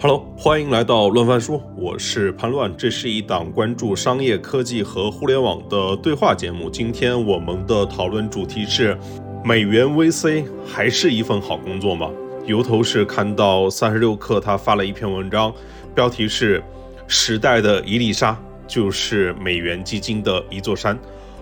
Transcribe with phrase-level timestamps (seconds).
[0.00, 6.70] Hello，欢迎来到乱翻书，我是潘乱，这是一档关注商业科技和互联网的对话节目。
[6.70, 8.96] 今天我们的讨论主题是：
[9.44, 12.12] 美元 VC 还是一份好工作吗？
[12.46, 15.52] 由头是看到三十六氪他发了一篇文章，
[15.96, 16.62] 标题是
[17.08, 20.96] “时代的一粒沙就是美元基金的一座山”。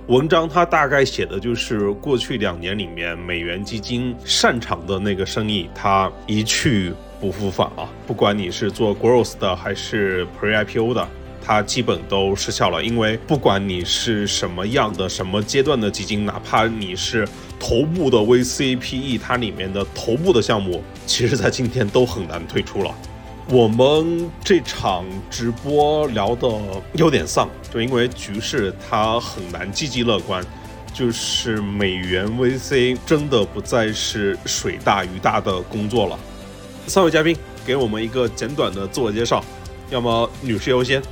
[0.09, 6.95] 文章它大概写的就是过去两年里面美元基金擅长的那个生意，它一去。
[7.21, 7.89] 不复返了。
[8.07, 11.09] 不管你是做 growth 的还是 pre IPO 的，
[11.45, 12.83] 它基本都失效了。
[12.83, 17.27] 因为不管你是什么样的、什么阶段的基金，哪怕你是
[17.59, 22.95] 头部的 VC、PE，它里面的头部的项目，其实在今天都很难退出了。
[23.49, 26.49] 我们这场直播聊的
[26.95, 30.45] 有点丧，就因为局势它很难积极乐观，
[30.93, 36.19] 就是美元 VC 真的不再是水大鱼大的工作了。
[36.89, 39.45] 三位嘉宾，给我们一个简短的自我介绍，
[39.91, 41.03] 要么女士优先。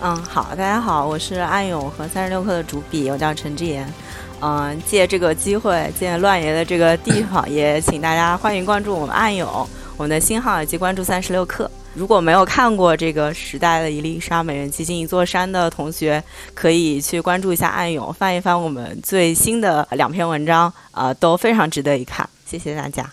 [0.00, 3.92] 嗯，好，大家好，我是暗涌和三十六氪的主笔，我叫陈志言。
[4.40, 11.68] 嗯，借这个机会，借乱爷的这个地方，也请大家欢迎关注我们暗涌，我们的新号以及关注三十六氪。
[11.94, 16.22] 如果没有看过这个时代的一粒沙美元基金一座山的同学，
[16.54, 22.28] 可以去关注一下暗涌，翻一翻我们最新的两篇文章，啊，都非常值得一看。
[22.46, 23.10] 谢谢大家。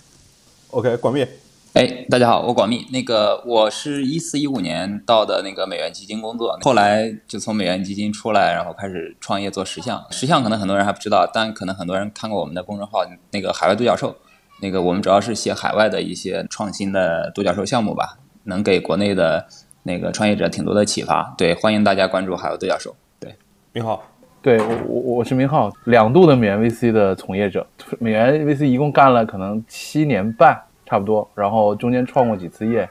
[0.69, 1.27] OK，广灭。
[1.73, 2.85] 哎，大家好，我广密。
[2.91, 10.05] 那个，我是一四一五年到的那个美元基金工作，后来就从美元基金出来，然后开始创业做实项。
[10.11, 12.99] 实项可能很多人还不知道，但可能很多人看过我们的公众号，
[13.31, 14.15] 那个海外独角兽。
[14.61, 19.47] 那个我们主要是写海外的一些创新的独角兽项目吧，能给国内的
[19.81, 21.33] 那个创业者挺多的启发。
[21.35, 22.95] 对，欢迎大家关注海外独角兽。
[23.19, 23.35] 对，
[23.71, 24.03] 明浩，
[24.43, 27.65] 对我我我是明浩，两度的美元 VC 的从业者，
[27.97, 30.61] 美元 VC 一共干了可能七年半。
[30.93, 32.81] 差不多，然后中间创过几次业，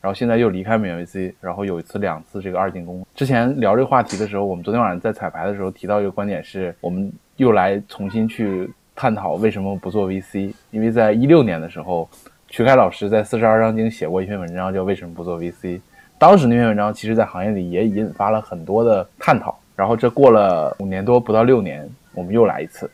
[0.00, 3.06] 然后现在又离开美元 VC，然后有一次两次这个二进宫。
[3.14, 10.52] 之前聊这个话题的时候，我们昨天晚上在彩排的时候提到一个观点，是我们又来重新去探讨为什么不做 VC。
[10.72, 12.08] 因为在一六年的时候，
[12.48, 15.80] 曲凯老师在四十二章经写过一篇文章，叫为什么不做 VC。
[16.18, 19.56] 当时那篇文章其实，在行业里也引发了很多的探讨。
[19.76, 22.90] 然后这过了五年多，不到六年，我们又来一次。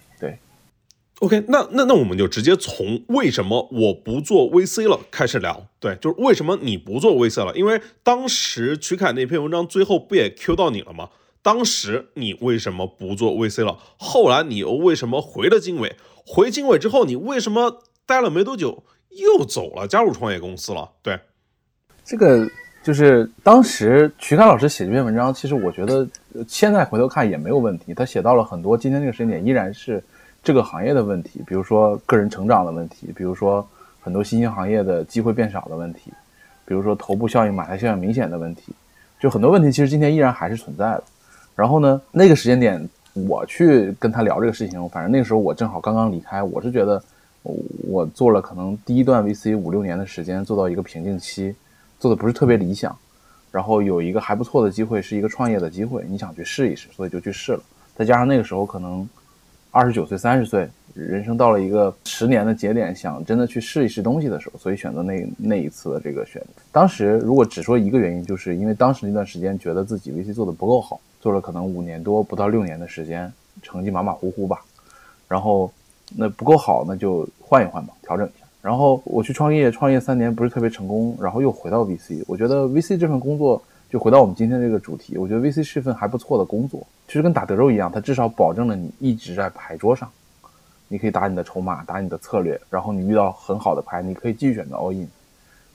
[1.23, 5.69] OK，那那那我们就直接从为什么我不做 VC 了开始聊。
[5.79, 7.55] 对，就是为什么你不做 VC 了？
[7.55, 11.11] 因为当时曲凯那篇文章最后不也 Q 到你了吗？
[11.41, 13.79] 当时你为什么不做 VC 了？
[13.97, 15.95] 后来你又为什么回了经纬？
[16.27, 20.91] 回经纬之后，你为什么待了没多久又走了，加入创业公司了？
[21.03, 21.17] 对，
[22.05, 22.51] 这个
[22.83, 26.05] 就是当时曲凯老师写这篇文章，其实我觉得
[26.49, 27.95] 现在回头看也没有问题。
[27.95, 30.03] 他写到了很多今天这个时间点依然是。
[30.43, 33.65] 这个行业的问题，比如说个人成长的问题，比如说
[34.01, 36.13] 很多新兴行业的机会变少的问题，
[36.65, 38.73] 比如说头部效应、马太效应明显的问题，
[39.21, 41.05] 就很多问题其实今天依然还是存在的。
[41.55, 47.01] 然后呢，那个时间点我去跟他聊这个事情，反正那个时候我正好刚刚离开，我是觉得
[47.89, 51.55] 我做了可能第一段 VC 五六年的时间，做到一个瓶颈期，
[52.01, 52.97] 做的不是特别理想，
[53.53, 57.61] 然后有一个还不错的机会，是一个创业的机会，你想去试一试，所以就去试了。
[57.95, 59.09] 再加上那个时候可能。
[59.75, 66.43] 二十九岁、三十岁，人生到了一个十年的节点，想真的去试一试东西的时候，所以选择那那一次的这个选。
[66.71, 74.63] 当时如果只说一个原因，就是因为当时那段时间觉得自己 VC 做的不够好，做了可能五年多不到六年的时间，成绩马马虎虎吧。
[75.27, 75.73] 然后
[76.15, 78.47] 那不够好，那就换一换吧，调整一下。
[78.61, 82.23] 然后我去创业，创业三年不是特别成功，然后又回到 VC。
[82.27, 83.63] 我觉得 VC 这份工作。
[83.91, 90.11] 就回到我们今天这个主题，我觉得 VC 是一份还不错的工作，其实跟打德州一样，它至少保证了你一直在牌桌上，
[90.89, 95.07] 你可以打你的筹码，打你的策略，然后你遇到很好的牌，你可以继续选择 all in。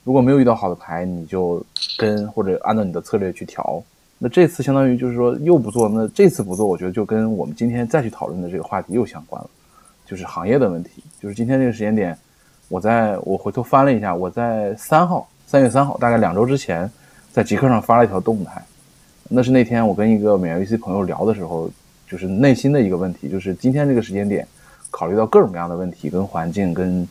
[0.02, 1.64] 如果没有遇到好的牌，你就
[1.96, 3.80] 跟或者按照你的策略去调。
[4.18, 9.48] 那这次相当于就是说又不做，那这次不做，我觉得就跟我们今天再去讨论的这个话题又相关了，
[10.04, 11.04] 就是行业的问题。
[11.20, 12.18] 就是今天这个时间点，
[12.68, 16.90] 我在我回头翻了一下，我在三号，三月三号，大概两周之前。
[17.30, 18.60] 在极客上发了一条动态，
[19.30, 21.70] 那是那天我跟一个美元 VC 朋友聊的时候，
[22.08, 24.46] 就是内心的一个问题，就是今天这个时间点，
[24.90, 27.06] 考虑到各种各样的问题，跟环境、跟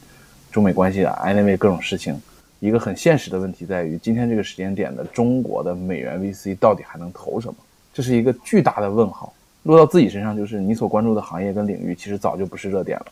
[0.51, 2.19] 中美关系啊，anyway 各种事情，
[2.59, 7.55] 一个很现实的问题在于，今天这个时间点的中国的美元 VC 到底还能投什么？
[7.93, 9.31] 这是一个巨大的问号。
[9.63, 13.05] 落到自己身上，就是你所关注的行业跟领域，其实早就不是热点了。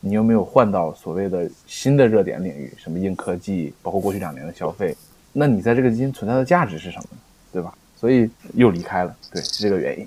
[0.00, 2.72] 你有没有换到所谓的新的热点领域？
[2.78, 4.96] 什么硬科技，包括过去两年的消费？
[5.32, 7.08] 那你在这个基金存在的价值是什么？
[7.52, 7.74] 对吧？
[7.96, 10.06] 所以又离开了，对，是这个原因。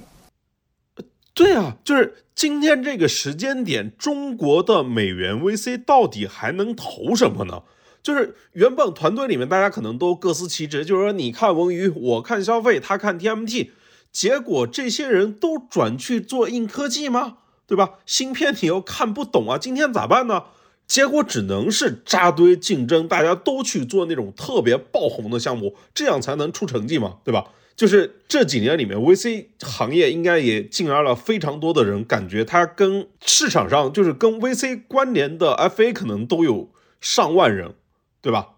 [1.34, 7.64] 对啊，就是今天这个时间点，中国的美元 VC 到底还能投什么呢？
[8.04, 13.70] 就是原本团队里面大家可能都各司其职，就是说你看文娱，我看消费，他看 TMT，
[14.12, 17.38] 结果这些人都转去做硬科技吗？
[17.68, 18.00] 对吧？
[18.06, 20.44] 芯片你又看不懂啊，今天咋办呢？
[20.88, 27.52] 结果只能是扎堆竞争，大家都去做那种特别爆红的项目，这样才能出成绩嘛，对吧？
[27.80, 37.76] 就是这几年里面，VC 行业应该也进来了非常多的人，感觉它跟市场上就是跟 VC 关联的 FA 可能都有上万人，
[38.22, 38.50] 对吧？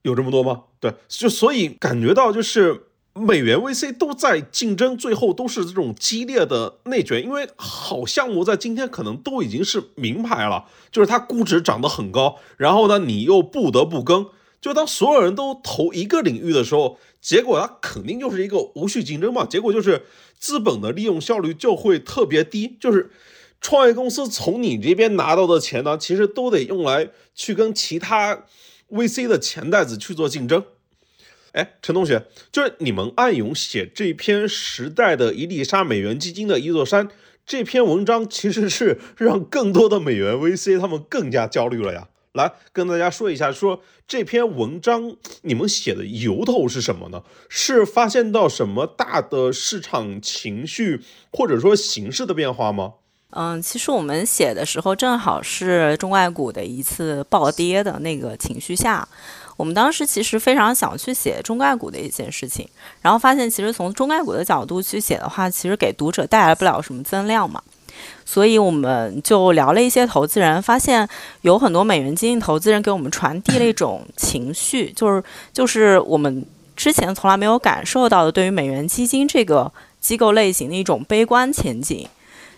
[0.00, 0.62] 有这么多吗？
[0.80, 2.84] 对，就所以感觉到就是。
[3.16, 14.26] 美元 VC 都在竞争，最后都是这种激烈的内卷，因为好项目在今天可能都已经是名牌了，就是它估值涨得很高，然后呢，你又不得不跟，
[14.64, 20.06] 就当所有人都投一个领域的时候，结果它肯定就是一个无序竞争嘛，结果就是
[20.38, 23.10] 资本的利用效率就会特别低，就是
[23.60, 28.46] 创业公司从你这边拿到的钱呢，其实都得用来去跟其他
[28.88, 30.64] VC 的钱袋子去做竞争。
[31.52, 37.10] 哎，陈同学，就是你们暗涌写这篇时代的一粒沙美元基金的一座山
[37.44, 42.08] 这篇文章，其实是让更多的美元 VC 他们更加焦虑了呀。
[42.34, 47.22] 来跟大家说一下，说这篇文章你们写的由头是什么呢？
[47.48, 51.00] 是发现到什么大的市场情绪
[51.32, 52.94] 或者说形势的变化吗？
[53.30, 59.08] 嗯，其实我们写的时候正好是中外股的一次暴跌的那个情绪下。
[59.56, 62.68] 我们当时其实非常想去写中概股的一件事情，
[63.00, 67.62] 然后发现其实从中概股的角度去写的话，其实给读者带来不了什么增量嘛，
[68.24, 71.08] 所以我们就聊了一些投资人，发现
[71.42, 76.44] 有很多美元基金投资人给我们传递了一 种情绪，就是就是我们
[76.76, 79.70] 之前从来没有感受到的对于美元基金这个
[80.00, 82.08] 机构类型的一种悲观前景。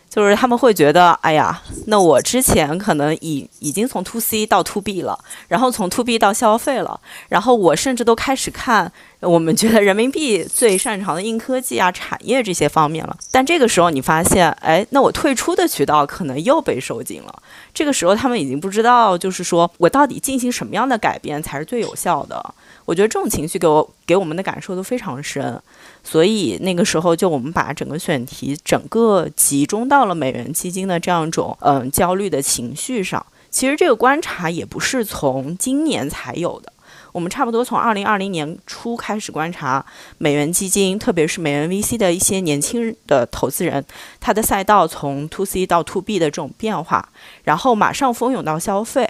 [0.09, 5.19] 就是他们会觉得，哎呀，那我之前可能已已经从 to C 到 to B 了，
[5.49, 6.99] 然后从 to B 到消费了，
[7.29, 13.15] 然后我甚至都开始看我们觉得人民币最擅长的硬科技啊、产业这些方面了。
[13.31, 17.43] 但这个时候你发现，哎，那我退出的渠道可能又被收紧了。
[17.75, 22.55] 这个时候他们已经不知道，就是说我到底进行什么样的改变才是最有效的。
[22.87, 25.61] 我觉得这种情绪给我给我们的感受都非常深。
[26.09, 33.27] 所以那个时候，就我们把整个选题整个集中到了美元基金的这样一种嗯焦虑的情绪上。
[33.51, 36.73] 其实这个观察也不是从今年才有的，
[37.11, 39.85] 我们差不多从二零二零年初开始观察
[40.19, 43.85] 美元基金，特别是美元 VC 的一些年轻的投资人，
[44.21, 47.09] 他的赛道从 To C 到 To B 的这种变化，
[47.43, 49.09] 然后马上蜂拥到消费、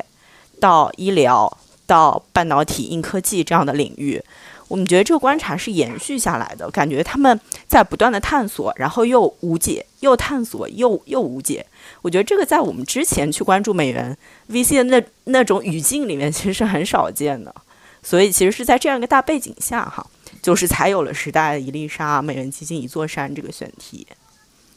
[0.61, 4.23] 到医疗、到半导体、硬科技这样的领域。
[4.69, 11.65] 我们觉得这个观察是延续下来的，感觉他们在不断的探索，然后又无解，又探索，又又无解。
[12.03, 14.17] 我觉得这个在我们之前去关注美元
[14.51, 17.55] VC 的那那种语境里面，其实是很少见的。
[18.03, 20.05] 所以，其实是在这样一个大背景下，哈，
[20.43, 24.05] 就是才有了时代一粒沙、美元基金一座山这个选题。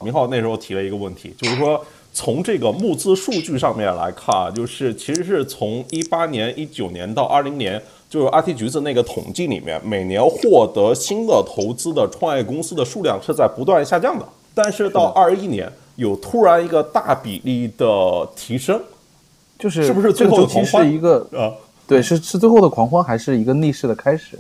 [0.01, 1.83] 明浩那时候提了一个问题，就是说
[2.13, 7.81] 从这个募资数据上面来看，就是其实是从一八年、一九年到二零年。
[8.09, 14.25] 就是 IT 橘子那个统计里面，每年获得新的投资的创业公司的数量是在不断下降的，
[14.55, 18.81] 但是到二一年有突然一个大比例的提升，
[19.59, 21.53] 就是是不是最后其实是一个啊？
[21.85, 24.39] 对，是是最后的狂欢，还是一个逆势的开始？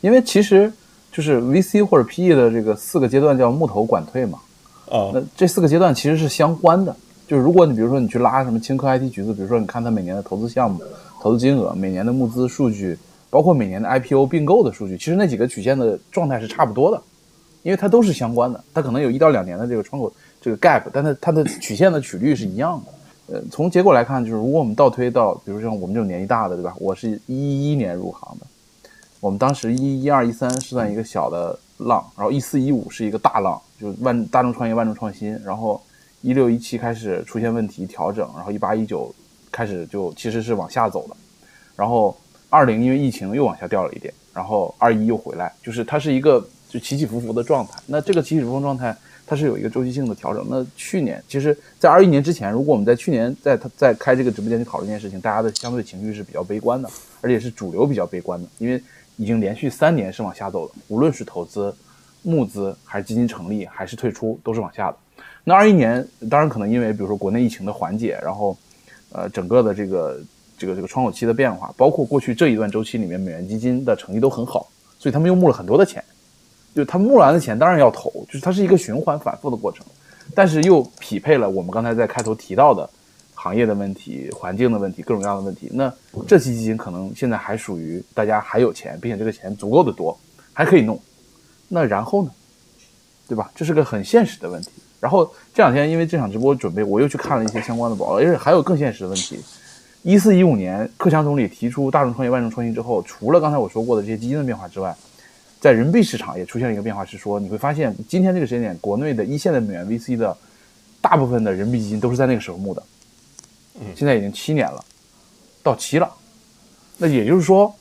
[0.00, 0.72] 因为其实
[1.12, 4.38] 就是 VC 或者 PE 的这个四个阶段叫募投管退嘛，
[4.90, 6.96] 啊，那这四个阶段其实是相关的。
[7.28, 10.80] 就是如果你比如说你去拉什么青科 IT 橘子，比如说你看它每年的投资项目。
[11.20, 12.98] 投资金额、每年的募资数据，
[13.32, 17.02] 包括每年的 IPO 并购的数据，其实那几个曲线的状态是差不多的，
[17.62, 18.62] 因为它都是相关的。
[18.74, 23.34] 它可能有一到两年的这个窗口这个 gap，但它它的曲线的曲率是一样的。
[23.34, 26.74] 呃，从结果来看，就是如果我们倒推到，比如像我们这种年纪大的，对吧？
[26.78, 28.46] 我是一一年入行的，
[29.18, 35.80] 我们当时一一二一三是算一个小的浪，然后一四一五是一个大浪，就是万大众创业、万众创新，然后
[36.20, 39.10] 一六一七开始出现问题调整，然后一八一九。
[39.54, 41.16] 开始就其实是往下走的，
[41.76, 42.16] 然后
[42.52, 47.80] 二零因为疫情又往下掉了一点，然后二一又回来，就是它是一个就起起伏伏的状态。
[47.86, 48.94] 那这个起起伏伏状态，
[49.26, 50.46] 它是有一个周期性的调整。
[50.50, 56.90] 那去年其实，在二一年之前，如果我们在去年在他在开这个直播间去讨论这件事情，大家的相对情绪是比较悲观的，
[57.22, 58.78] 而且是主流比较悲观的，因为
[59.16, 61.74] 已经连续三年是往下走的，无论是投资、
[62.20, 64.96] 募资还是基金成立还是退出，都是往下的。
[65.42, 68.54] 那二一年当然可能因为比如说国内疫情的缓解，然后。
[69.14, 70.18] 呃，整个的这个
[70.62, 76.02] 这个这个窗口期的变化，包括过去这一段周期里面，美元基金的成绩都很好，所以他们又募了很多的钱。
[76.72, 79.84] 就他们募完的钱，当然要投，就是它是一个循环反复的过程，
[80.36, 82.88] 但是又匹配了我们刚才在开头提到的，
[83.34, 85.68] 行业的问题、环境的问题、各种各样的问题。
[85.72, 85.92] 那
[86.28, 90.16] 这期基金可能现在还属于大家还有钱，并且这个钱足够的多，
[90.52, 90.96] 还可以弄。
[91.66, 92.30] 那然后呢？
[93.26, 93.50] 对吧？
[93.54, 94.70] 这是个很现实的问题。
[95.00, 99.40] 然后这两天因为这场直播准备，我又去看了一些相关的报告，而且还有更现实的问题。
[100.02, 104.92] 一四一五年，克强总理提出大众创业、万众创新之后，除了刚才我说过的这些基金的变化之外，
[105.60, 110.36] 在人民币市场也出现了一个变化，是说你会发现今天这个时间点，国内的一线的美元 VC 的
[111.00, 112.82] 大部分的人民币基金都是在那个时候募的。
[113.76, 114.84] 嗯，现在已经七年了，
[115.62, 116.10] 到期了。
[116.98, 117.72] 那也就是说，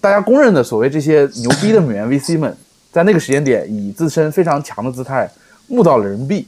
[0.00, 2.56] 大家公认的所谓这些牛逼的美元 VC 们，
[2.92, 5.28] 在那个时间点以自身非常强的姿态
[5.66, 6.46] 募到了人民币，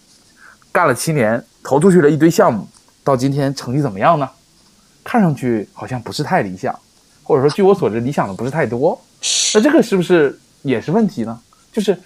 [0.71, 2.65] 干了七年，投出去了一堆项目，
[3.03, 4.31] 到今天成绩怎么样呢？
[5.09, 6.79] 看上去好像不是太理想，
[7.23, 9.01] 或者说据我所知，理想的不是太多。
[9.55, 11.41] 那这个是不是也是问题呢？
[11.73, 11.99] 就是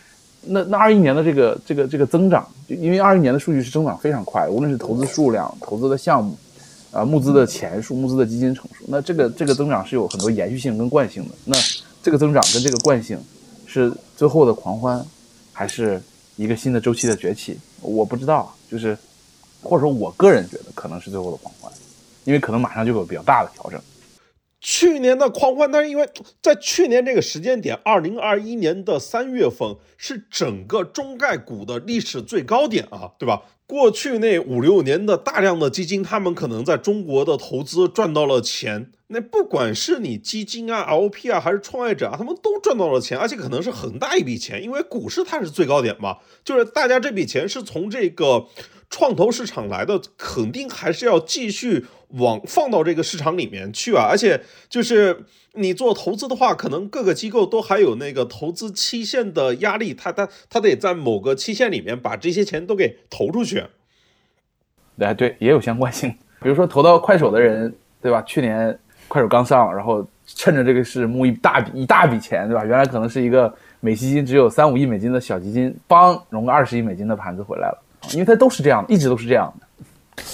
[0.43, 6.39] 那那二一年的这个这个这个增长，就因为二一年的数据是增长非常快，无论是投资数量、投资的项目。
[6.93, 11.31] 啊，募资的钱数、募资的基金成数，那这个这个增长是有很多延续性跟惯性的。
[11.47, 11.57] 那
[12.03, 13.19] 这个增长跟这个惯性，
[13.65, 15.03] 是最后的狂欢，
[15.55, 15.99] 还是
[16.37, 17.59] 一个新的周期的崛起？
[17.81, 18.95] 我不知道，就是
[19.63, 21.73] 或者说我个人觉得可能是最后的狂欢，
[22.25, 23.81] 因为可能马上就有比较大的调整。
[24.61, 26.09] 去年的狂欢，但是因为
[26.41, 33.43] 在去年这个时间点，二零二一年的三月份是整个中概股的历史最高点啊，对吧？
[33.67, 38.93] 过去那五六年的大量的基金，他们可能在中国的投资赚到了钱。
[39.09, 46.19] 那不管是你基金啊、LP 啊，还是创业者啊，他们都赚到了钱，而且可能是很大一笔钱，因为股市它是最高点嘛。
[46.45, 48.47] 就是大家这笔钱是从这个
[48.93, 54.07] 创投市场来的，肯定还是要继续往放到这个市场里面去啊。
[54.09, 55.25] 而且就是。
[55.55, 63.63] 你做投资的话，可能各个机构都还有那个投资期限的压力，他他他得在某个期限里面把这些钱都给投出去。
[64.99, 66.09] 哎，对，也有相关性。
[66.41, 67.71] 比如说投到快手的人，
[68.01, 68.23] 对吧？
[68.23, 72.65] 去年快手刚上，然后趁着这个事募一大笔一大笔钱，对吧？
[72.65, 79.67] 原来可能是一个美基金只有三五亿美金的小基金，帮融个二十亿美金的盘子回来了，因为它都是这样，一直都是这样的。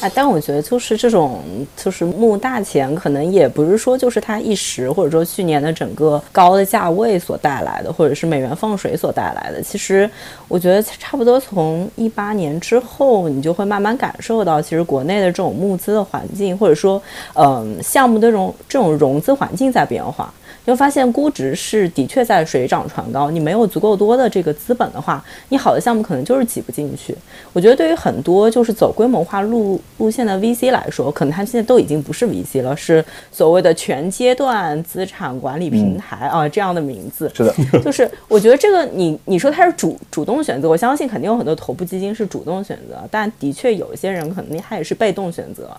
[0.01, 1.41] 啊，但我觉得就是这种，
[1.77, 9.63] 就是募大钱，可能也不是说就是它一时，或者说去年的整个高的价位所带来的，或者是美元放水所带来的。
[9.63, 10.11] 其实
[10.49, 17.01] 我觉得差不多从一八年之后，你就会慢慢感受到，其实国内的这种募资的环境，或者说，
[17.35, 20.33] 嗯，项目的这种这种融资环境在变化。
[20.69, 27.17] 就发现估值是的确在水涨船高，你没有足够多的这个资本的话，你好的项目可能就是挤不进去。
[27.55, 37.33] 我觉得对于很多就是走规模化路路线的 VC 来说，可能他现在都已经不是 VC 了，是所谓的全阶段资产管理平台啊这样的名字。
[37.35, 45.75] 是的，就是我觉得这个你你说他是主主动选择，我相信肯定有很多头部基金是主动选择，但的确有一些人可能他也是被动选择，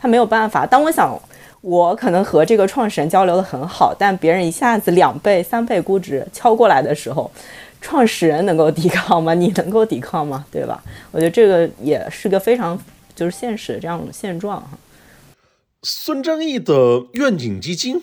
[0.00, 0.66] 他没有办法。
[0.66, 1.16] 当我想。
[1.62, 7.30] 我可能和这个创始人交流的很好，但别人一下子两倍、三倍估值敲过来的时候，
[7.80, 9.32] 创始人能够抵抗吗？
[9.32, 10.44] 你能够抵抗吗？
[10.50, 10.82] 对吧？
[11.10, 12.78] 我觉得这个也是个非常
[13.14, 14.70] 就是现实的这样的现状哈。
[15.82, 18.02] 孙正义的愿景基金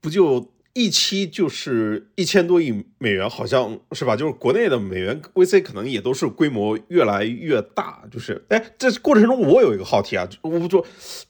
[0.00, 0.46] 不就？
[0.74, 4.14] 一期就是一千多亿美元，好像是吧？
[4.14, 8.02] 就是国内的美元 VC 可能也都是规模越来越大。
[8.10, 10.84] 就是，哎，这过程中我有一个好题啊，我不说，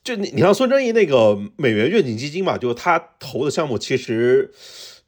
[0.05, 4.53] 就你你像孙正义那个美元愿景基金嘛，就他投的项目其实。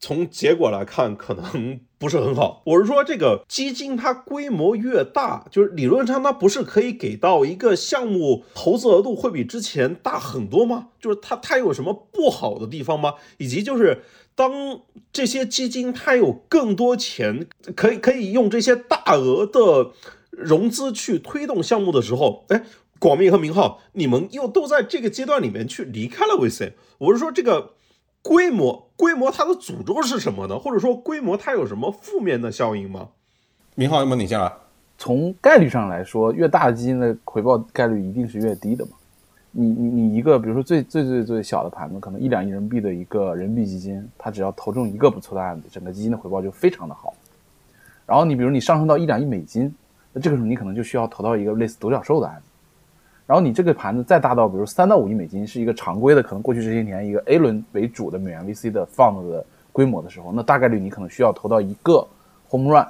[0.03, 2.63] 从结果来看，可能不是很好。
[2.65, 10.89] 我是说，这个基金它规模越大，就是理论上它不是可以给到一个项目投资额度会比之前大很多吗？
[10.99, 13.13] 就是它它有什么不好的地方吗？
[13.37, 14.03] 以及就是
[14.41, 14.81] 当
[15.13, 19.91] 这些基金它有更多钱，可以可以用这些大额的
[20.31, 22.63] 融资去推动项目的时候，哎，
[22.99, 26.73] 广密和明浩，你们又都在这个阶段里面去离开了 VC。
[26.97, 27.73] 我是说这个。
[28.23, 30.59] 规模，规模它的诅咒是什么呢？
[30.59, 33.09] 或者说，规模它有什么负面的效应吗？
[33.75, 34.53] 明浩，要么你先来。
[34.99, 38.93] 从概率上来说，越大的基金的回报概率一定是越低的嘛。
[39.53, 47.13] 你你你一个，比如说最最最最小的盘子，可能一两亿人民币的一个人民币基金，它只要投中一个不错的案子，整个基金的回报就非常的好。
[48.07, 49.75] 然后你比如你上升到一两亿美金，
[50.13, 52.43] 那这个时候你可能就需要投到一个类似独角兽的案子。
[53.27, 62.05] 然后你这个盘子再大到，比如三到五亿美金，是一个常规的，可能过去这些年一个 A 轮为主的美元 VC 的 fund 的规模的时候，那大概率你可能需要投到一个
[62.49, 62.85] home run，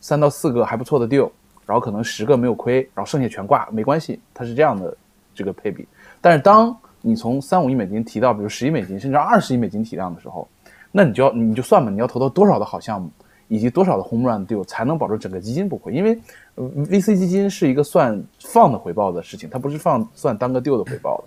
[0.00, 1.30] 三到四个还不错的 deal，
[1.66, 4.96] 然后可能十个没有亏，然后剩下全挂，没关系，它是这样的
[5.36, 5.86] 这个配比。
[6.20, 10.48] 但是当你从三五亿美金提到比如十亿美金，甚至二十亿美金体量的时候，
[10.90, 13.08] 那你就要你就算吧，你要投到多少的好项目，
[13.48, 15.92] 以及多少的 home run deal 才能保证整个基金不亏？
[15.92, 16.18] 因为
[16.56, 21.24] VC 基金是一个算放的回报的事情，它不是放算单个 deal 的回报的。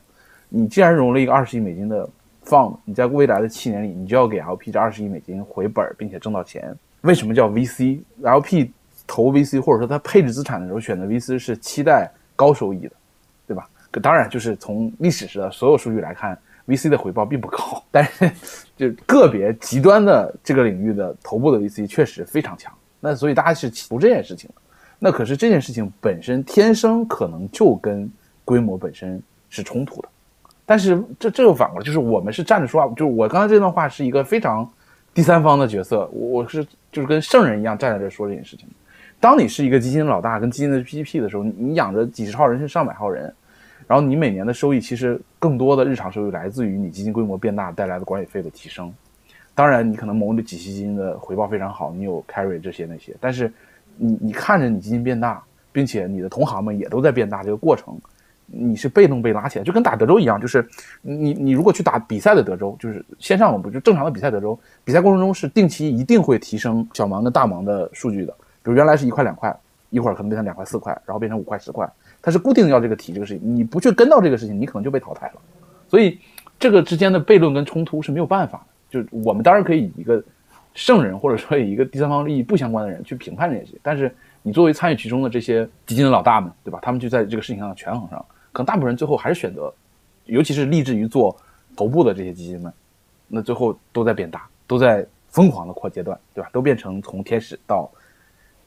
[0.49, 2.09] 你既然融了一个二十亿美金的
[2.41, 6.75] 放，你在未来的七年里，你就要给 LP 这二十亿美金回本，并且挣到钱。
[7.01, 8.71] 为什么叫 VC？LP
[9.05, 12.91] 投 VC 或者说他配置资产的时候选择 VC 是期待高收益的，
[13.47, 13.69] 对吧？
[13.99, 16.37] 当然就是从历史上的所有数据来看
[16.67, 18.31] ，VC 的回报并不高，但是
[18.75, 22.73] 就个别极端的这个领域的头部的 VC 确实非常强。
[22.99, 24.49] 那所以大家是求这件事情。
[24.99, 28.11] 那可是这件事情本身天生可能就跟
[28.43, 30.09] 规模本身是冲突的。
[30.65, 34.69] 但是这这又反过来，就是我们是站着说话，就是我刚才这段话是一个非常
[35.13, 38.67] 第三方的角色，我我是就是跟圣人一样站在这说这件事情。
[39.21, 43.33] 当你是一个基金老大跟基金的 GP 的时候，你养着几十号人甚至上百号人，
[43.89, 48.93] 然后你每年的收益其实更多的日常收益来自于你基金规模变大带来的管理费的提升。
[49.55, 53.51] 当然，你可能某的几期基金的回报非常好，你有 carry 这些那些，但是
[53.97, 57.99] 你你看着你基金变大，并且你的同行们也都在变大，这个过程。
[58.51, 60.67] 你是被动被拉起来，就跟打德州一样，就是
[61.01, 69.55] 你你如果去打比赛的德州，就是线上我不就正常的比赛德州，比赛过程中是定期一定会提升小盲跟大盲的数据的，比如原来是一块两块，
[69.91, 71.87] 一会儿可能变成两块四块，然后变成五块十块，
[72.29, 75.41] 它是固定要这个题这个事情，你不去跟到这个事情，你可能就被淘汰了。
[75.87, 76.19] 所以
[76.59, 80.23] 这个之间的悖论跟冲突是没有办法的，就我们当然可以以一个
[80.75, 86.77] 圣人或者说以一个第三方利益不相关的人去评判这些，但是你作为参与其中的这些基金的老大们，对吧？
[86.83, 88.23] 他们就在这个事情上的权衡上。
[88.51, 89.73] 可能大部分人最后还是选择，
[90.25, 91.35] 尤其是立志于做
[91.75, 92.71] 头部的这些基金们，
[93.27, 96.49] 那最后都在变大，都在疯狂的扩阶段，对吧？
[96.53, 97.89] 都变成从天使到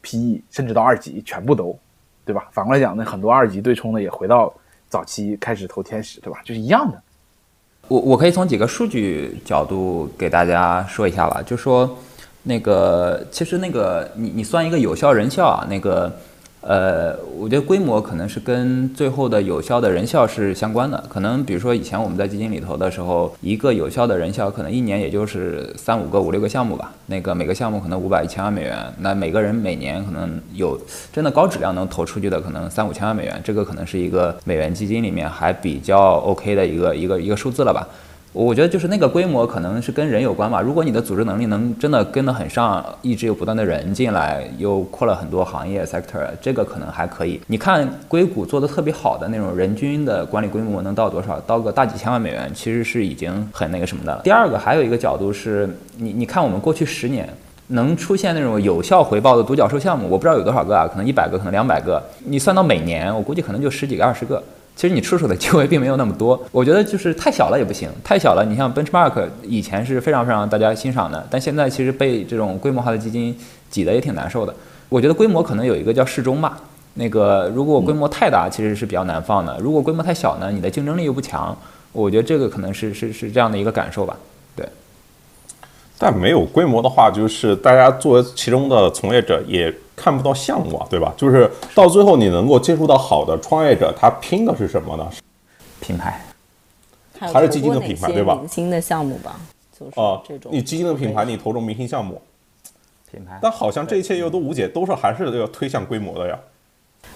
[0.02, 1.78] PE，甚至到二级，全部都，
[2.25, 2.49] 对吧？
[2.52, 4.52] 反过来讲，那很多二级对冲的也回到
[4.88, 6.41] 早期开始投天使，对吧？
[6.45, 7.02] 就是一样的。
[7.88, 11.99] 我我可以从几个数据角度给大家说一下吧，就说
[12.43, 16.12] 那个其实那个你你算一个有效人效啊，那个。
[16.62, 21.02] 呃，我觉得规模可能是跟最后的有效的人效是相关的。
[21.09, 26.92] 可能比如说以前我们在基金里头的时候，一个有效的人效可能一年也就是三五个、五六个项目吧。
[27.07, 30.81] 那个每个项目可能五百、一千万美元，那每个人每年可能有
[31.12, 33.40] 真的高质量能投出去的，可能三五千万美元。
[33.42, 37.88] 这个可能是一个美元基金里面还比较 OK 的一个一个一个数字了吧。
[38.35, 40.59] 我觉得就是那个规模可能是跟人有关吧。
[40.59, 47.38] 如果你的组织能力能真的跟得很上，一直有不断的人进来，又扩了很多行业 sector，这个可能还可以。
[47.49, 51.38] 你看硅谷做的特别好的那种人均的管理规模能到多少？
[51.40, 54.23] 到个大几千万美元，其实是已经很那个什么的了。
[54.25, 55.68] 第二个还有一个角度是
[55.99, 57.29] 你你看我们过去十年
[57.66, 62.03] 能出现那种有效回报的独角兽项目，我不知道有多少个啊，可能一百个，可能两百个。
[62.25, 64.42] 你算到每年，我估计可能就十几个、二十个。
[64.83, 68.45] 其实你出手的机会并没有那么多，我觉得就是太小了也不行，太小了。
[68.45, 73.33] 你像 Benchmark 以前是非常非常大家欣赏的，但现在其实被这种规模化的基金
[73.71, 74.53] 挤得也挺难受的。
[74.88, 76.59] 我觉得规模可能有一个叫适中吧。
[76.95, 81.57] 那个如果规模太大，其实是比较难放的；如果规模太小呢，你的竞争力又不强，
[81.92, 84.16] 我觉得这个可能是是是这样的一个感受吧。
[86.03, 86.11] 对。
[86.11, 89.73] 但没有规模的话，就是大家作为其中的从业者也。
[89.95, 91.15] 看不到项目啊，对吧？
[91.17, 95.09] 就是到最后你能够接触到好的创业者，他拼的是什么呢？
[95.81, 96.21] 品牌，
[97.21, 98.35] 还是基金的品牌，对吧？
[98.35, 99.38] 明星的项目吧，
[99.79, 99.93] 就是
[100.27, 100.51] 这种。
[100.51, 102.21] 你基金的品牌，你投中明星项目，
[103.12, 103.38] 品牌。
[103.41, 106.37] 但好像这一切又都无解，都是还是要推向规模的呀。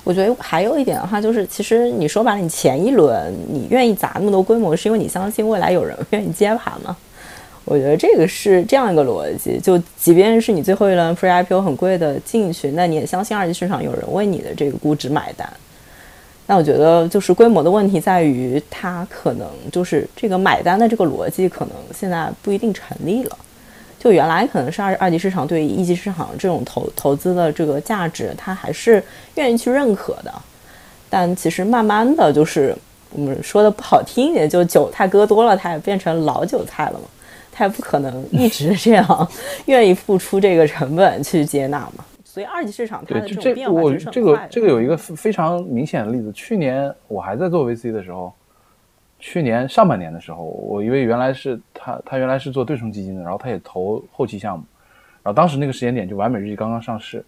[0.05, 6.97] 我觉得还有一点的话，就是其实你说白了，你前一轮你愿意砸那么多规模，是因为你相信未来有人愿意接盘吗？
[7.67, 15.47] 我觉得这个是这样一个逻辑，就即便是你最后一轮 Pre IPO 很贵的进去，那你也相信二级市场有人为你的这个估值买单。
[16.47, 23.37] 那我觉得就是规模的问题在于，它可能就是这个买单的这个逻辑可能现在不一定成立了。
[23.99, 29.03] 就原来可能是二二级市场对于一级市场这种投投资的这个价值，它还是
[29.35, 30.33] 愿意去认可的。
[31.11, 32.77] 但其实慢慢的就是
[33.11, 37.01] 我们说的不好听一点，就韭菜割多了，它也变成老韭菜了嘛。
[37.57, 39.29] 他也不可能一直这样
[39.65, 48.31] 愿意付出这个成本去接纳嘛，所以二级市场它的这种变化是这个这个有一个非常明显的例子，去年我还在做 VC 的时候，
[49.19, 54.65] 去年上半年的时候，我因为原来是他他原来是做对冲基金的，然后他也投后期项目，
[55.23, 57.25] 然后当时那个时间点就完美日记刚刚上市，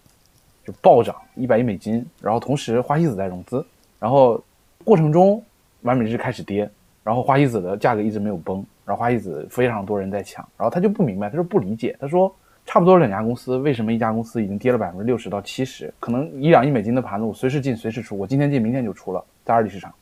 [0.63, 3.65] 就暴涨一百亿美金，然后同时花西子在融资，
[3.97, 4.39] 然后
[4.83, 5.43] 过程中
[5.81, 6.69] 完美日记开始跌，
[7.03, 8.63] 然后花西子的价格一直没有崩。
[8.89, 19.93] 然后花西子非常多人在抢，然后他就不明白，他说不理解，他说差不多两家公司，为什么一家公司已经跌了百分之六十到七十，可能一两亿美金的盘子，我随时进随时出，我今天进明天就出了，在二级市场，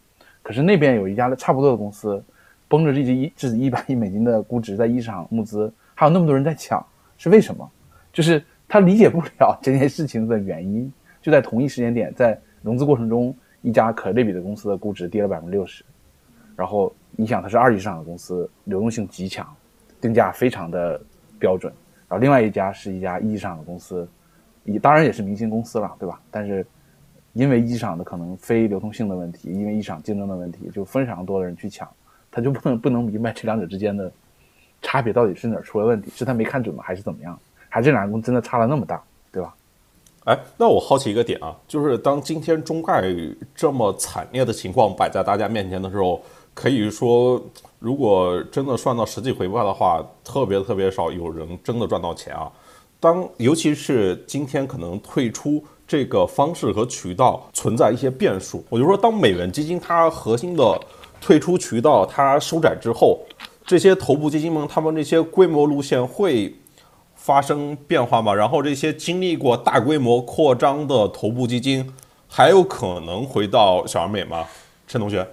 [0.41, 2.23] 可是那边有一家差不多的公司，
[2.69, 6.82] 绷着这一这一百亿美金的估值在一市场募资，还有那么多人在抢，
[7.17, 7.69] 是为什么？
[8.13, 10.89] 就是他理解不了这件事情的原因。
[11.21, 15.84] 就在同一时间点，在融资过程中，一家可类比的公司的估值跌了百分之六十，
[16.56, 19.45] 然后你想它是二级市场的公司，流动性极强，
[19.99, 21.01] 定价非常的
[21.39, 21.73] 标准，
[22.08, 24.08] 然后另外一家是一家一级市场的公司，
[24.63, 26.21] 也当然也是明星公司了，对吧？
[26.30, 26.65] 但是
[27.34, 31.89] 因为一级市场的可能非流通性的问题，因为一场竞争的问题，就非常多的人去抢，
[32.32, 34.12] 他就不能不能明白这两者之间的
[34.82, 37.38] 差别到底是哪儿出了问题，是他没看准吗，还是怎么样？
[37.67, 39.01] 还是这两个公司真的差了那么大，
[39.32, 39.56] 对吧？
[40.25, 43.01] 哎，那我好奇一个点啊，就是当今天中概
[43.56, 46.21] 这么惨烈的情况摆在大家面前的时候，
[46.58, 47.39] 可以说，
[47.78, 52.52] 如果真的算到实际回报的话，特别特别少有人真的赚到钱啊。
[53.00, 60.82] 当尤其是今天可能退出这个方式和渠道存在一些变数，我就说，当美元基金它核心的
[61.22, 63.20] 退出渠道它收窄之后，
[63.63, 66.52] 这些头部基金们他们这些规模路线会。
[67.20, 68.34] 发生变化吗？
[68.34, 71.91] 然后这些经历过大规模扩张的头部基金，
[72.26, 74.46] 还有可能回到小而美吗？
[74.88, 75.28] 陈同学，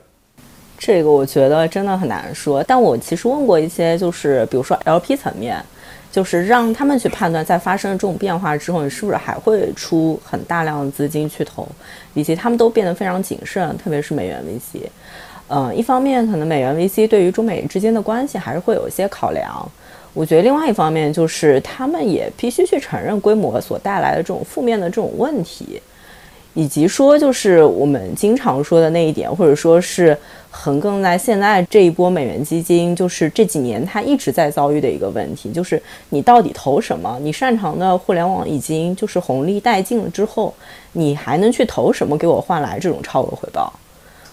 [0.86, 2.62] 这个我觉得真的很难说。
[2.62, 5.56] 但我其实问过一些，就是比如说 LP 层面，
[6.12, 11.66] 就是让他们去判断，在发生了这种变化之后，你是不是还会出很大量的资金去投，
[12.12, 14.82] 以及他们都变得非常谨慎，特别是美元 VC。
[15.48, 19.66] 嗯，一方面可能美元 VC 对于中美之间的关系还是会有一些考量。
[20.12, 25.80] 我觉得另外一方面就是，他们也必须去承认规模所带来的这种负面的这种问题，
[26.54, 30.16] 以及说就是我们经常说的那一点，或者说是
[30.50, 37.18] 横亘在现在这一波美元基金，就是这几年它一直在遭遇的一个问题，就是你到底投什么？
[37.20, 40.54] 你擅长的互联网已经就是红利殆尽了之后，
[40.92, 43.72] 你还能去投什么给我换来这种超额回报？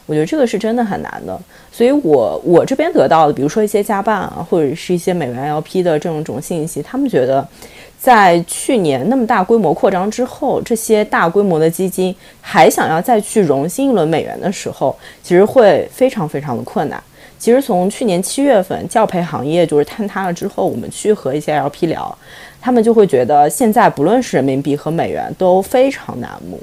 [0.08, 1.40] 我觉得这个是真的很难的，
[1.72, 7.48] 所以我我这边得到的，比如说一些加办啊，或者是一些美元 LP 的这种种信息，他们觉得，
[7.98, 17.02] 在去年那么大规模扩张之后，这些大规模的基金还想要再去融新一轮美元的时候，其实会非常非常的困难。
[17.40, 22.16] 其实从去年七月份教培行业就是坍塌了之后，我们去和一些 LP 聊，
[22.60, 26.60] 他们就会觉得现在不论是人民币和美元都非常难募。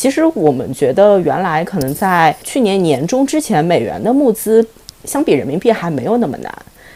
[0.00, 4.66] 其实我们觉得，原来可能在去年年中之前，美元的募资
[5.04, 6.50] 相比人民币还没有那么难。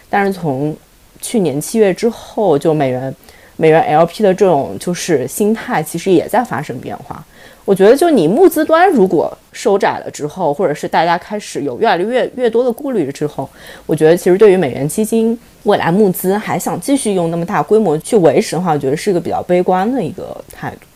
[0.09, 0.75] 但是从
[1.21, 3.15] 去年七月之后，就美元
[3.57, 7.23] 美元 LP 的这种就是心态，其实也在发生变化。
[7.67, 13.47] 我觉得，就你募资端如果收窄了之后，或者是大家开始有越来越越多的顾虑之后，
[13.85, 20.87] 我觉得其实对于美元基金未来募资还想继续用那么大规模去维持的话，我觉得是一个比较悲观的一个态度。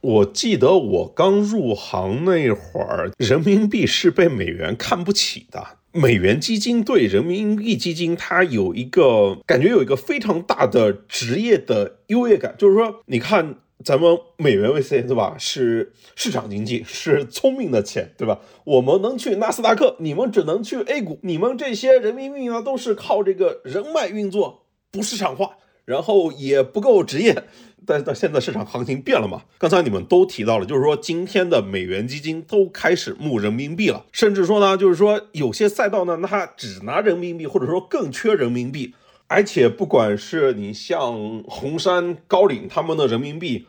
[0.00, 5.78] 我记得我刚入行那会儿，人民币是被美元看不起的。
[5.92, 15.34] 美元基金对人民币基金，它有一个感觉，有一个非常大的职业的优越感，就是说，你看咱们美元 VC 对吧？
[15.36, 18.38] 是市场经济，是聪明的钱，对吧？
[18.64, 21.18] 我们能去纳斯达克，你们只能去 A 股。
[21.22, 27.42] 你们这些人民币呢，都是靠这个人脉运作，不市场化，然后也不够职业。
[27.88, 29.40] 但但现在市场行情变了嘛？
[29.56, 38.94] 刚才你们都提到了，就是说今天的美元基金都开始募人民币了，甚至说呢，就是说有些赛道呢，它只拿人民币，或者说更缺人民币，
[39.26, 43.66] 而且不管是你像红杉、高瓴他们的人民币，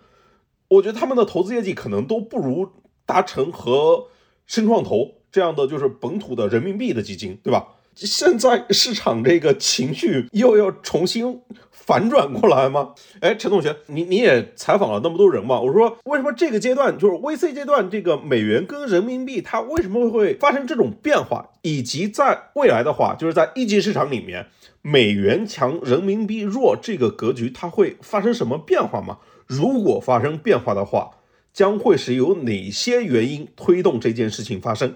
[0.68, 2.70] 我觉得他们的投资业绩可能都不如
[3.06, 4.08] 达成和
[4.46, 7.66] 深创投这样的就是本土的人民币的基金，对吧？
[7.96, 11.42] 现在市场这个情绪又要重新。
[11.89, 12.93] 反转过来吗？
[13.19, 15.60] 哎，陈同学，你你也采访了那么多人嘛？
[15.60, 21.49] 我说，为什么这个阶段就是 VC 阶段，这个美元跟人民币它为什么会发生这种变化？
[21.63, 24.45] 以及在未来的话，就是在一级市场里面，
[24.84, 29.17] 美元强人民币弱这个格局，它会发生什么变化吗？
[29.47, 31.10] 如果发生变化的话，
[31.52, 34.93] 将会是由哪些原因推动这件事情发生？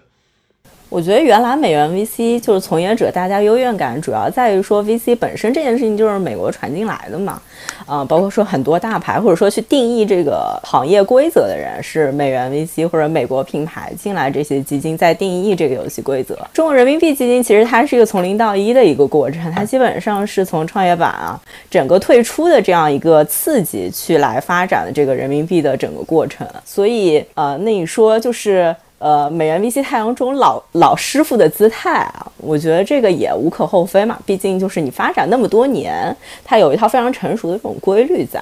[0.93, 7.41] 我觉得原来美元 VC 就是从业者，大家优越感主要在于说 VC 本身这件事情就是美国传进来的嘛，
[7.87, 16.37] 啊，包括说很多大牌或者说去定义这个行业规则的人是美元 VC 或者美国品牌进来这些基金在定义这个游戏规则。
[16.53, 26.47] 中国人民币基金其实它是一个从零到一的一个过程，它基本上是从创业板啊整个退出的这样一个刺激去来发展的这个人民币的整个过程。
[26.63, 28.75] 所以呃，那你说就是。
[29.03, 34.17] 呃，美元 VC 太阳这种老老师傅的姿态啊，我觉得这个也无可厚非嘛。
[34.25, 38.41] 毕竟就是你发展那么多年，它有一套非常成熟的这种规律在。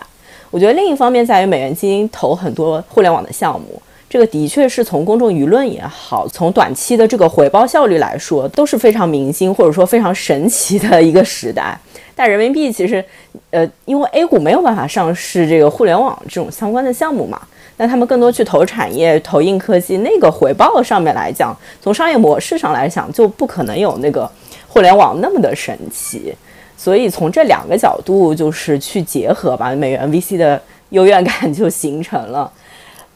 [0.51, 11.75] 我觉得另一方面在于美元基金投很多互联网的项目，这个的确是从公众舆论也好，从短期的这个回报效率来说，都是非常明星或者说非常神奇的一个时代。
[12.21, 13.03] 但人民币其实，
[13.49, 17.41] 呃，因为 A 股没有办法上市这个互联网这种相关的项目嘛，
[17.77, 24.29] 那他们更多去投产业、投硬科技，那个回报上面来讲，从商业模式上来讲，就不可能有那个
[24.67, 26.31] 互联网那么的神奇。
[26.77, 32.51] 所以从这两个角度就是去结合吧，美元 VC 的优越感就形成了。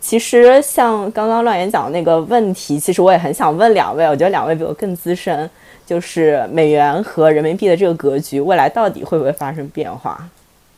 [0.01, 5.47] 其实像刚刚乱言讲的那个问题，其实我也很想问两位，我觉得两位比我更资深。
[5.85, 10.27] 就是美元和人民币的这个格局，未来到底会不会发生变化？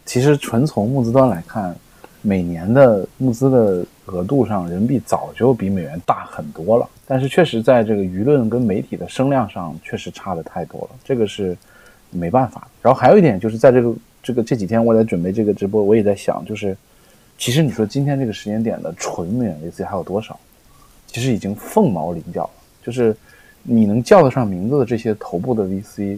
[0.06, 1.74] 其实纯从募资端来看，
[2.22, 6.90] 每年的募资的额度上，人民币早就比美元大很多了。
[7.08, 11.56] 但是确实在这个舆论跟媒体的声量上，确实差的太多了，这个是
[12.10, 12.68] 没办法。
[12.82, 16.76] 然后还有一点就是，在这个这个这几天我在准备这个直播，我也在想，就是
[17.38, 20.38] 其实你说今天这个时间点的纯美元 VC 还有多少？
[21.06, 22.50] 其实已经凤毛麟角了，
[22.84, 23.16] 就是。
[23.70, 26.18] 你能叫得上名字的这些头部的 VC，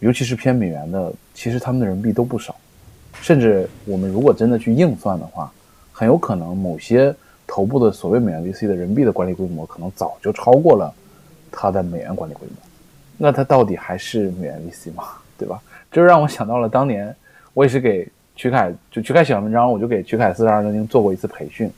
[0.00, 2.56] 尤其是偏美元的，其实他们的人民币都不少。
[3.20, 5.52] 甚至我们如果真的去硬算的话，
[5.92, 7.14] 很有可能某些
[7.46, 10.90] 头部的所谓美元 VC 的人民币的管理规模，可能早就超过了
[11.52, 12.56] 它的美元管理规模。
[13.18, 15.04] 那它到底还是美元 VC 吗？
[15.36, 15.60] 对吧？
[15.92, 17.14] 这就让我想到了当年
[17.52, 21.70] 我也是给曲凯，就曲凯写完文章，我就给曲凯四十二正经做过一次培训。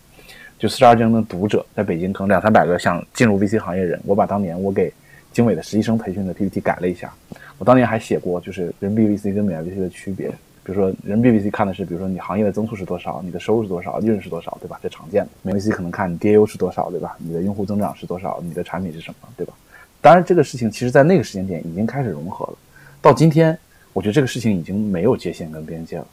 [0.59, 4.93] 就四十二正经的读者，在北京可能两三百个想进入 VC 行业人，我把当年我给
[5.39, 7.15] 经纬的实习生培训的 PPT 改了一下，
[7.59, 10.29] 我当年还写过，就是人民币 VC 跟美元 VC 的区别。
[10.65, 14.81] 比如说，人民币 VC 看的是，比如说你行业的增速是多少，你的收入是多少，利润是多少，对吧？
[14.83, 15.31] 这常见的。
[15.43, 17.17] 美元 VC 可能看你 DAU 是多少，对吧？
[17.21, 19.55] 你的用户增长是多少，你的产品是什么，对吧？
[20.01, 22.59] 当然，这个事情其实在那个时间点已经开始融合了。
[23.01, 23.57] 到今天，
[23.93, 26.07] 我觉得这个事情已经没有界限跟边界了。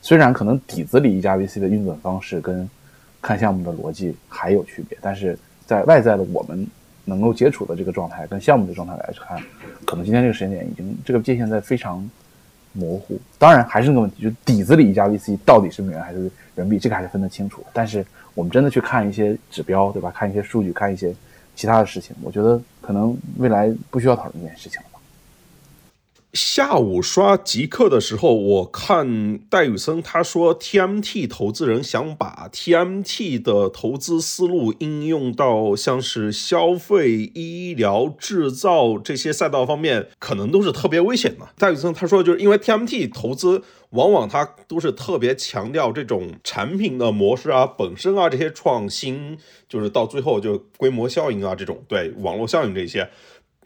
[0.00, 2.66] 虽然可能底子里一家 VC 的运转方式跟
[3.20, 6.66] 看项目的逻辑还有区别，但是在外在的我们。
[7.04, 9.38] 能够接触的这个状态跟项目的状态来看，
[9.84, 12.08] 可能今天这个时间点已经这个界限在非常
[12.72, 13.20] 模糊。
[13.38, 17.64] 当然还是那个问题，就底子里一家 VC 到底是美元还是人民币，这个还是分得清楚。
[17.72, 20.12] 但是我们真的去看一些指标，对吧？
[20.14, 21.14] 看一些数据，看一些
[21.56, 24.89] 其他的事情，我觉得可能未来不需要讨论这件事情了。
[26.32, 41.48] 下午刷极客的时候，我看戴宇森他说，TMT 投资人想把 TMT 的投资思路应用到像是消费、医疗、制造这些赛道方面，可能都是特别危险的。
[41.58, 49.36] 戴宇森他说，就是因为 TMT 投资往往他都是特别强调这种产品的模式啊、本身啊这些创新，
[49.68, 53.10] 就是到最后就规模效应啊这种对网络效应这些。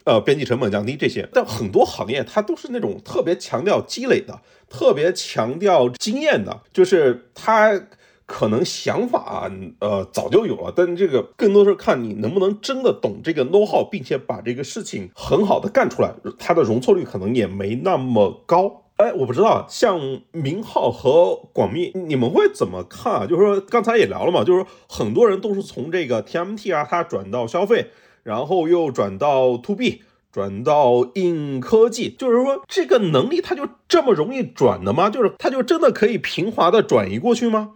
[0.05, 4.39] 呃，边际成本降低这些，但很多行业它都是那种特别强调积累的，
[4.69, 7.81] 特别强调经验的，就是他
[8.27, 18.83] 可能想法呃早就有了，但这个更多是看你能不能真的懂这个 know how，并且把这个事情很好的干出来，它的容错率可能也没那么高。
[18.97, 23.25] 哎，我不知道，像明浩和广密，你们会怎么看啊？
[23.25, 27.87] 就是说刚才也聊了嘛，就是说很多人都是从这个 TMT 啊，它转到消费。
[28.25, 35.11] 然后又转到 to B，转到硬科技，就是说这个能力它就这么容易转的吗？
[35.11, 37.73] 就是它就真的可以平滑的转移过去吗？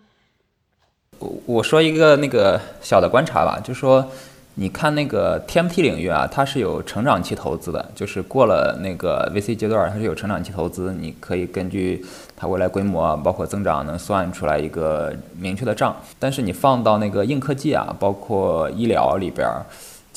[1.19, 4.03] 我我说一个那个小的观察吧，就是说
[4.55, 12.03] 你看那个 TMT 领域啊，它是有成长期投资的，就是过了那个 VC 阶段，它是有成长期投资，你可以根据
[12.35, 15.95] 它未来规模包括增长能算出来一个明确的账。
[16.17, 19.63] 但是你放到那个硬科技啊，包括医疗里边儿。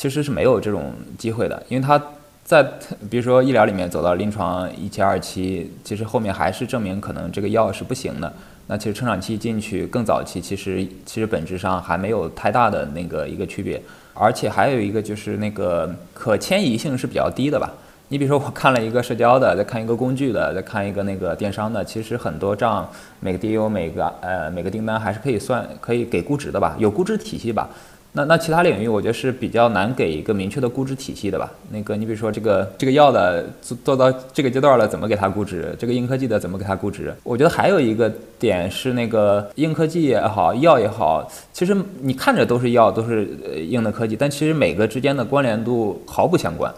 [0.03, 1.97] 其实是没有这种机会的，因为它
[2.43, 2.61] 在
[3.09, 8.33] 比如说医疗里面走到临床一期、二期，其实后面还是证明可能这个药是不行的。
[8.67, 13.81] 那其实成长期进去更早期，其实其实本质上还没有太大的那个一个区别。
[14.13, 17.73] 而且还有一个就是那个可迁移性是比较低的吧？
[18.09, 26.75] 你比如说我看了一个社交的，再看一个工具的，再看一个那个电商的，其实很多账每个 DU 每个呃每个订单还是可以算可以给估值的吧？
[26.77, 27.71] 有估值体系吧？
[28.15, 31.51] 那那其他领域，我觉得是比较难给一个明确的估值体系的吧。
[31.71, 35.75] 那个，你比如说这个这个药的做做到这个阶段了，怎么给它估值？
[35.79, 37.15] 这个硬科技的怎么给它估值？
[37.23, 43.25] 我觉得还有一个点是，那个硬科技也好，药也好，其实你看着都是药，都是
[43.67, 46.71] 硬的科技，但其实每个之间的关联度毫不相关。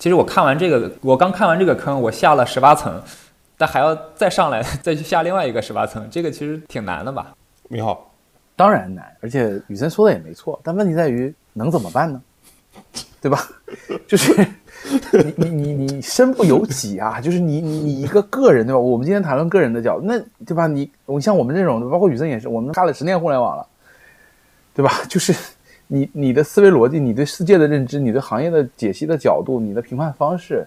[0.00, 3.00] 其实我看完这个，我刚看完这个坑，我下了十八层，
[3.56, 7.28] 但还要再上来 再去下另外一个十八层，这个其实挺难的吧？
[7.68, 8.11] 你好。
[8.62, 12.22] 当然难，而且雨森说的也没错，但问题在于能怎么办呢？
[13.20, 13.44] 对吧？
[14.06, 14.32] 就是
[15.10, 17.20] 你你你你身不由己啊！
[17.20, 18.78] 就是你你你一个个人对吧？
[18.78, 20.68] 我们今天谈论个人的角度，那对吧？
[20.68, 23.66] 你我像我们这种，包括雨森也是，我们干了十年互联网了，
[24.72, 24.92] 对吧？
[25.10, 25.34] 就是
[25.88, 30.64] 你你的思维逻辑、你对世界的认知、你对行业的解析的角度、你的评判方式，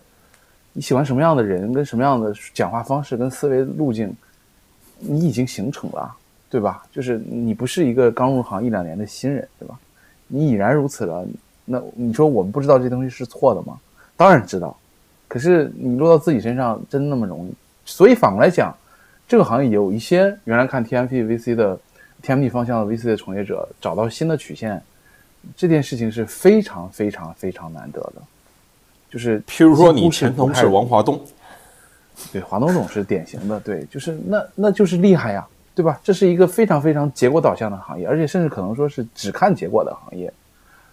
[0.74, 4.14] 你喜欢什么样的人，跟什么样的讲话方式，跟思维路径，
[5.00, 6.14] 你已经形成了，
[6.56, 6.86] 对吧？
[6.90, 9.78] 就是你不是一个刚入行一两年的新人，对吧？
[10.28, 11.28] 你已然如此了，
[11.66, 13.78] 那你说我们不知道这东西是错的吗？
[14.16, 14.74] 当然知道，
[15.28, 17.54] 可是你落到自己身上真那么容易？
[17.84, 18.74] 所以反过来讲，
[19.28, 21.78] 这个行业有一些原来看 TMT VC 的
[22.24, 24.82] TMT 方向的 VC 的从业者找到新的曲线，
[25.58, 28.14] 这件事情是非常非常非常难得的。
[29.10, 31.22] 就是譬如说，你前同事王华东，
[32.32, 36.00] 对，华东总是典型的，对，就是那那就是厉害呀，对吧？
[36.02, 40.34] 这是一个非常非常结果导向的行业，而且甚至可能说是只看结果的行业。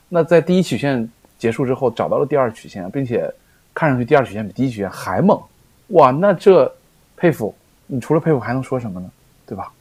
[0.08, 3.32] 那在第一曲线结束之后，找到了第二曲线，并且
[3.72, 5.40] 看上去第二曲线比第一曲线还猛，
[5.88, 6.70] 哇，那这
[7.16, 7.54] 佩服！
[7.86, 9.10] 你除了佩服还能说什么呢？
[9.46, 9.72] 对吧？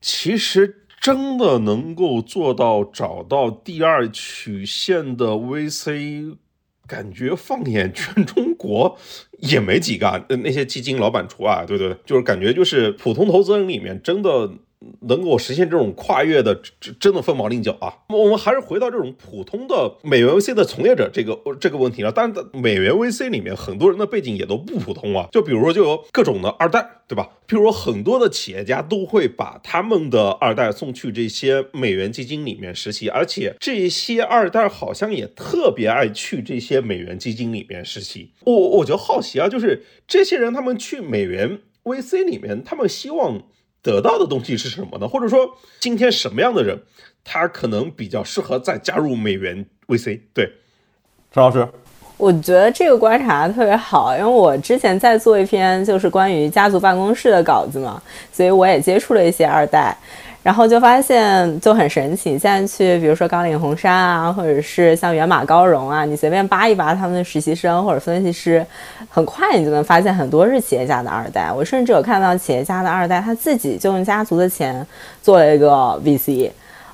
[0.00, 6.36] 其实真的能够做到找到第二曲线的 VC，
[6.86, 8.98] 感觉放眼 全中国
[9.40, 14.50] 也没几个啊，那些基金老板除外，对对对，就是感觉就是普通投资人里面真的。
[15.08, 17.92] 能够实现这种跨越的，真真的凤毛麟角啊！
[18.08, 22.12] 我们还是回到这种普通的美元 VC 的从业者这个这个问题上。
[22.14, 27.30] 但是美元 VC 里面很多人的背景也都不普通啊，就比如说就有各种的二代，对吧？
[27.48, 38.32] 譬如说很多的企业家都会把他们的二代送去这些美元基金里面实习，而且这些二代好像也特别爱去这些美元基金里面实习。
[38.44, 43.42] 我我就好奇啊，就是这些人他们去美元 VC 里面，他们希望。
[43.86, 45.06] 得到的东西是什么呢？
[45.06, 46.82] 或者说，今天什么样的人，
[47.22, 50.22] 他可能比较适合再加入美元 VC？
[50.34, 50.50] 对，
[51.30, 51.68] 陈老师，
[52.16, 59.96] 我觉得这个观察特别好，因为我之前在做一篇就是关于家族办公室的稿子嘛，所以我也接触了一些二代。
[60.46, 68.64] 然后就发现就很神奇，现在去比如说高瓴红杉啊，或者是像源码高融啊，你随便扒一扒他们的实习生或者分析师，
[69.10, 71.50] 很快你就能发现很多是企业家的二代。
[71.52, 74.86] 我甚至有看到企业家的二代他自己就用家族的钱
[75.20, 76.48] 做了一个 VC，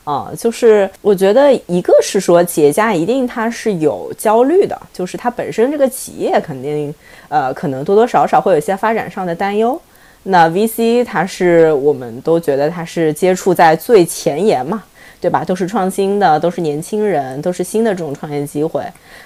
[0.05, 6.95] 啊、就是我觉得一个是说企业家一定他是有焦虑的，就是他本身这个企业肯定
[7.29, 9.79] 呃可能多多少少会有一些发展上的担忧。
[10.25, 14.83] 那 VC 它是我们都觉得它是接触在最前沿嘛，
[15.21, 15.45] 对吧？
[15.45, 18.85] 都是创新的，都是年轻人，都是新的这种创业机会。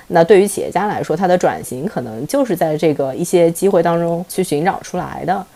[0.08, 5.46] 那对于企业家来说，它的转型可能就是在这个一些机会当中去寻找出来的。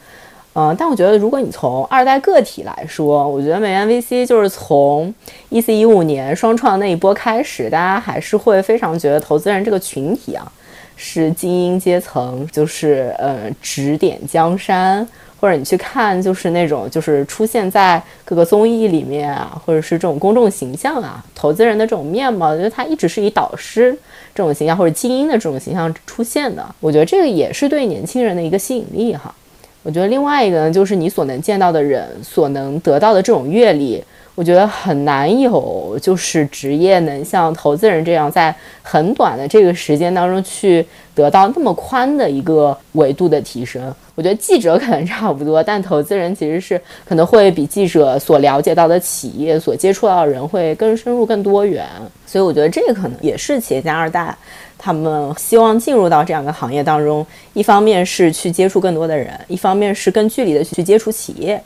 [0.53, 5.15] 嗯，但我觉得如果你从二代个体来说，我觉得美元 VC 就是从
[5.49, 10.51] 一四一五年双创那一波开始，大家还是会非常觉得投资人这个群体啊
[10.97, 15.07] 是精英阶层，就是呃指点江山。
[15.41, 23.97] 或者你去看，就是那种就是出现在各个综艺里面啊，或者是这种公众形象啊，投资人的这种面貌，我觉得他一直是以导师
[24.35, 26.63] 这种形象或者精英的这种形象出现的。
[26.79, 29.35] 我觉得这个也是对年轻人的一个吸引力哈。
[29.83, 43.95] 我觉得另外一个呢，就是你所能见到的人所能得到的这种阅历，我觉得很难有就是职业能像投资人这样在很短的这个时间当中去得到那么宽的一个维度的提升。
[44.15, 51.87] 我觉得记者可能差不多，但投资人其实是可能会比记者所了解到的企业、所接触到的人会更深入、更多元。
[52.27, 54.35] 所以我觉得这个可能也是企业家二代
[54.79, 61.63] 他们希望进入到这样的行业当中，一方面是去接触更多的人，一方面是更距离的去接触企业。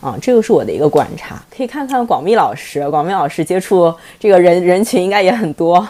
[0.00, 5.88] 啊，这个是我的一个观察，可以看看广密老师，广密老师接触这个人人群应该也很多。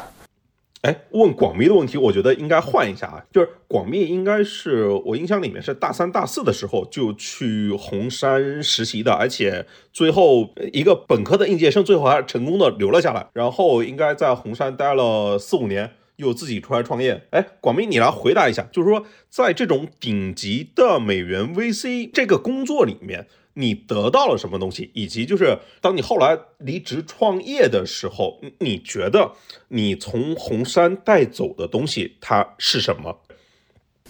[0.82, 17.22] 哎，问广密的问题，我觉得应该换一下啊，就是广密应该是我印象里面是大三、大四的时候就去红杉实习的，而且最后一个本科的应届生最后还成功的留了下来，然后应该在红杉待了四五年，又自己出来创业。
[17.30, 23.26] 哎，广密，你来回答一下，就是说在这种顶级的美元 VC 这个工作里面。
[23.58, 29.32] 你得到了什么东西，以及就是当你后来离职创业的时候，你觉得
[29.68, 33.16] 你从红杉带走的东西它是什么？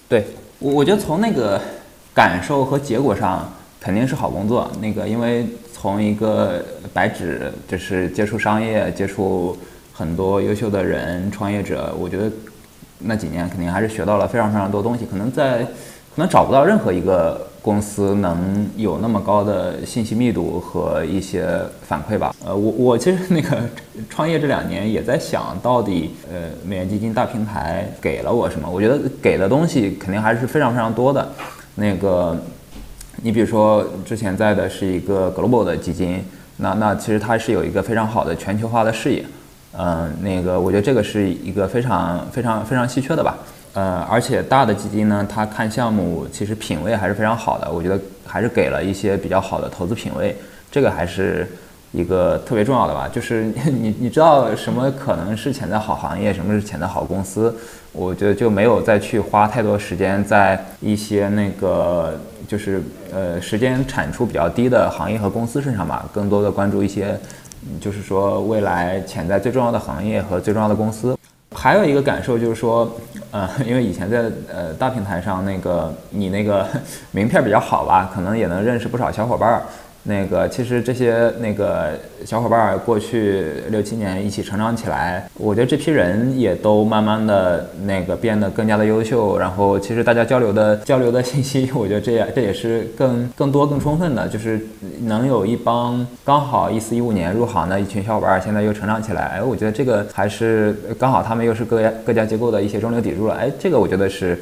[0.09, 0.25] 对
[0.59, 1.61] 我，我觉得从那个
[2.13, 4.69] 感受和结果上肯定是好工作。
[4.81, 9.57] 那个因为从一个白纸就是接触商业、接触
[9.93, 12.29] 很多优秀的人、创业者，我觉得
[12.99, 15.07] 那几年肯定还是学到了非常非常多东西。
[15.07, 17.49] 可能在可能找不到任何一个。
[17.67, 21.49] 公司能有那么高的信息密度和一些
[21.83, 22.33] 反馈吧？
[22.47, 23.59] 呃，我我其实 那个
[24.09, 28.71] 创业这两年也在想到底，呃，美元基金大平台给了我什么？
[28.71, 31.29] 我觉得给的东西肯定还是非常非常多的。
[31.75, 32.41] 那个，
[33.21, 36.25] 你比如说之前在的是一个 global 的基金，
[36.59, 39.25] 那那其实它是有一个非常好的全球化的视野，
[39.77, 43.37] 嗯，那个我觉得这个是一个非常非常非常稀缺的吧。
[43.77, 50.35] 呃，而且大的基金呢，它看项目其实品位还是非常好的，我觉得还是给了一些比较好的投资品位，
[50.71, 51.47] 这个还是
[51.93, 53.07] 一个特别重要的吧。
[53.07, 57.55] 就是 你你知道什么可能是潜在好行业，什么是潜在好公司，
[57.93, 62.19] 我觉得就没有再去花太多时间在一些那个
[62.49, 67.15] 就是呃时间产出比较低的行业和公司身上吧，更多的关注一些
[67.79, 71.15] 就是说未来潜在最重要的行业和最重要的公司。
[71.57, 72.95] 还有一个感受就是说，
[73.31, 76.67] 呃， 因为以前在呃大平台上，那个你那个
[77.13, 79.63] 名片比较好吧，可能也能认识不少小伙伴儿。
[80.09, 81.91] 那个其实这些那个
[82.25, 89.37] 小伙伴儿过去六七年一起成长起来，我觉得这批人也都慢慢的那个变得更加的优秀。
[89.37, 94.61] 然后其实大家交流的交流的信息，我觉得这也这也是更更多更充分的，就是
[95.01, 99.23] 能有一帮刚好一四一五年入行的一群小伙伴儿，现在又成长起来。
[99.23, 103.35] 哎，我觉得这个还是刚好他们又是各家各家机构的一些中流砥柱了。
[103.35, 104.39] 哎，这个我觉得是。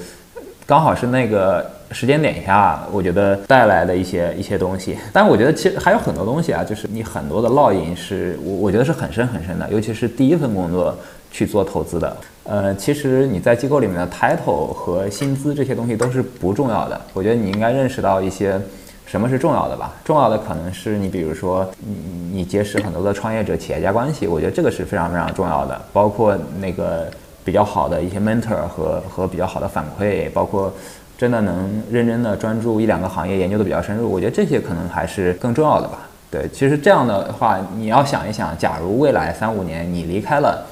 [0.67, 4.97] 刚好是那个时间点下，我觉得带来的一些一些东西。
[5.13, 10.97] 但我觉得其实还有很多东西啊，就是你很多的烙印是我我觉得是很深很深的，尤其是第一份工作
[11.31, 12.17] 去做投资的。
[12.45, 16.99] 呃，其实你在机构里面的 title 和薪资这些东西都是不重要的。
[17.13, 18.59] 我觉得你应该认识到一些
[19.07, 19.95] 什么是重要的吧。
[20.03, 25.79] 重要的可能是你比如说你你结识很多的创业者、企业家关系，我觉得这个是非常非常重要的。
[25.93, 27.07] 包括那个。
[27.45, 30.73] 比较好的一些 mentor 和和比较好的反馈，包括
[31.19, 36.09] 真的能认真的专注一两个行业研究的比较深入，我觉得这些可能还是更重要的吧。
[36.31, 40.67] 对，其实这样的话，你要想一想，假如未来三五年你离开了，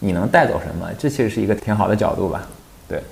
[0.00, 0.86] 你能带走什么？
[0.98, 2.46] 这其实是一个挺好的角度吧。
[2.86, 3.02] 对。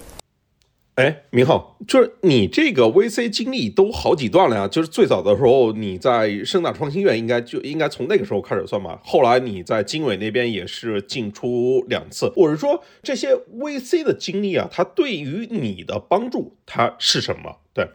[0.97, 4.69] 哎，明浩，就是你这个 VC 经历都好几段了呀。
[4.69, 9.01] 就是最早的时候你在盛大创新院，应该就应该从那个时候开始算吧。
[9.03, 12.33] 后来你在经纬那边也是进出两次。
[12.37, 17.57] 我是说这些 VC 的经历啊，它对于你的帮助它是什么？
[17.75, 17.89] 对。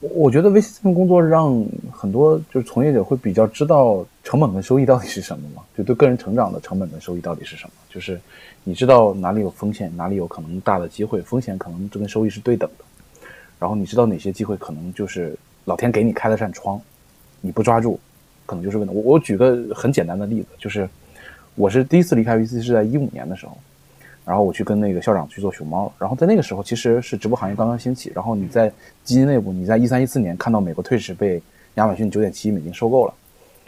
[0.00, 8.20] 我我觉得 VC 这份工作让很多就是从业者会比较知道成本跟收益到底是什么嘛，就对个人成长的成本跟收益到底是什么，就是
[8.64, 12.84] 你知道哪里有风险，哪里有可能大的机会，风险可能这跟收益是对等的，
[13.58, 15.34] 然后你知道哪些机会可能就是
[15.64, 16.80] 老天给你开了扇窗，
[17.40, 17.98] 你不抓住，
[18.44, 18.94] 可能就是问题。
[18.94, 20.88] 我我举个很简单的例子，就是
[21.54, 23.56] 我是第一次离开 VC 是在一五年的时候。
[24.24, 28.70] 然后我去跟那个校长去做熊猫，然后在那个时候其实是直播行业刚刚兴起，然后你在
[29.04, 31.42] 基金内部，你在一三一四年看到美国退市被
[31.74, 33.12] 亚马逊九点七亿美金收购了，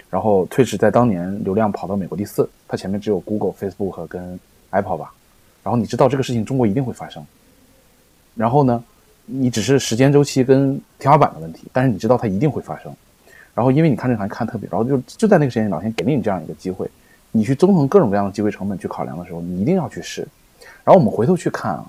[0.08, 4.40] 然后退市在当年流量跑到美国第四，它前面只有 Google、Facebook 跟
[4.70, 5.12] Apple 吧，
[5.62, 7.22] 然后你知道这个事情中国一定会发生，
[8.34, 8.82] 然后呢，
[9.26, 12.90] 你只是时间周期跟天花板的问题，但是你知道它一定会发生，
[13.54, 16.90] 然后因为你看这行业看特别，然后就就在那个时间老天给了你这样一个机会，
[17.30, 20.26] 你去综合各种各样的机会成本去考量的时候，你一定要去试。
[20.86, 21.84] 然后我们回头去看啊，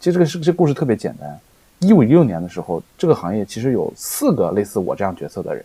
[0.00, 1.38] 其实这个是这故事特别简单。
[1.80, 5.62] 一五一六年的时候，这个行业其实有四个类似我这样角色的人，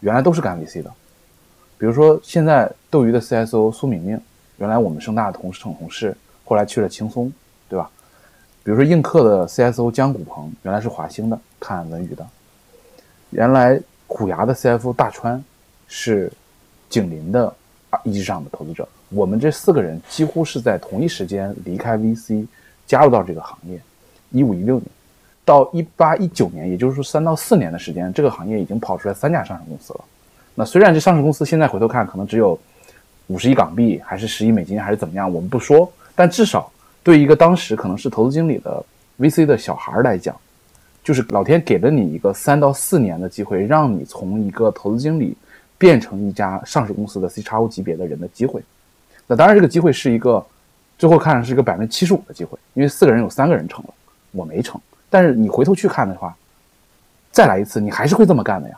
[0.00, 0.92] 原来都是干 VC 的。
[1.78, 4.20] 比如说现在斗鱼的 CSO 苏明明，
[4.58, 6.14] 原来我们盛大的同事同同事，
[6.44, 7.32] 后来去了轻松，
[7.70, 7.90] 对吧？
[8.62, 12.26] 比如说映客的 CSO 江古鹏，原来是华兴的，看文娱的。
[13.30, 15.42] 原来虎牙的 CFO 大川，
[15.88, 16.30] 是
[16.90, 17.50] 景林的
[18.04, 18.86] 一级上的投资者。
[19.10, 22.46] 我们这四个人几乎是在同一时间离开 VC，
[22.86, 23.78] 加入到这个行业。
[24.30, 24.86] 一五一六年
[25.44, 30.04] 到一八一九年，也就是说三到四年的时间，这个行业已经跑出来三家上市公司了。
[30.54, 32.56] 那虽然这上市公司现在回头看可能只有
[33.26, 35.90] 五十亿港币，还是十亿美金，还是怎么样，我们不说。
[36.14, 36.70] 但至少
[37.02, 38.84] 对一个当时可能是投资经理的
[39.18, 40.36] VC 的小孩来讲，
[41.02, 45.36] 就是老天给了你一个三到四年的机会，让你从一个投资经理
[45.76, 48.62] 变成一家上市公司的 C 叉 O 级别的人的机会。
[49.30, 50.44] 那当然，这个机会是一个，
[50.98, 53.94] 最后看是一个百分之七十五的机会，因为四个人有三个人成了，
[54.32, 54.80] 我没成。
[55.08, 56.36] 但是你回头去看的话，
[57.30, 58.76] 再来一次，你还是会这么干的呀。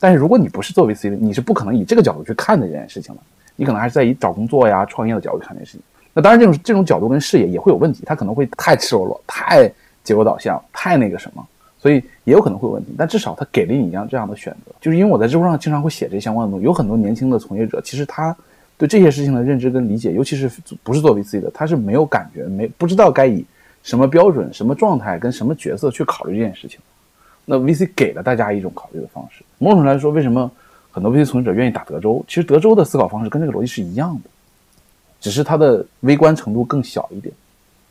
[0.00, 3.20] 但是如果你不是做 VC 的，你是不可能以这个角度去看这件事情的。
[3.54, 5.82] 你可能还是在以找工作呀、创业的角度看这件事情。
[6.12, 9.70] 那当然，这种这种角度跟视野也会有问题，它可能会太赤裸裸、太
[10.02, 11.46] 结果导向、太那个什么，
[11.78, 12.92] 所以也有可能会有问题。
[12.98, 18.36] 但至少他给了你一样这样的选择，就是因为我在知乎上经常会写这相关的东西，有很多年轻的从业者，其实他。
[18.82, 20.50] 对这些事情的认知跟理解，尤其是
[20.82, 23.44] 不是做 VC 的，他是没有感觉，没不知道该以
[23.84, 26.80] 什么标准、什么状态跟什么角色去考虑这件事情。
[27.44, 29.44] 那 VC 给了大家一种考虑的方式。
[29.58, 30.50] 某种程度来说，为什么
[30.90, 32.24] 很多 VC 从业者愿意打德州？
[32.26, 34.28] 其实德州的思考方式跟这个逻辑是一样的，
[35.20, 37.32] 只是它的微观程度更小一点，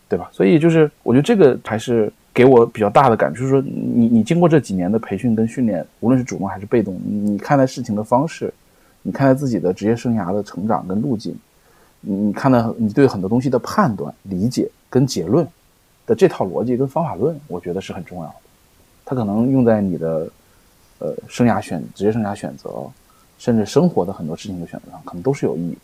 [0.09, 0.29] 对吧？
[0.33, 8.53] 所以就是我觉得这个还是给我比较大的感觉，就是说你你经过这几年的培训跟训练，无论是主动还是被动，你看待事情的方式。
[9.03, 11.35] 你看待自己的职业生涯的成长跟路径，
[12.01, 15.47] 你看到你对很多东西的判断、理解跟结论
[16.05, 18.35] 的这套逻辑跟方法论，我觉得是很重要的。
[19.05, 20.29] 它可能用在你的
[20.99, 22.69] 呃生涯选职业生涯选择，
[23.37, 25.77] 甚至生活的很多事情的选择上，可能都是有意义。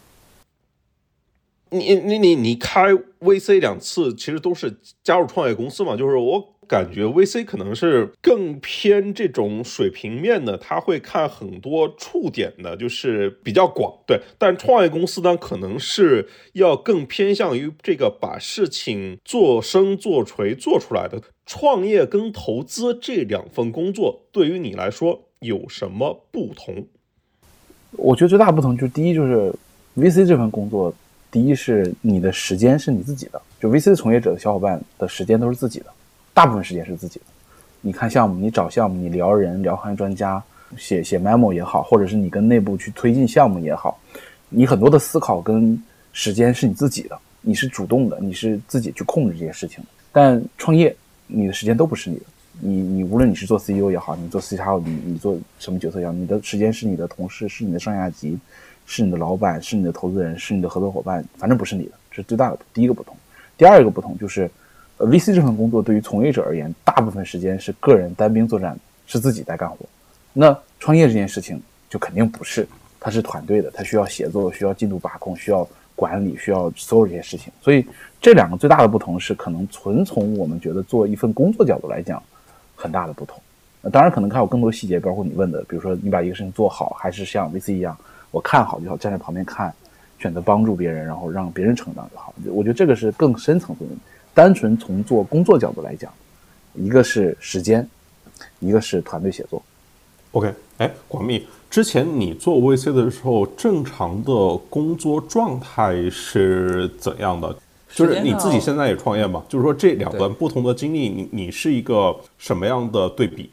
[1.70, 5.98] 你你你你开 VC 两次，其实都是加入创业公司嘛？
[5.98, 13.94] 就是我感觉 VC 可能是更偏这种水平面的，他会看很多触点的，就是比较广。
[14.06, 21.22] 对，但创业公司呢，可能是要更偏向于这个把事情做生做锤做出来的。
[21.46, 26.86] 创业跟投资这两份工作，对于你来说有什么不同？
[27.92, 29.54] 我觉得最大不同就是第一，就是
[29.96, 30.94] VC 这份工作。
[31.30, 35.88] 第一是你的时间是你自己的，就 VC 的从业者的小伙伴的时间都是自己的，
[36.38, 37.26] 大部分时间是自己的。
[37.82, 40.40] 你看项目，你找项目，你聊人，聊行业专家，
[40.78, 44.00] 写写 memo 也好，或者是你跟内部去推进项目也好，
[44.48, 45.82] 你很多的思考跟
[46.14, 49.84] 时间是你自己的，你是主动的，你是自己去控制这些事情。
[50.12, 52.24] 但创业，你的时间都不是你的，
[52.60, 58.38] 你你无论你是做 CEO 也好，你做 CTO，你你做什么角色也好，你的时间是你的同事，是你的上下级。
[58.90, 63.14] 是你的老板，是你的投资人，是你的合作伙伴，反正不是你的，这是最大的第一个不同。
[63.58, 64.50] 第二个不同就是，
[64.98, 69.78] 呃，VC 这份工作对于从业者而言，大部分时间是个人单兵作战，是自己在干活。
[70.34, 72.68] 那创业这件事情就肯定不是，
[73.00, 77.54] 它是团队的，它需要协作，需要进度把控，需要管理，需要所有这些事情。
[77.62, 77.86] 所以
[78.20, 82.22] 这两个最大的不同是，可能纯从我们觉得做一份工作角度来讲，
[82.76, 83.40] 很大的不同。
[83.82, 87.96] 那当然可能还有更多细节，包括你问的，比如说你把一个事情做好，还是像 VC 一样。
[88.32, 89.72] 我看好就好，站在旁边看，
[90.18, 92.34] 选择帮助别人，然后让别人成长就好。
[92.48, 93.92] 我觉得这个是更深层次的。
[94.38, 96.14] 单纯从做工作角度来讲，
[96.76, 97.90] 一个是时间，
[98.60, 99.60] 一个是团队协作。
[100.34, 107.56] OK，哎，广密，之前你做 VC 的时候，正常的工作状态是怎样的？
[107.90, 109.44] 就是你自己现在也创业嘛？
[109.50, 113.50] 就是说这两段不同的经历，你你是一个什么样的对比？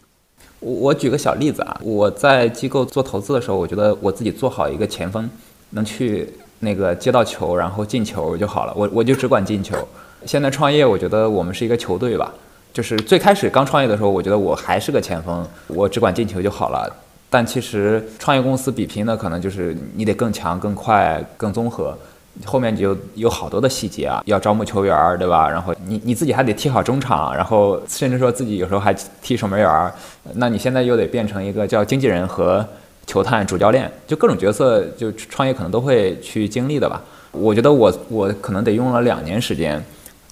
[0.61, 5.31] 我我举个小例子啊，我在机构做投资的时候，我觉得我自己做好一个前锋，
[5.71, 6.29] 能去
[6.61, 8.75] 那个接到球，然后进球就好了。
[8.77, 9.79] 我我就只管进球。
[10.27, 12.33] 现在创业，我觉得我们是一个球队吧。
[12.73, 16.93] 就是最开始刚创业的时候，我觉得我还是个前锋，我只管进球就好了。
[17.31, 21.97] 但其实创业公司比拼的可能就是你得更强、更快、更综合。
[22.45, 25.49] 后面就有好多的细节啊，要招募球员，对吧？
[25.49, 29.93] 然后你你自己还得踢好中场，然后甚至说自己有时候还踢守门员。
[30.35, 32.67] 那你现在又得变成一个叫经纪人和
[33.07, 37.01] 球探、主教练，就各种角色，就创业可能都会去经历的吧。
[37.31, 39.81] 我觉得我我可能得用了两年时间，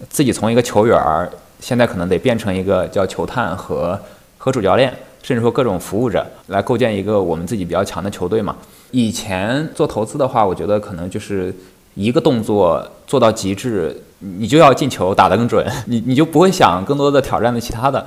[0.09, 1.30] 自己从一个球员儿，
[1.61, 3.98] 现在可能得变成一个叫球探和
[4.38, 4.92] 和主教练，
[5.22, 8.57] 甚至说各种服务者，来构建一个我们自己比较强的球队嘛。
[8.90, 11.55] 以前做投资的话，我觉得可能就是。
[11.94, 18.07] 一个动作做到极致，你就要进球打得更准， 你你就不会想更多的挑战的其他的。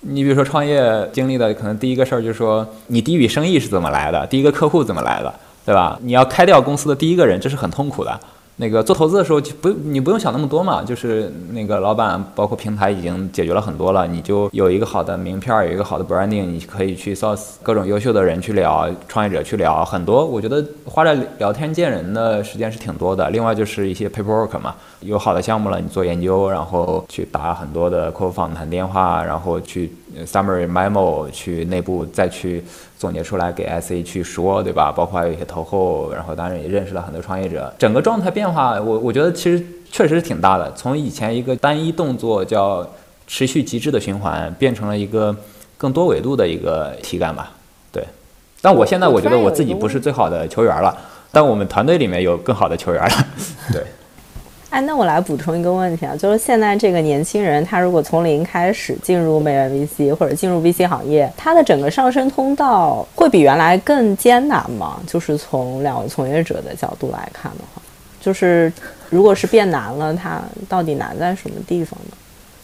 [0.00, 5.34] 你比如说创业经历的，可能第一个事儿就是说，你第一笔生意是怎么来的，第一个客户怎么来的，
[5.66, 5.98] 对吧？
[6.00, 8.18] 你要开掉公司的第一个人，这是很痛苦的。
[8.58, 20.24] 那个做投资的时候就不你不用想那么多嘛，就是那个老板包括平台已经解决了很多了，你就有一个好的名片，有一个好的 branding，你可以去 source 各种优秀的人去聊，创业者去聊很多。
[20.24, 23.28] 我觉得花在聊天见人的时间是挺多的。
[23.28, 29.92] 另外就是一些 paperwork 嘛，有好的项目了，你做研究，然后去打很多的客户访谈电话，然后去
[30.24, 32.64] summary memo，去内部再去。
[32.98, 34.90] 总结出来给 SE 去说，对吧？
[34.90, 37.70] 包括还有一些投后，然后当然也认识了很多创业者。
[37.78, 39.62] 整个状态变化，我我觉得其实
[39.92, 40.72] 确实是挺大的。
[40.72, 42.88] 从以前一个单一动作叫
[43.26, 45.36] 持续极致的循环，变成了一个
[45.76, 47.52] 更多维度的一个体感吧。
[47.92, 48.02] 对。
[48.62, 50.96] 但我现在我觉得我自己不是最好的球员了，
[51.30, 53.26] 但我们团队里面有更好的球员了。
[53.70, 53.82] 对。
[54.76, 65.00] 哎，那我来补充一个问题啊，就是现在这个年轻人，他如果从零开始进入美元 VC 或者进入 VC 行业，他的整个上升通道会比原来更艰难吗？
[65.06, 67.80] 就是从两位从业者的角度来看的话，
[68.20, 68.70] 就是
[69.08, 72.16] 如果是变难了，它到底难在什么地方呢？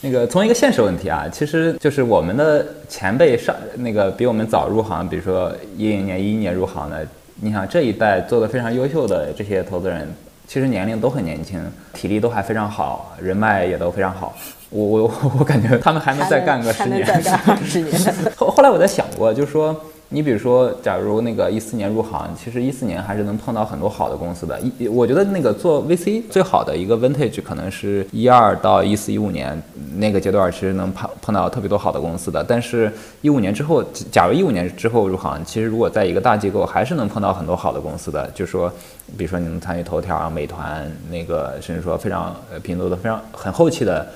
[0.02, 7.06] 那个从一个现实问题啊，其实就是我们的前辈上那个比我们早入行，比如说一零年、一一年入行的，
[7.40, 10.06] 你想这一代做的非常优秀的这些投资人。
[10.46, 11.60] 其实年龄都很年轻，
[11.92, 14.34] 体力都还非常好，人脉也都非常好。
[14.70, 17.06] 我我我感觉他们还能再干个十年。
[17.06, 17.98] 再干 十年。
[18.36, 19.78] 后后来我在想过，就是说。
[20.14, 24.60] 你比如说，假如那个一四年入行，其实一四年还是能碰到很多好的公司的。
[24.60, 29.60] 一，我觉得那个做 VC 最好的一个 vintage 可能是一二到一四一五年
[29.96, 32.44] 那个阶段，其实能碰碰到特别多好的公司的。
[32.44, 32.92] 但是，
[33.22, 38.30] 一五年之后，假如一五年之后入行，其实如果在一个大机构，还是能碰到很多好的公司的。
[38.34, 38.70] 就说，
[39.16, 44.06] 比如说你能参与头条、美团那个，甚至说非常拼多多非常很后期的。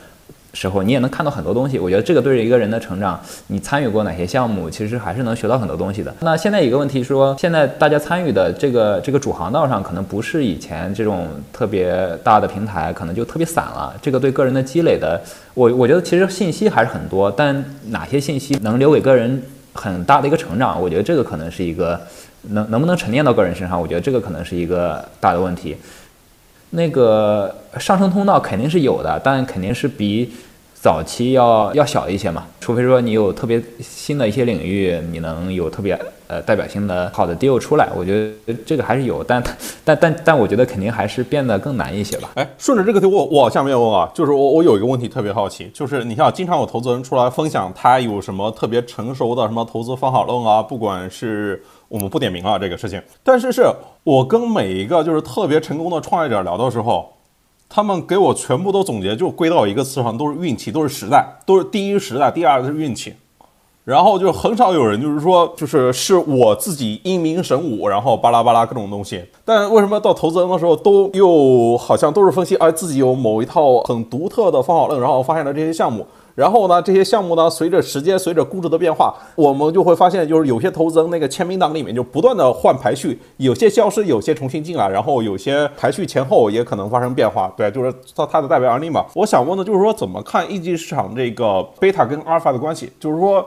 [0.57, 1.79] 时候，你也能看到很多东西。
[1.79, 6.15] 我觉得这个对于一个人的成长，你参与过哪些项目，其实还是能学到很多东西的。
[6.21, 11.95] 那现在一个问题说，现在大家参与的这个这个主航道上，可能不是以前这种特别
[12.25, 13.95] 大的平台，可能就特别散了。
[14.01, 15.21] 这个对个人的积累的，
[15.53, 19.43] 我我觉得其实信息还是很多，但哪些信息能留给个人
[19.75, 22.01] 很大的一个成长，我觉得这个可能是一个
[22.49, 25.77] 能能不能沉淀到个人身上，我觉得这个可能是一个大的问题。
[26.71, 30.33] 那个上升通道肯定是有的，但肯定是比。
[30.79, 35.99] 早期要要小一些嘛，除非说你有特别新的一些领域，你能有特别
[36.29, 39.43] 呃代表性的好的 deal 出来，我觉得这个还是有，但
[39.85, 42.31] 但但但我觉得肯定还是变得更难一些吧。
[42.35, 53.65] 哎，顺着这个题我我往下面问啊，就是我我有一个问题特别好奇，就是你像经常有投资人出来分享他有什么特别成熟的什么投资方法论啊，不管是我们不点名啊这个事情，但是是
[54.05, 57.13] 我跟每一个就是特别成功的创业者聊的时候。
[57.69, 63.13] 他们给我全部都总结，就归到一个词上，都是运气，都是时代，都是第一时代，第二是运气。
[63.85, 69.21] 然后就很少有人就是说，就是是我自己英明神武，然后巴拉巴拉各种东西。
[69.45, 76.07] 但为什么到投资人的时候，都又好像都是分析，哎，自己有某一套很独特的方法论，然后发现了这些项目。
[76.37, 87.51] 然后呢，这些项目呢，随着时间，随着估值的变化，我们就会发现，就是有些投资人那个签名档里面就不断的换排序，有些消失，有些重新进来，然后有些排序前后也可能发生变化。
[87.57, 89.07] 对，就是它它的代表案例嘛。
[89.15, 92.93] 我想问的就是说，怎么看一级市场这个贝塔跟阿尔法的关系？
[93.01, 93.47] 就是说，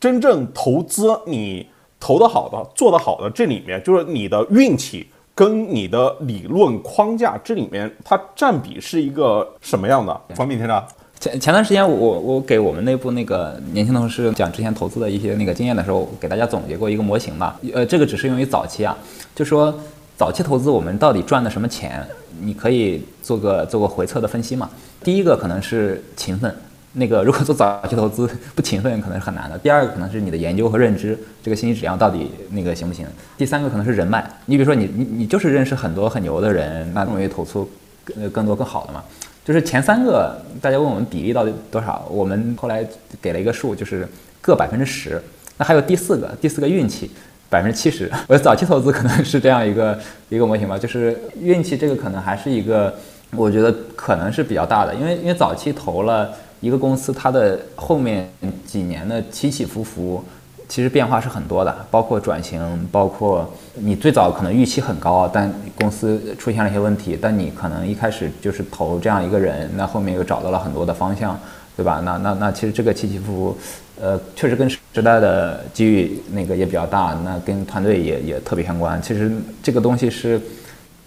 [0.00, 1.68] 真正投资你
[2.00, 10.18] 投的好的、做的好的，这里面就是你的运气跟你的理论框架这里面，它占比是一个什么样的？
[10.34, 10.82] 方便听着。
[11.22, 17.54] 前前段时间，我我给我们内部那个年轻同事讲之前投资的一些那个经验的时候，给大家总结过一个模型嘛。
[17.72, 18.98] 呃，这个只适用于早期啊，
[19.32, 19.72] 就说
[20.16, 22.04] 早期投资我们到底赚的什么钱？
[22.40, 24.68] 你可以做个做个回测的分析嘛。
[25.04, 26.52] 第一个可能是勤奋，
[26.94, 29.56] 那个如果做早期投资不勤奋，可能是很难的。
[29.56, 33.06] 第二个可能是你的研究和认知，这个信息质量到底那个行不行？
[33.38, 37.70] 第三个可能是人脉，你比如说你你你就是认识很多很牛的人，那容易投出
[38.02, 39.04] 更更多更好的嘛。
[39.44, 42.06] 就是前三个，大家问我们比例到底多少？
[42.08, 42.86] 我们后来
[43.20, 44.06] 给了一个数，就是
[44.40, 45.20] 各百分之十。
[45.56, 47.10] 那还有第四个，第四个运气
[47.50, 48.10] 百分之七十。
[48.28, 52.94] 我早期投资可能是这样一个一个模型吧，就是运气这个可能还是一个，
[53.36, 56.30] 我觉得可能是比较大的，因为因为早期投了
[56.60, 58.30] 一个公司，它的后面
[58.64, 60.24] 几年的起起伏伏。
[60.72, 71.38] 其实变化是很多的，包括转型，包括你最早可能预期很高，但公司出现了一些问题，但你可能一开始就是投这样一个人，那后面又找到了很多的方向，
[71.76, 72.00] 对吧？
[72.02, 73.58] 那那那其实这个起起伏伏，
[74.00, 78.98] 呃，确实跟时代的机遇那个也比较大，那跟团队也也特别相关。
[79.02, 79.30] 其实
[79.62, 80.40] 这个东西是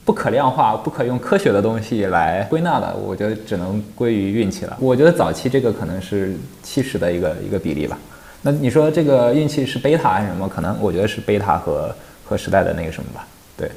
[0.05, 4.77] 不可量化、不可用科学的东西来归纳的，我觉得只能归于运气了。
[4.79, 7.97] 我觉得早期这个可能是七十的一个一个比例吧。
[8.45, 10.47] 那你说这个运气是贝塔还是什么？
[10.47, 11.91] 可能我觉得是贝塔和
[12.23, 13.25] 和时代的那个什么吧。
[13.57, 13.67] 对，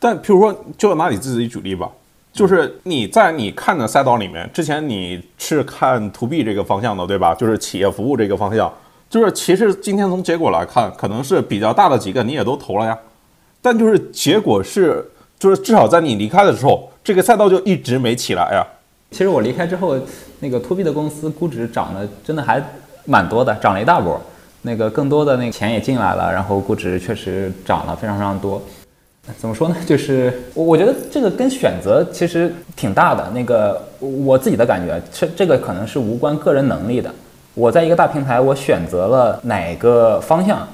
[0.00, 1.88] 但譬如说，就拿你自己举例吧，
[2.32, 7.32] 就是你在你看的赛道里面，之前你是看 to B 这个方向的，对吧？
[7.36, 8.72] 就是企业服务这个方向，
[9.08, 12.98] 就是其实今天从结果来看，可能是比较大的几个你也都投了呀，
[13.62, 15.08] 但就是结果是，
[15.38, 18.66] 就是至少在你离开的时候，这个赛道就一直没起来呀。
[19.12, 19.96] 其实我离开之后，
[20.40, 22.60] 那个 to B 的公司估值涨得真的还。
[23.10, 24.20] 蛮多的，涨了一大波，
[24.62, 28.62] 那个更多的那个钱也进来了，然后估值确实涨了非常非常多。
[29.36, 29.74] 怎么说呢？
[29.84, 33.28] 就是我我觉得这个跟选择其实挺大的。
[33.30, 37.10] 那个我自己的感觉，这这个可能是无关个人能力的。
[37.54, 40.66] 我在一个大平台，我选择了哪个方向，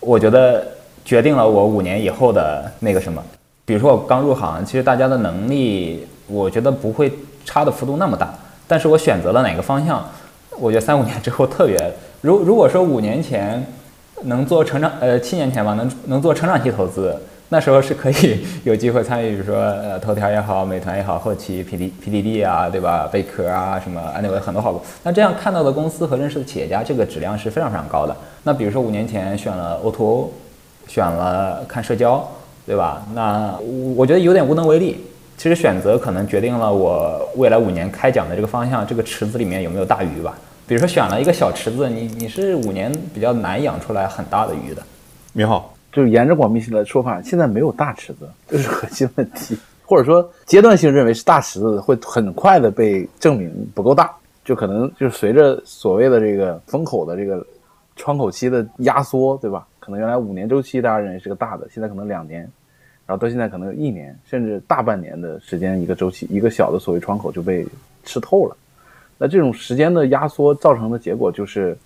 [0.00, 0.66] 我觉得
[1.04, 3.22] 决定了我五年以后的那个什么。
[3.64, 7.12] 比如说我刚入行，其实大家的能力，我觉得不会
[7.44, 8.34] 差的幅度那么大，
[8.66, 10.04] 但是我选择了哪个方向。
[10.58, 11.76] 我觉得三五年之后特别，
[12.20, 13.64] 如如果说五年前
[14.22, 17.16] 能做成长，呃，七年前吧，能能做成长期投资，
[17.48, 23.08] 那时候是可以有机会参与，比如说呃，头条也好，美团也好，后期 P D P D D 啊，对吧？
[23.12, 28.16] 贝壳啊，什么 anyway 很多好那这样看到的公司和认识的企业家，这个质量是非常非常高的。
[28.44, 30.30] 那比如说五年前选了 O to O，
[30.86, 32.26] 选了看社交，
[32.64, 33.04] 对吧？
[33.14, 33.54] 那
[33.96, 35.04] 我觉得有点无能为力。
[35.36, 40.38] 其实选择可能决定了我未来五年开讲的这个方向，这个池子里面有没有大鱼吧？
[40.66, 44.82] 比如说选了一个小池子，你你是五年比较难养出来很大的鱼的。
[45.32, 54.10] 你好，就是沿着广密的说法，现在没有大池子，这是核心问题，或者说阶段性认为是大池子会很快的被证明不够大，
[54.44, 57.44] 就可能就是随着所谓的这个风口的这个
[57.96, 59.66] 窗口期的压缩，对吧？
[59.78, 62.50] 可能原来五年周期大家认为是个大的，现在可能两年。
[63.06, 67.66] 然后到现在可能有一年甚至大半年的时间，一个周期，一个小的所谓窗口就被
[68.04, 68.56] 吃透了。
[69.18, 71.76] 那这种时间的压缩造成的结果就是，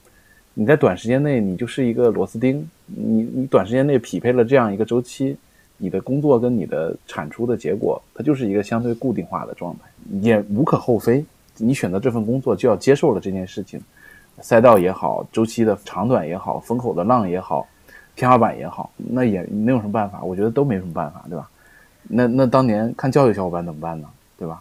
[0.54, 5.36] 你在短时间内你就是一个螺丝钉，你你短时间内匹配了这样一个周期，
[5.76, 9.80] 你的工作跟你的产出的结果，它就是一个相对固定化的状态，
[10.20, 11.24] 也无可厚非。
[11.56, 13.80] 你选择这份工作就要接受了这件事情，
[14.40, 17.66] 赛道也好，周期的长短也好，风口的浪也好，
[18.18, 21.48] 天花板也好，那也没有什么办法，我觉得都没什么办法，对吧？
[22.02, 24.08] 那那当年看教育小伙伴怎么办呢？
[24.36, 24.60] 对吧？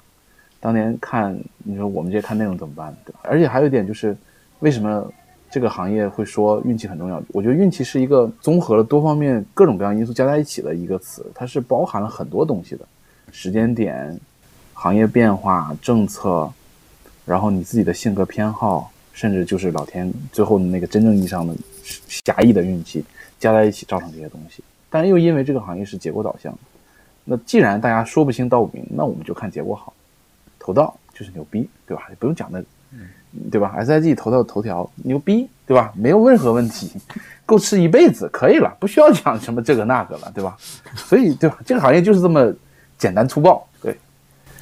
[0.60, 2.96] 当年看你说我们这些看内容怎么办？
[3.04, 3.20] 对吧？
[3.24, 4.16] 而且还有一点就是，
[4.60, 5.12] 为什么
[5.50, 7.20] 这个行业会说运气很重要？
[7.30, 12.86] 我觉得运气是一个综合了多方面各种各样因素加在一起的一个词，它是包含了很多东西的，
[13.32, 14.16] 时间点、
[14.74, 16.48] 行业变化、政策。
[17.26, 21.54] 然后你自己的性格偏好，甚至就是老天最后的那个真正意义上的
[22.08, 23.04] 狭义的运气，
[23.40, 24.64] 加在一起造成这些东西。
[24.90, 26.58] 但又因为这个行业是结果导向，
[27.26, 29.94] 那既然大家说不清道不明，那我们就看结果好，
[30.58, 32.06] 投到就是牛逼，对吧？
[32.10, 32.66] 也不用讲那个，
[33.52, 35.92] 对吧？S I G 投到头条牛逼，对吧？
[35.96, 36.92] 没有任何问题，
[37.46, 40.56] 够吃一辈子，可以了，不需要讲什么这个那个了，对吧？
[40.96, 41.60] 所以，对吧？
[41.66, 42.54] 这个行业就是这么
[42.98, 43.98] 简单粗暴，对。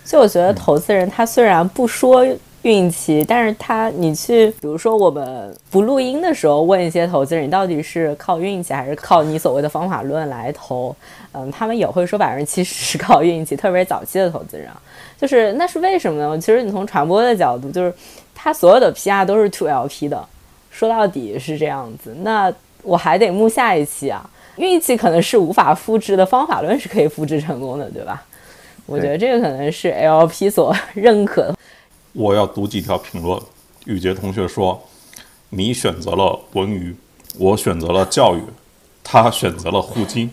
[0.04, 2.26] 所以我觉得投资人他虽然不说。
[2.66, 10.94] 运气，但是他，你去，比如说我们不录音的时候问一些投资人，你到底是靠运气还是靠你所谓的方法论来投？
[11.32, 14.68] 嗯，他们也会说百分之七十是靠运气，特别是早期的投资人，
[15.16, 16.40] 就是那是为什么呢？
[16.40, 17.94] 其实你从传播的角度，就是
[18.34, 20.28] 他所有的 PR 都是 to LP 的，
[20.72, 22.16] 说到底是这样子。
[22.24, 22.52] 那
[22.82, 28.24] 我还得目下一期啊，运气可能是无法复制的，方法论是可以复制成功的，对吧？
[28.88, 31.54] 我觉得这个可能是 LP 所认可。
[32.16, 33.40] 我要读几条评论。
[33.86, 34.82] 宇杰同学说
[35.52, 36.96] ：“你选择了文娱，
[37.38, 38.42] 我选择了教育，
[39.04, 40.32] 他选择了互金，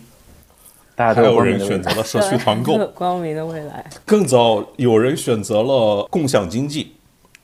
[0.95, 3.85] 大还有人选择了社区团购， 光明的未来。
[4.05, 6.93] 更早有人选择了共享经济，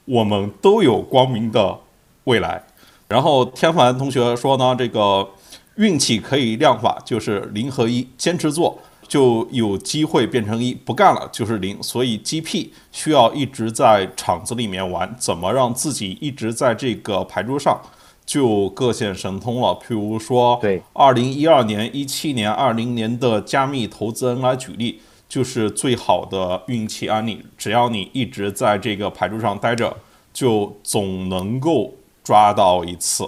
[0.05, 1.77] 我们都有光明的
[2.23, 2.63] 未来。”
[3.09, 5.27] 然后天凡同学说呢：“这个
[5.75, 8.79] 运气可以量化，就是零和一，坚持做。”
[9.09, 17.81] 就有机会变成一，不干了就是零，所以 GP 需要一直在场子里面玩，怎么让自己一直在这个牌桌上，
[18.23, 19.69] 就各显神通了。
[19.81, 27.43] 譬如说，对，二零一二年、一七年、二零年的加密投资人来举例，就是最好的运气案例。
[27.57, 29.97] 只要你一直在这个牌桌上待着，
[30.31, 33.27] 就总能够抓到一次。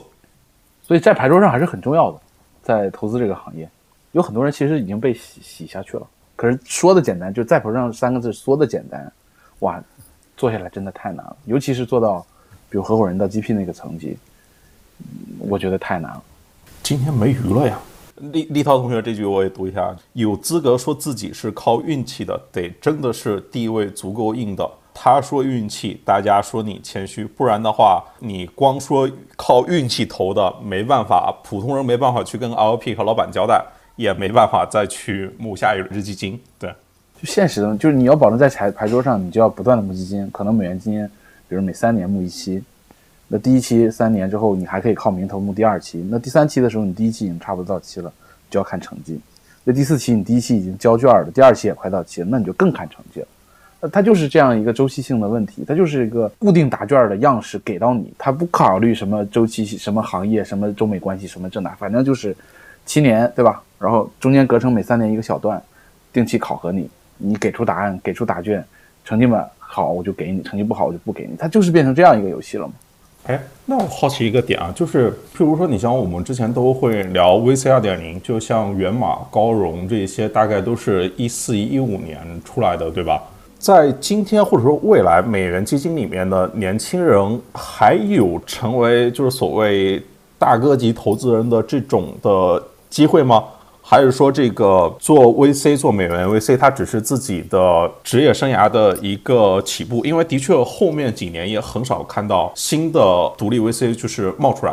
[0.84, 2.20] 所以在牌桌上还是很重要的，
[2.62, 3.68] 在投资这个行业。
[4.12, 6.06] 有很多人其实已经被洗洗下去了，
[6.36, 9.12] 可是说的简单，就在谱上三个字说的简单，
[9.60, 9.82] 哇，
[10.36, 12.26] 做下来真的太难了，尤其是做到，
[12.70, 14.18] 比如合伙人到 GP 那个层级，
[15.40, 16.24] 我觉得太难了。
[16.84, 17.80] 今天没鱼了呀！
[18.34, 24.70] 立立涛同学这句我也读一下：有资格说自己是靠运气的，得真的是地位足够硬的。
[24.94, 33.64] 他说运气，大家说你谦虚，不然的话，你光说靠运气投的，没办法，普通人没办法去跟 LP 和老板交代。
[34.02, 36.70] 也没办法再去募下一支基金，对，
[37.22, 41.08] 就现实的，就是你要保证在牌牌桌上，你就要不断的募基金，可能美元基金，
[41.48, 42.64] 比如每三年募一期，
[43.28, 48.12] 那第一期三年之后，你还可以靠名头募第二期，那第三期的时候，你第一期已经差不多到期了，
[48.50, 49.20] 就要看成绩，
[49.64, 53.28] 那第四期你第一期已经交卷了，第二期也快到期了，那你就更看成绩了，
[53.80, 62.36] 那它就是这样一个周期性的问题，它就是一个固定答卷的样式给到你，它不考虑什么周期、什么行业、什么中美关系、什么这那，反正就是
[62.86, 63.62] 七年，对吧？
[63.82, 65.62] 然后中间隔成每三年一个小段，
[66.14, 68.64] 定期考核你，你给出答案，给出答卷，
[69.04, 72.74] 成绩嘛好我就给你，成绩不好我就不给你，它就是变成这样一个游戏了嘛。
[73.28, 83.22] 哎，那我好奇一个点啊，就是譬如说你像我们之前都会聊 VC 二点零，就像源码、高融这些，大概都是一四一五年出来的，对吧？
[83.58, 90.02] 在今天或者说未来，美元基金里面的年轻人还有成为就是所谓
[90.40, 93.44] 大哥级投资人的这种的机会吗？
[93.92, 100.06] 还是说，这个做 VC 做美元 VC，它只是自己的职业生涯的一个起步？
[100.06, 103.00] 因为的确后面几年也很少看到新的
[103.38, 104.72] 独立 VC 就是冒出来。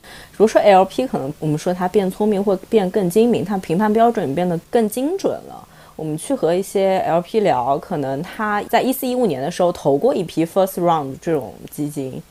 [0.00, 5.68] 比如说 LP，可能我们说它变聪明或变更精明，它评判标准变得更精准了。
[5.94, 12.22] 我们去和一些 LP 聊，可能他在一四一五年的时候投过一批 First Round 这种基金。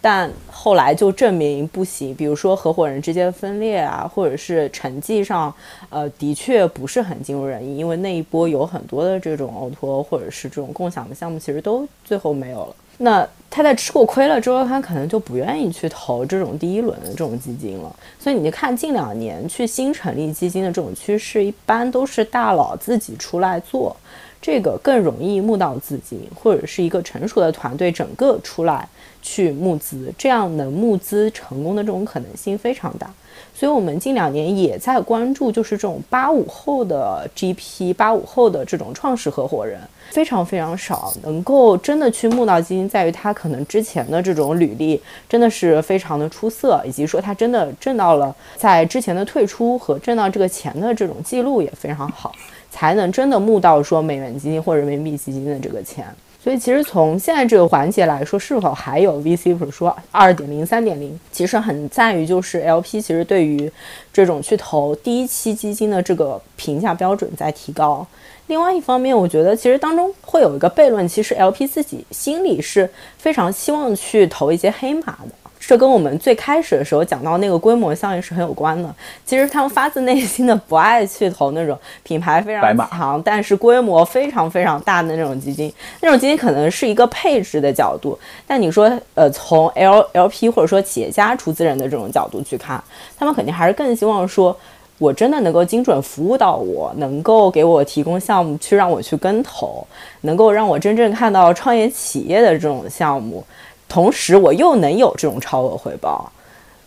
[0.00, 5.52] 但后来就证明不行，比如说合伙人之间分裂啊，或者是成绩上，
[5.90, 12.74] 呃，的确不是很尽如人意，因为那一波有很多的这种 O2O 或者是这种共享的项目，其实都最后没有了。
[13.00, 17.94] 那他在吃过亏了之后，他可能就不愿意去投这种第一轮的这种基金了。
[18.18, 23.96] 所以你看近两年去新成立基金的这种趋势，一般都是大佬自己出来做，
[24.42, 28.88] 这个更容易募到资金，或者是一个成熟的团队整个出来
[29.22, 33.10] 去募资，这样能募资成功的这种可能性非常大。
[33.54, 52.32] 所以我们近两年也在关注，就是这种八五后的 GP，八五后的这种创始合伙人非常非常少，能够真的去募到基金，在于他可能之前的这种履历真的是非常的出色，以及说他真的挣到了在之前的退出和挣到这个钱的这种记录也非常好，
[52.70, 56.06] 才能真的募到说美元基金或人民币基金的这个钱。
[56.40, 63.70] 所以其实从现在这个环节来说，是否还有 VC，或者说二点零、三点零，其实很在于就是 LP 其实对于
[64.12, 68.06] 这种去投第一期基金的这个评价标准在提高。
[68.46, 75.34] 另外一方面，我觉得其实当中会有一个悖论，其实 LP 自己心里是非常希望去投一些黑马的。
[75.60, 78.94] 这跟我们最开始的时候讲到那个规模效应是很有关的。
[79.26, 85.70] 其实他们发自内心的不爱去投那种品牌非常强，但是规模非常非常大的那种基金。
[86.00, 92.82] 那种基金可能是一个配置的角度，但你说，呃，从 L L P 或者说企业家出资人的这种角度去看，
[93.18, 94.56] 他们肯定还是更希望说，
[94.96, 99.86] 我真的能够精准服务到我，能够给我提供项目去让我去跟投，
[100.22, 103.44] 能够让我真正看到创业企业的这种项目。
[103.88, 106.30] 同时，我又能有这种超额回报，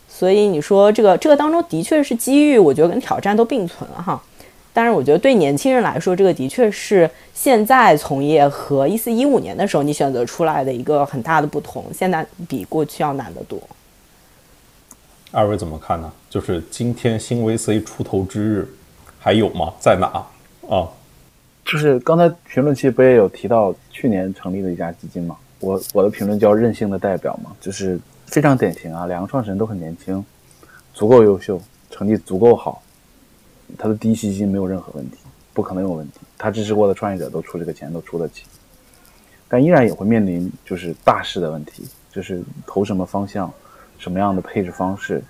[0.07, 4.21] 所以你说这个这个当中的确是机遇，我觉得跟挑战都并存哈。
[4.73, 13.59] 但是我觉得对年轻人来说，这个的确是现在从业和一四一五年的时候你选择出来的一个很大的不同，现在比过去要难得多。
[15.31, 16.11] 二位怎么看呢？
[16.29, 18.73] 就是今天新 VC 出头之日
[19.19, 19.73] 还有吗？
[19.79, 20.07] 在哪
[20.69, 20.87] 啊？
[21.65, 25.35] 就是刚才评论区不也有提到去年成立的一家基金吗？
[25.61, 29.05] 我我的评论叫任性的代表嘛，就是非常典型啊。
[29.05, 30.23] 两个创始人都很年轻，
[30.93, 32.81] 足够优秀，成绩足够好，
[33.77, 35.17] 他的第一期基金没有任何问题，
[35.53, 36.19] 不可能有问题。
[36.37, 38.43] 他支持过的创业者都出这个钱，都出得起，
[39.47, 43.53] 但依然也会面临就是大势的问题，就是投什么方向，
[43.99, 45.23] 什么样的配置方式，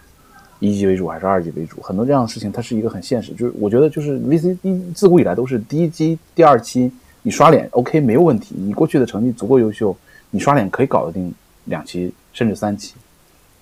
[0.60, 3.34] 一级为主还是二级为主，很多这样的事情，它是一个很现实。
[3.34, 6.90] 就是我觉得就是 VC 一自古以来都是第一期、第二期
[7.22, 9.94] 你刷脸 OK 没有问题，你过去的成绩足够优秀。
[10.32, 11.32] 你刷脸可以搞得定
[11.66, 12.96] 两期甚至三期，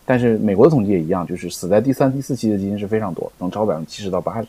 [0.06, 4.48] 但是美国的统计也一样，就是死在第三、第四期的基金是非常多，能超百分之七十到八十。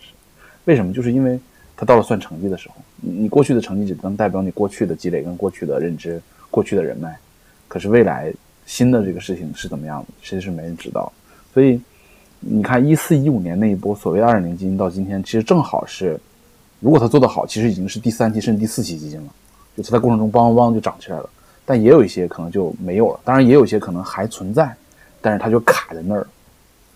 [0.67, 0.93] 为什么？
[0.93, 1.41] 就是因为
[1.77, 7.19] 它到了算成绩的时候，你过去的成绩只能代表你过去的积累跟过去的认知、过去的人脉，
[7.67, 8.33] 可是未来
[8.67, 11.11] 新的这个事情是怎么样的，其实是没人知道。
[11.55, 11.81] 所以
[12.39, 16.21] 你看一四一五年那一波所谓二点零基金到今天，其实正好是，
[16.79, 19.33] 如果它做得好，其实已经是第三期甚至第四期基金了，
[19.77, 21.29] 就它在过程中梆梆梆就涨起来了。
[21.71, 24.75] 但也有一些可能就没有了，当然也有一些可能还存在，
[25.21, 26.27] 但是它就卡在那儿，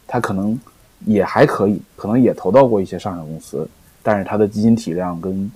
[0.04, 0.58] 它可能
[1.06, 3.68] 也还可以，可能也投到过一些上市公司，
[4.02, 5.48] 但是它的基金体量跟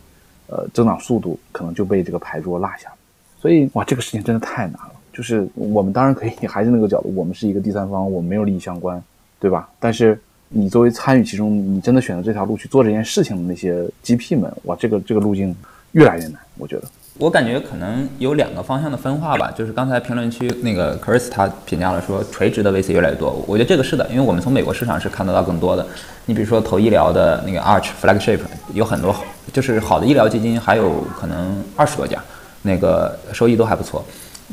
[0.47, 2.95] 呃增长速度可能就被这个牌桌落下了。
[3.41, 4.93] 所以哇，这个事情真的太难了。
[5.13, 9.03] 就是我们当然可以还是那个角度，我们是一个第三方，我们没有利益相关，
[9.41, 9.69] 对吧？
[9.81, 10.17] 但是
[10.49, 15.53] 你作为参与其中，你真的选择这条路去做这件事情的那些 GP 们，哇，这个这个路径
[15.91, 16.85] 越来越难，我觉得。
[17.19, 25.85] 我感觉可能有两个方向的分化吧，就是刚才评论区那个 Chris 他评价了说垂直的 VC 越来越多，我觉得这个是的，因为我们从美国市场是看得到更多的。
[26.27, 28.39] 你比如说投医疗的那个 Arch Flagship
[28.73, 32.23] 有很多好，就是好的医疗基金还有可能二十多家，
[32.63, 34.05] 那个收益都还不错。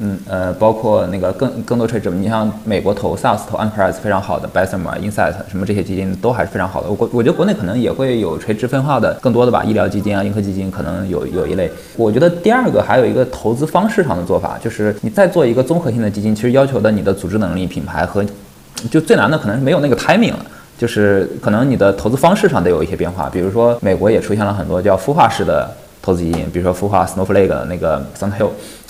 [0.01, 6.89] 嗯呃，包括那个更更多垂直，你像美国投 SaaS 投 Enterprise 非常好的 b e s e m a Insight 什么这些基金都还是非常好的。
[6.89, 11.71] 我我觉得国内可能也会有垂直分化的更多的吧，医疗基金啊、银河基金可能有有一类。
[11.95, 18.21] 我觉得第二个还有一个投资方式上的做法，就是你再做一个综合性的基金，其实要求的你的组织能力、品牌和
[18.91, 20.45] 就最难的可能是没有那个 timing 了，
[20.77, 23.29] 就是可能你的投资方式上得有一些变化。
[23.29, 25.71] 比如说美国也出现了很多叫孵化式的
[26.01, 28.49] 投资基金，比如说孵化 Snowflake 那个 Sandhill。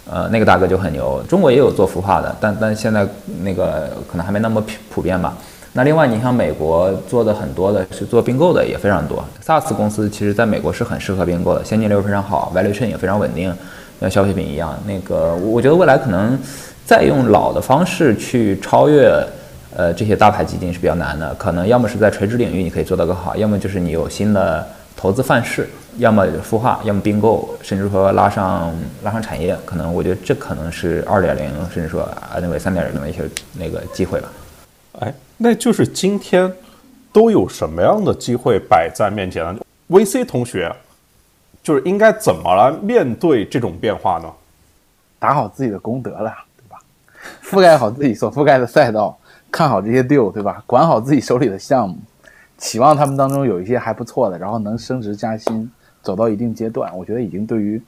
[0.09, 1.21] 呃，那个大哥就很牛。
[1.27, 3.07] 中国也有做孵化的，但但现在
[3.41, 5.35] 那个可能还没那么普普遍吧。
[5.73, 9.21] 那另外，你像美国做的很多的是做并购的也非常多。
[9.45, 13.53] SaaS 公司其实在美国是很适合并购的，现金流非常好，valuation 也非常稳定，
[13.99, 14.73] 像消费品一样。
[14.85, 16.39] 那个我觉得未来可能
[16.85, 19.11] 再用老的方式去超越
[19.75, 21.33] 呃这些大牌基金是比较难的。
[21.33, 25.67] 可能要么是在垂直领域你可以做得更好，要么就是你有新的投资范式。
[25.97, 28.73] 要么孵化，要么并购，甚至说拉上
[29.03, 33.23] 拉上产业，可能我觉得这可能是二点零，甚至说啊那个三点零的一些
[33.53, 34.29] 那个机会吧。
[34.99, 36.51] 哎，那就是今天
[37.11, 40.73] 都有什么样的机会摆在面前呢？VC 同学
[41.63, 44.29] 就是应该怎么来面对这种变化呢？
[45.17, 46.79] 打好自己的功德了，对吧？
[47.43, 49.17] 覆盖好自己所覆盖的赛道，
[49.49, 50.61] 看好这些 deal，对吧？
[50.67, 51.97] 管好自己手里的项目，
[52.57, 55.71] 期望他们当中有一些还不错的，然后能升职加薪，
[56.05, 57.81] 走到一定阶段，我觉得已经对于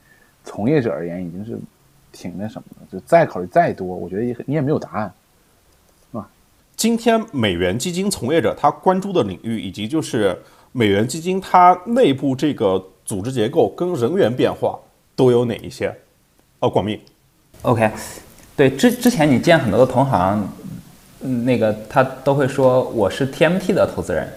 [0.44, 1.58] 从业者而言已经是
[2.12, 2.98] 挺那什么的。
[2.98, 5.10] 就再考虑再多，我觉得也你也没有答案。
[6.76, 10.38] 今天美元基金从业者他关注的领域，以及就是
[10.70, 14.78] 美元基金它内部这个组织结构跟人员变化
[15.16, 15.92] 都有哪一些？
[16.60, 17.00] 哦，广密。
[17.62, 17.90] OK，
[18.56, 20.48] 对，之之前你见很多的同行，
[21.22, 24.32] 嗯，那个他都会说我是 TMT 的投资人，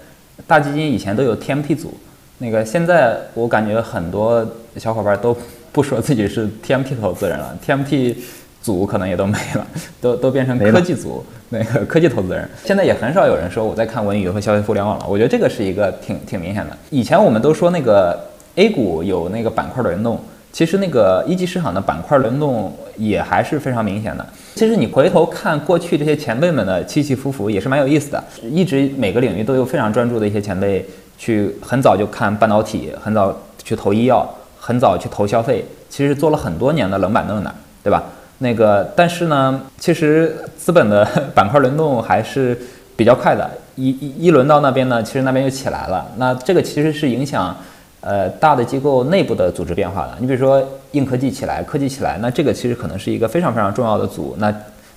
[0.47, 1.93] 大基金以前都有 TMT 组，
[2.41, 4.43] 那个现在我感觉很多
[4.75, 5.37] 小伙伴都
[5.71, 8.15] 不说自己是 TMT 投资人了，TMT
[8.63, 9.67] 组可能也都没了，
[10.01, 12.49] 都都变成科技组，那个科技投资人。
[12.65, 16.75] 现在也很少有人说我在看文娱和消费互联网了，我觉得这个是一个挺挺明显的。
[16.89, 18.19] 以前我们都说那个
[18.55, 20.19] A 股有那个板块轮动，
[20.51, 24.25] 其实那个一级市场的板块轮动也还是非常明显的。
[24.55, 28.23] 其实你回头看过去这些前辈们的起起伏伏，也是蛮有意思的。
[28.49, 30.83] 一直每个领域都有非常专注的一些前辈，
[31.22, 33.32] 去很早就看半导体，很早
[33.63, 34.28] 去投医药，
[34.59, 37.53] 很早去投消费，其实做了很多年的冷板凳的，
[37.84, 38.01] 对吧？
[38.39, 41.05] 那个，但是呢，其实资本的
[41.36, 42.57] 板块轮动还是
[42.95, 46.03] 比较快的，一一一轮到那边呢，其实那边又起来了。
[46.17, 47.55] 那这个其实是影响
[47.99, 50.17] 呃大的机构内部的组织变化的。
[50.17, 50.59] 你比如说
[50.93, 54.36] 硬科技起来，科技起来，那这个其实可能是一个非常非常重要的组。
[54.39, 54.51] 那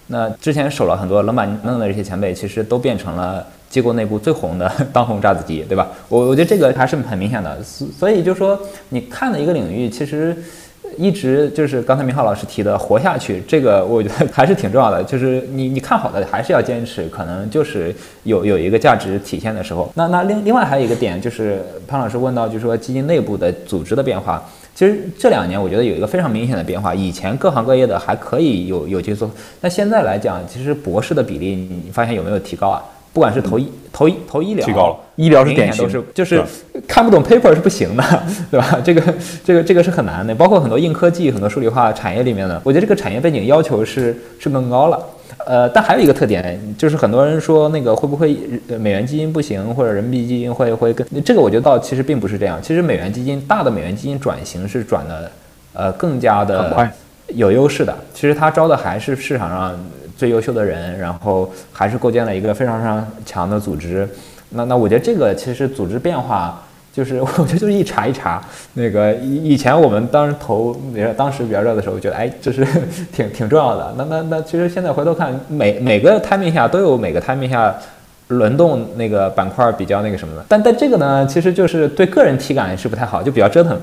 [0.07, 5.89] 那之前守了很多冷板凳的这些前辈，其实都变成了机构内部最红的 当红炸子鸡，对吧？
[6.09, 7.62] 我我觉得这个还是很明显的。
[7.62, 8.59] 所所以就说
[8.91, 10.37] 你看的一个领域，其实。
[10.97, 15.03] 一直就是刚才明浩老师提的活下去，这个我觉得还是挺重要的。
[15.03, 19.91] 就是你你看好的还是要坚持，可能就是有有一个价值体现的时候。
[19.97, 24.41] 那那另另外还有一个点就是潘老师问到，就是说基金内部的组织的变化。
[24.72, 29.29] 其实这两年我觉得有一个非常明显的变化，以前各行各业的还可以有有去做，
[29.62, 32.81] 那现在来讲，其实博士的比例你发现有没有提高啊？
[33.15, 36.43] 不管是投医、投医、投医疗，提高了，医疗是典型显都是就是
[36.87, 38.03] 看不懂 paper 是不行的，
[38.51, 38.79] 对吧？
[38.85, 44.99] 这个这个这个是很难的，包括很多硬科技、很多数理化产业里面的，我觉得这个产业背景要求是是更高了。
[45.47, 48.37] 呃，但还有一个特点，就是很多人说那个会不会
[48.69, 52.59] 呃美元基金不行，或者人民币基金会会更这个，我觉得倒其实并不是这样。
[52.61, 55.31] 其实美元基金大的美元基金转型是转的
[55.73, 56.93] 呃更加的快。
[57.29, 57.97] 有优势的。
[58.12, 59.79] 其实它招的还是市场上
[60.17, 64.09] 最优秀的人，然后还是构建了一个非常非常强的组织。
[64.51, 66.61] 那那我觉得这个其实组织变化。
[66.95, 68.41] 就是 我觉得就是一茬一茬，
[68.75, 70.73] 那个以以前我们当时投，
[71.17, 72.65] 当时比较热的时候，觉得哎，这是
[73.12, 73.93] 挺挺重要的。
[73.99, 77.75] 那那那其实现在回头看，每每个 time 下都有每个 time 下
[78.29, 80.45] 轮动那个板块比较那个什么的。
[80.49, 83.77] 但但这个呢，其实就是对个人体感是不太好，就比较折腾。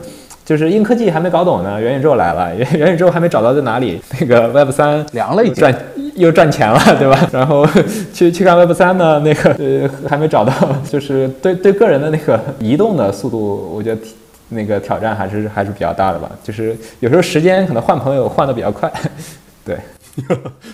[0.43, 5.75] 就是硬科技还没搞懂呢，元宇宙来了，元 元宇宙还没找到在哪里，那个 Web 三凉了已经赚
[6.15, 7.17] 又赚钱了，对吧？
[7.31, 7.65] 然后
[8.13, 10.53] 去去看 Web 三呢，那个呃还没找到，
[10.89, 14.01] 就是对对个人的那个移动的速度，我觉得
[14.49, 16.29] 那个挑战还是还是比较大的吧。
[16.43, 18.91] 就是有时候时间可能换朋友换的比较快，
[19.65, 19.77] 对。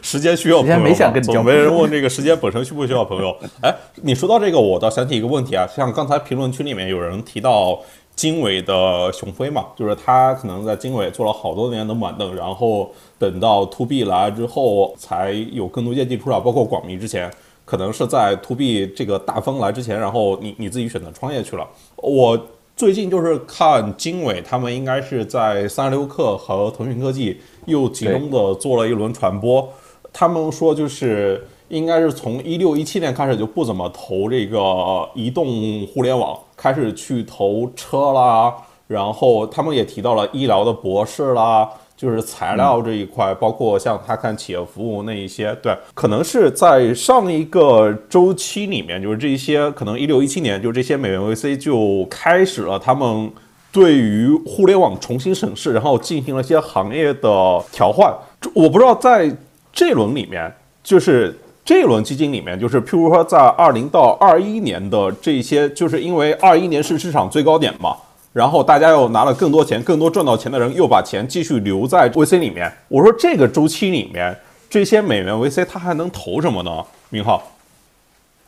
[0.01, 3.37] 时间需要朋友没想跟你交总没人问这个时间本身需不需要朋友。
[3.61, 7.79] 哎，你说到这个，我倒想起一个问题啊，像刚才评论区里面有人提到
[8.17, 17.31] 经纬的熊飞嘛，就是他可能在经纬做了好多年的板凳，然后等到 to B 来之后，才有更多业绩出来，包括广密之前。
[17.63, 21.67] 可能是在 to B 这个大风来之前，然后你你自己选择创业去了。
[21.97, 22.47] 我
[22.77, 29.67] 最近就是看经纬，他们应该是在三十六氪和腾讯科技又集中的做了一轮传播。
[30.13, 38.53] 他们说就是应该是从一六一七年开始就不怎么投这个移动互联网，开始去投车啦，
[38.87, 41.69] 然后他们也提到了医疗的博士啦。
[41.97, 53.31] 就是材料这一块，包括像他看企业服务那一些，对，可能是在上一个周期里面，就是这些可能一六一七年，就这些美元 VC 就开始了他们
[53.71, 58.15] 对于互联网重新审视，然后进行了一些行业的调换。
[58.53, 59.35] 我不知道在
[59.73, 60.53] 这轮里面，
[60.83, 61.35] 就是
[61.67, 67.93] 这一轮基金里面，就是譬如说在二零到二一年的这些，就是因为二一年是市场最高点嘛。
[68.31, 72.71] 然后大家又拿了更多钱，更多赚到钱的人又把钱继续留在 VC 里面。
[72.87, 74.33] 我说这个周期里面，
[74.69, 76.71] 这些美元 VC 他还能投什么呢？
[77.09, 77.43] 明浩，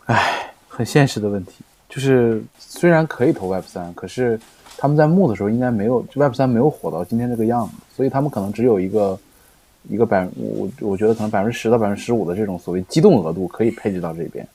[0.05, 1.55] 唉，很现实的问题，
[1.89, 4.39] 就是虽然可以投 Web 三，可是
[4.77, 9.19] 他们在募的时候应该没有 Web 三没有火到今天这个样子，所以他们可能只有一个
[9.87, 14.45] 一个百我我觉得可能百分之十到百分之十五的这种所谓机动额度可以配置到这边。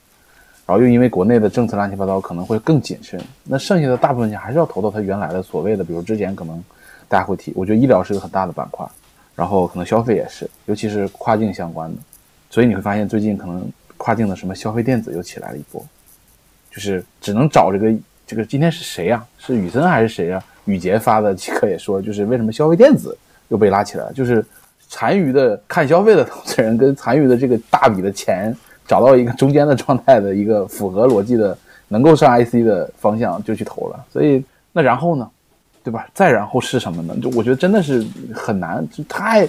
[0.67, 3.21] 然后又因为国内的政策乱七八糟，可能会更谨慎。
[3.43, 6.63] 那剩下的大部分钱还是要投到它原来的所谓的，比如之前可能
[7.07, 8.83] 大家会提，我觉得医疗是一个很大的板块，
[9.35, 11.97] 然后可能消费也是，尤其是跨境相关的。
[12.49, 13.63] 所以你会发现最近可能
[13.97, 15.85] 跨境的什么消费电子又起来了一波，
[16.71, 17.93] 就是只能找这个
[18.25, 23.15] 这个今天是谁呀、是雨森还是谁呀、雨杰发的 即刻也说，就是为什么消费电子
[23.49, 24.43] 又被拉起来了，就是
[24.89, 28.55] 残余的看消费的投资人跟残余的这个大笔的钱
[28.87, 31.57] 找到一个中间的状态的一个符合逻辑的
[31.87, 35.29] 能够上 IC 的方向就去投了，所以那然后呢，
[35.83, 36.07] 对吧？
[36.13, 37.15] 再然后是什么呢？
[37.21, 39.47] 就我觉得真的是很难，就太，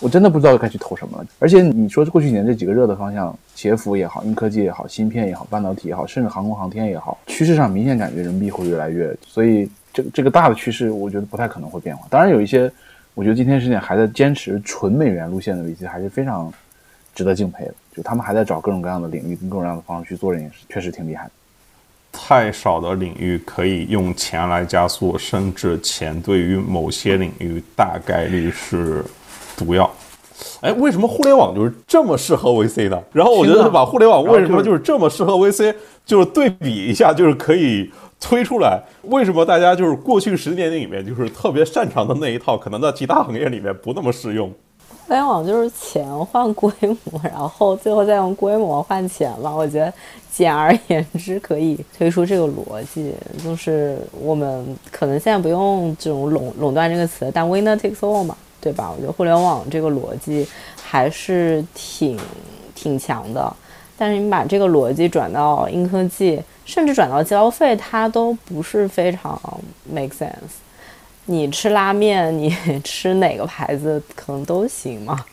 [0.00, 1.26] 我真的不知道该去投什么了。
[1.38, 12.06] 而且你说过去几年这几个热的方向，企业服务也好，硬科技也好，芯片也好，半导体也好，甚至航空航天也好，趋势上明显感觉人民币会越来越，所以这个这个大的趋势，我觉得不太可能会变化。
[12.10, 12.70] 当然有一些，
[13.18, 16.52] 我觉得今天时点还在坚持纯美元路线的 VC 还是非常
[17.12, 21.30] 值得敬佩的，就他们还在找各种各样的领域跟各种各样的方式去做这件事，确实挺厉害的。
[22.12, 29.04] 太少的领域可以用钱来加速，甚至钱对于某些领域大概率是
[29.56, 29.90] 毒药。
[30.60, 33.02] 哎，为什么互联网就是这么适合 VC 呢？
[33.12, 35.74] 然后我觉得把互联网为什么就是这么适合 VC，
[36.06, 37.90] 就是对比一下，就是可以
[38.20, 38.82] 推出来。
[39.02, 44.52] 为什么大家就是过去十年里面就是特别擅长的那一套，可能在其他行业里面不那么适用？
[45.06, 49.54] 互联网就是钱换规模，然后最后再用规模换钱嘛。
[49.54, 49.90] 我觉得
[50.30, 58.92] 简而言之可以推出这个逻辑，就是我们可能现在不用这种垄垄断这个词，但 winner takes all 嘛，对吧？
[58.94, 60.46] 我觉得互联网这个逻辑
[60.82, 62.18] 还是挺
[62.74, 63.50] 挺强的。
[63.98, 69.38] 但是你把这个逻辑转到硬科技，甚至转到交费，它都不是非常
[69.92, 70.62] make sense。
[71.26, 75.24] 你吃拉面，你 吃哪个牌子可能都行嘛，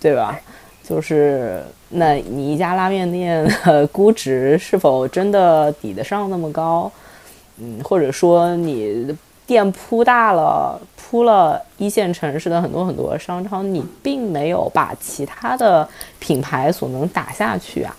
[0.00, 0.40] 对吧？
[0.82, 6.90] 就是那你一家拉面店的估值是否真的抵得上那么高？
[7.58, 15.88] 嗯，或者说你店铺大了，铺了一线城市的很多很多商超，你并没有把其他的
[16.18, 17.96] 品牌所能打下去啊，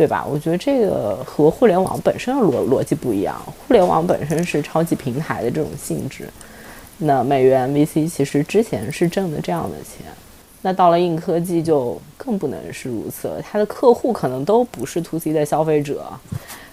[0.00, 0.24] 对吧？
[0.26, 3.38] 我觉得这个和互联网本身的逻逻辑不一样，
[3.68, 6.26] 互联网本身是超级平台的这种性质。
[6.96, 10.06] 那美元 VC 其实之前是挣的这样的钱，
[10.62, 13.42] 那到了硬科技就更不能是如此了。
[13.42, 16.06] 它的客户可能都不是 to C 的消费者，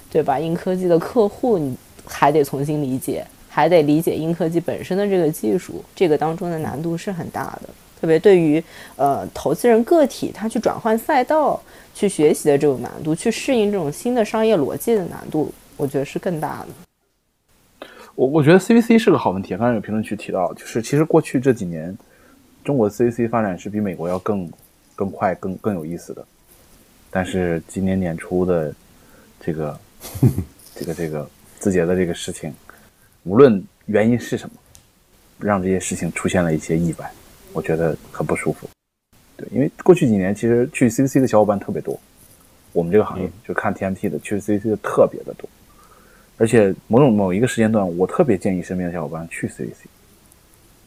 [0.09, 0.39] 对吧？
[0.39, 1.75] 硬科技的客户你
[2.05, 7.69] 还得重新理解，还得理解硬科技本身的这个技术，这个当中的难度是很大的。
[7.99, 8.63] 特别对于
[8.95, 11.61] 呃投资人个体，他去转换赛道、
[11.93, 17.87] 去学习的这种难度，去适应这种新的商业逻辑的难度，我觉得是更大的。
[18.15, 21.95] 我我觉得 CVC 是个好问题，刚才有评论区提到，就是其实过去这几年，
[22.63, 24.51] 中国的 CVC 发展是比美国要更
[24.95, 26.25] 更快、更更有意思的。
[27.11, 28.73] 但是今年年初的
[29.39, 29.79] 这个
[30.75, 31.29] 这个这个
[31.59, 32.53] 字节的这个事情，
[33.23, 34.55] 无论原因是什么，
[35.39, 37.11] 让这些事情出现了一些意外，
[37.57, 38.69] 我觉得很不舒服。
[39.35, 41.99] 对，因为过去几年其实去 CVC 的小伙伴特别多，
[42.71, 45.49] 我们这个行业就看 TMT 的去 CVC 的特别的多。
[46.37, 49.87] 而且某种某一个时间段，我特别建议身边的小伙伴去 CVC，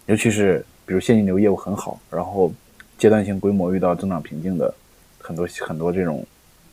[0.07, 2.53] 尤其是比如现金流业务很好，然后
[2.97, 4.73] 阶段性规模遇到增长瓶颈的
[5.19, 6.25] 很多很多这种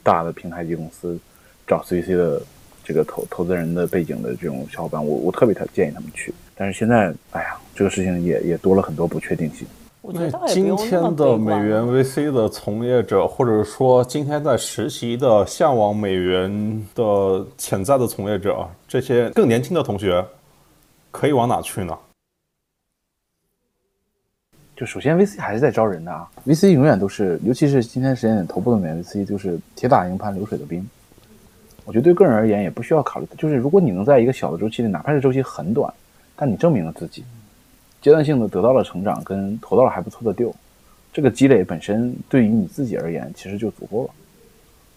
[0.04, 1.18] 大的平台级公司
[1.66, 2.39] 找 CVC 的
[2.84, 6.32] 这个投投资人的背景的这种小伙伴，我我特别特建议他们去。
[6.56, 9.68] 但是现在，哎呀，这个事情也也多了很多不确定性。
[10.10, 20.26] 那我觉得倒也不今天的美元 VC 的从业者，或者说今天在实习的向往美元的潜在的从业者，这些更年轻的同学，
[21.12, 21.97] 可以往哪去呢？
[24.78, 30.88] 就首先 VC 还是在招人的啊，VC 永远都是，尤其是今天时间点头部的美元 VC，就是铁打营盘流水的兵。
[31.84, 35.92] 我觉得对个人而言也不需要考虑，就是如果你能在一个小的周期内，哪怕是周期很短，
[36.36, 37.25] 但你证明了自己，
[38.01, 40.53] 阶段性的得到了成长，跟投到了还不错的 deal，
[41.11, 44.09] 这个积累本身对于你自己而言其实就足够了。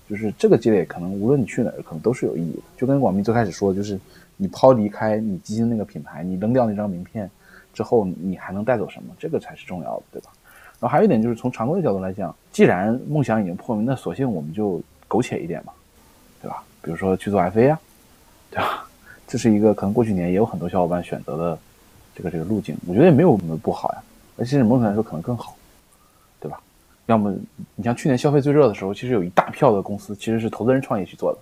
[0.08, 2.62] 就是这个积累可能无论你去哪儿，可能都是有意义的。
[2.76, 3.98] 就跟广明最开始说，就是
[4.36, 7.30] 你抛离开你基金那个品牌，你扔掉那张名片
[7.72, 9.14] 之后，你还能带走什么？
[9.18, 10.30] 这个才是重要的，对吧？
[10.80, 15.72] 然后还有一点就是从常规的角度来讲，既然梦想已经破灭，那索性我们就苟且一点嘛，
[16.42, 16.64] 对吧？
[16.82, 17.80] 比如说去做 FA 啊，
[18.50, 18.86] 对吧？
[19.28, 21.58] 这是一个可能过去年也有很多小伙伴选择的
[22.20, 24.02] 这个这个路径，我觉得也没有什么不好呀，
[24.36, 25.56] 而且某种来说可能更好，
[26.38, 26.60] 对吧？
[27.06, 27.34] 要么
[27.74, 31.38] 你像去年消费最热的时候，其实有一大票的公司其实是投资人创业去做的，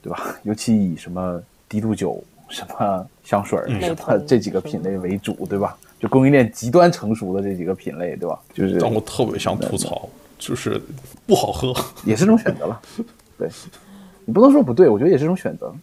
[0.00, 0.36] 对吧？
[0.44, 5.76] 尤其以什么低度酒、什么香水什么这几个品类为主，对吧？
[5.98, 8.38] 就供应链极端成熟的这几个品类，对吧？
[8.52, 10.80] 就是让我特别想吐槽，就是
[11.26, 11.74] 不好喝。
[12.04, 12.80] 也是种选择了，
[13.36, 13.48] 对
[14.24, 15.74] 你不能说不对，我觉得也是种选择。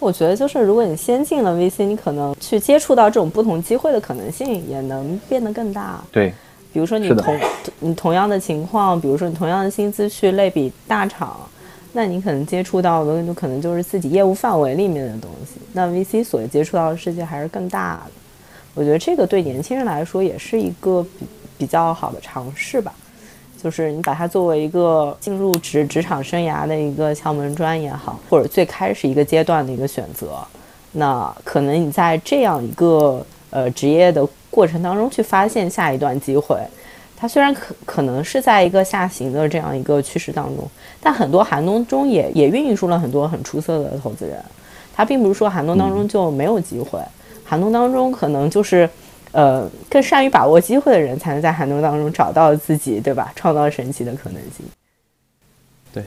[0.00, 6.02] 我觉得就是，如果你先进了 VC，你可能去接触到这种不同机会的可能性也能变得更大。
[6.10, 6.32] 对，
[6.72, 7.38] 比如说你同
[7.80, 11.38] 你同样的情况，比如说你同样的薪资去类比大厂，
[11.92, 15.60] 那你可能接触到的就可能就是自己业务范围里面的东西。
[15.74, 18.12] 那 VC 所接触到的世界还是更大的。
[18.74, 21.26] 我觉得这个对年轻人来说也是一个比
[21.58, 22.94] 比较好的尝试吧。
[23.62, 30.38] 就是你把它作为一个进入职职场生涯的一个敲门砖也好，或者最开始一个阶段的一个选择，
[30.92, 36.56] 那可能你在这样一个呃职业的过程当中去发现下一段机会，
[37.16, 40.66] 它虽然可可能是在一个下行的这样一个趋势当中，
[41.00, 44.42] 但很多寒冬中也也孕育出了很多很出色的投资人。
[44.94, 46.98] 它并不是说寒冬当中就没有机会，
[47.44, 48.88] 寒冬当中可能就是。
[49.32, 53.32] 呃，更善于把握机会的人，才能在寒冬当中找到自己，对吧？
[53.36, 54.66] 创造神奇的可能性。
[55.92, 56.04] 对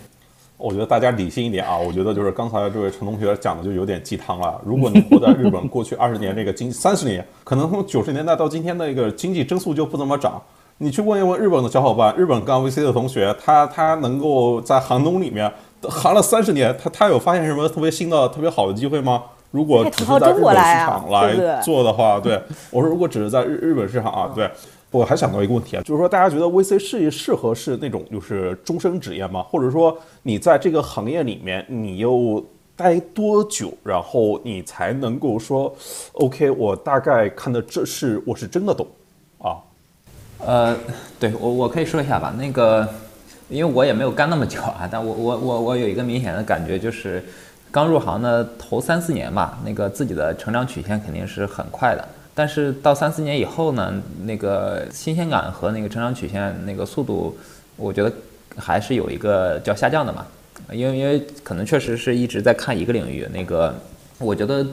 [0.58, 1.78] 我觉得大家理性一点啊！
[1.78, 4.62] 我觉得就是刚才这位陈同学讲的就有点鸡汤了。
[4.66, 10.41] 如果你活在日本 过去二十年这个经三十年，可能从九十年代到今天的一个经济增速就不怎么涨。
[10.78, 15.52] 你去问一问日本的小伙伴，日本刚 VC 的同学，他他能够在寒冬里面
[15.82, 19.24] 寒了三十年，他他有发现什么特别新的、特别好的机会吗？
[19.54, 24.50] 如果只是在日本市场来做的话，对我说，如果只是在日日本市场啊，对。
[24.90, 29.42] 我还想到一个问题啊，就是说大家觉得 VC 事业适合是那种就是终身职业吗？
[29.42, 35.76] 或者说你在这个行业里面你又待多久，然后你才能够说
[36.12, 38.86] OK，我大概看的这是我是真的懂
[39.40, 39.58] 啊？
[40.46, 40.78] 呃，
[41.20, 42.88] 对我我可以说一下吧，那个
[43.50, 47.24] 因为我也没有干那么久啊，但我我我我有一个明显的感觉就是
[47.74, 52.08] 刚入行的头三四年吧，那个自己的成长曲线肯定是很快的。
[52.36, 53.91] 但是到三四年以后呢，
[54.26, 57.36] 那个新鲜感和那个成长曲线那个速度，
[57.76, 58.14] 我觉得
[58.58, 60.24] 还是有一个叫下降的嘛。
[60.72, 63.28] 因为因为可能确实是一直在看一个领域。
[63.34, 63.74] 那个
[64.20, 64.64] 我觉得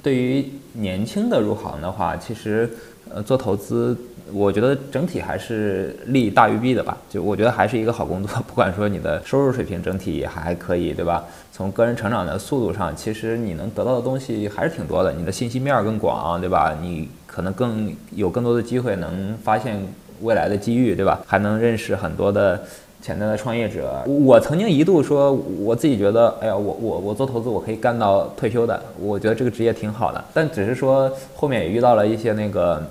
[0.00, 2.70] 对于年轻的入行的话，其实
[3.12, 3.96] 呃做投资，
[4.32, 6.96] 我觉得整体还是利大于弊的吧。
[7.10, 11.24] 就我觉得还是一个好工作， 不管说你的收入水平整体还可以，对吧？
[11.56, 15.12] 从个人成长的速度上，其实你能得到的东西还是挺多的。
[15.12, 16.76] 你的信息面更广，对吧？
[16.82, 19.80] 你可能更有更多的机会能发现
[20.22, 21.20] 未来的机遇，对吧？
[21.24, 22.60] 还能认识很多的
[23.00, 24.02] 潜在的创业者。
[24.04, 28.82] 我曾经一度说，我自己觉得，哎呀，我我我做投资，我可以干到退休的。
[28.98, 32.82] 我觉得这个职业挺好的，但只是说后面也遇到了一些那个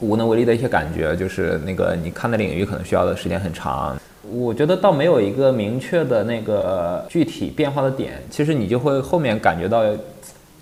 [0.00, 3.96] 无能为力的一些感觉，就是那个你看的领域可能需要的时间很长。
[4.30, 9.82] 我觉得倒没有一个明确的那个具体变化的点，其实你就会后面感觉到，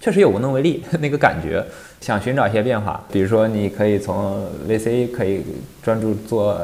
[0.00, 1.64] 确实有无能为力 那个感觉，
[2.00, 5.42] 想寻找一些变化，比如说你可以从 VC 可以
[5.82, 6.58] 专注做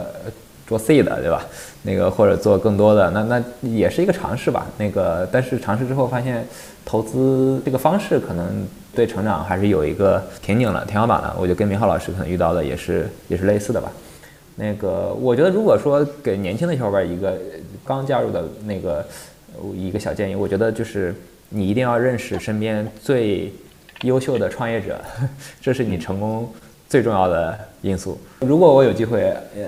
[0.66, 1.44] 做 C 的，对吧？
[1.82, 4.66] 那个或者做更多的，那那也是一个尝试吧。
[4.78, 6.46] 那个但是尝试之后发现，
[6.84, 11.34] 投资这个方式可能对成长还是有一个瓶颈了，天花板了。
[11.36, 13.90] 我觉得跟明浩老师可能遇到的也是也是类似的吧。
[14.56, 17.38] 那个，我觉得如果说给年轻的小伙伴一个
[17.84, 19.06] 刚加入的那个
[19.74, 21.14] 一个小建议，我觉得就是
[21.48, 23.52] 你一定要认识身边最
[24.02, 25.00] 优秀的创业者，
[25.60, 26.52] 这是你成功
[26.88, 28.20] 最重要的因素。
[28.40, 29.22] 如果我有机会，
[29.56, 29.62] 呃，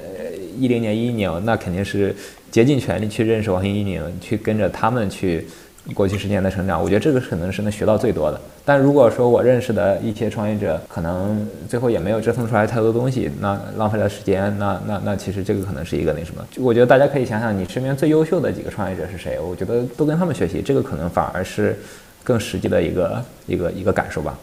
[0.59, 2.15] 一零年、一一年，那肯定是
[2.51, 5.47] 竭尽全力去认识王兴、一宁，去跟着他们去。
[5.93, 8.41] 过去十年的成长，我觉得这个可能是能学到最多的。
[8.65, 16.43] 但如果说我认识的一些创业者，可能最后也没有折腾出来太多东西，那浪费了时间，那那 那其实这个可能是一个那什么。
[16.59, 19.39] 我觉得大家可以想想，你身边最优秀的几个创业者是谁？
[19.39, 21.79] 我觉得都跟他们学习，这个可能反而是
[22.23, 24.39] 更实际的一个一个一个感受吧。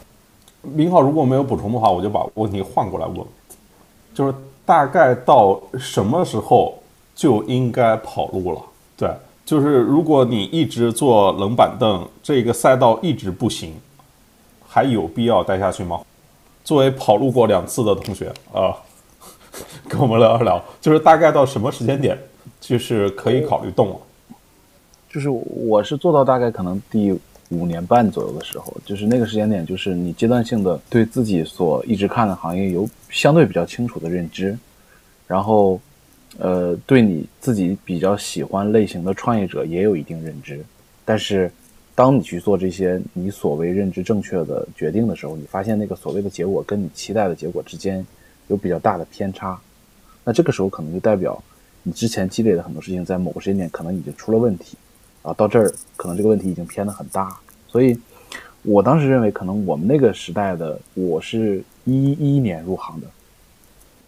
[0.62, 3.18] 明浩，如果没有补充的话，我就把问题换过来问，
[4.14, 6.78] 就是大概到什么时候
[7.16, 8.62] 就应该跑路了？
[8.96, 9.10] 对。
[9.44, 13.74] 就是如果你一直坐冷板凳，这个赛道一直不行，
[14.66, 16.00] 还有必要待下去吗？
[16.64, 18.78] 作为跑路过两次的同学啊，
[19.90, 22.18] 跟我们聊一聊，就是大概到什么时间点，
[22.62, 23.96] 就是可以考虑动了。
[25.10, 27.12] 就是我是做到大概可能第
[27.50, 34.58] 五年半左右的时候，就是那个时间点，就是你阶段性的对自己所一直看的行业有相对比较清楚的认知，
[35.28, 35.78] 然后。
[36.44, 40.60] 呃，对你自己比较喜欢类型的创业者也有一定认知，
[41.06, 41.52] 但是，
[41.94, 48.04] 当你去做这些你所谓认知正确的决定的时候，你发现那个所谓的结果跟你期待的结果之间
[48.48, 49.56] 有比较大的偏差，
[50.24, 51.40] 那这个时候可能就代表
[51.84, 54.76] 你之前积累的很多事情在某个时间点可能已经出了问题，
[55.22, 57.38] 啊，到这儿可能这个问题已经偏得很大，
[57.68, 57.96] 所以
[58.64, 63.06] 我当时认为，可能我们那个时代的我是一一年入行的。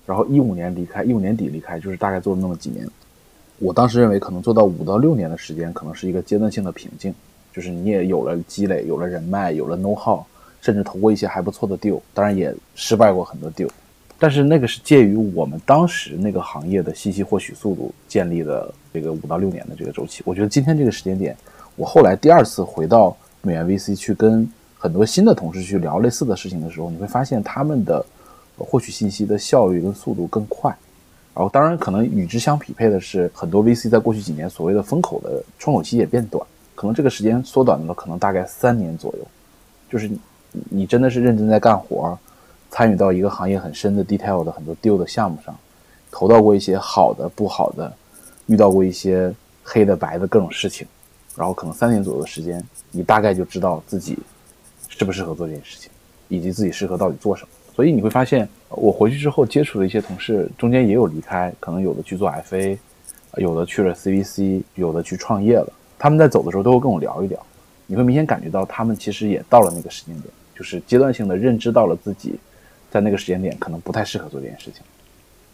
[0.06, 2.88] 然后一五年离开，一五年底离开，就是大概做了那么几年。
[3.60, 7.14] 我当时认为，可能做到五到六年的时间，可能是一个阶段性的瓶颈，
[7.54, 10.22] 就是你也有了积累，有了人脉，有了 know how，
[10.60, 13.70] 甚至投过一些还不错的 deal，当然也失败过很多 deal。
[14.20, 20.22] 但是那个是介于我们当时那个行业的信息获取速度建立的这个五到六年的这个周期。
[20.26, 21.36] 我觉得今天这个时间点，
[21.76, 28.06] 我后来第二次回到美元 VC 去跟很多新的同事去聊类似的事情的时候，你会发现他们的
[28.64, 30.76] 获取信息的效率跟速度更快。
[31.36, 36.46] 然后，当然可能与之相匹配的是，很多 VC 在过去几年所谓的风口的窗口期也变短，
[36.76, 39.28] 可能这个时间缩短了，可能大概三年左右。
[39.90, 40.10] 就是
[40.70, 42.18] 你真的是认真在干活。
[42.76, 45.56] 参与到一个行业很深的 detail 的很多 deal 的项目上，
[46.10, 47.94] 投到过一些好的、不好的，
[48.48, 49.32] 遇到过一些
[49.64, 50.88] 黑的、白的各种事情，
[51.36, 54.18] 然后可能三年左右的时间，你大概就知道自己
[54.90, 55.92] 适不适合做这件事情，
[56.30, 57.50] 以及自己适合到底做什么。
[57.76, 62.78] 所以你会发现，我回去之后接触的一些同事，中间也有离开，可能有的去做 FA，
[63.38, 65.72] 有的去了 CVC，有的去创业了。
[65.98, 67.40] 他们在走的时候都会跟我聊一聊，
[67.88, 70.26] 你会明显感觉到他们其实也到了那个时间点，
[70.56, 72.40] 就是阶段性的认知到了自己。
[72.92, 74.84] 在那个时间点，可能不太适合做这件事情。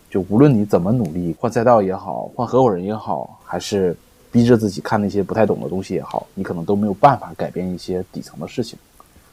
[0.09, 3.95] 就无论你怎么努力，换赛道也好，换合伙人也好，还是
[4.29, 8.77] 逼着自己看那些不太懂的东西也好，你可能都没有办法改变一些底层的事情。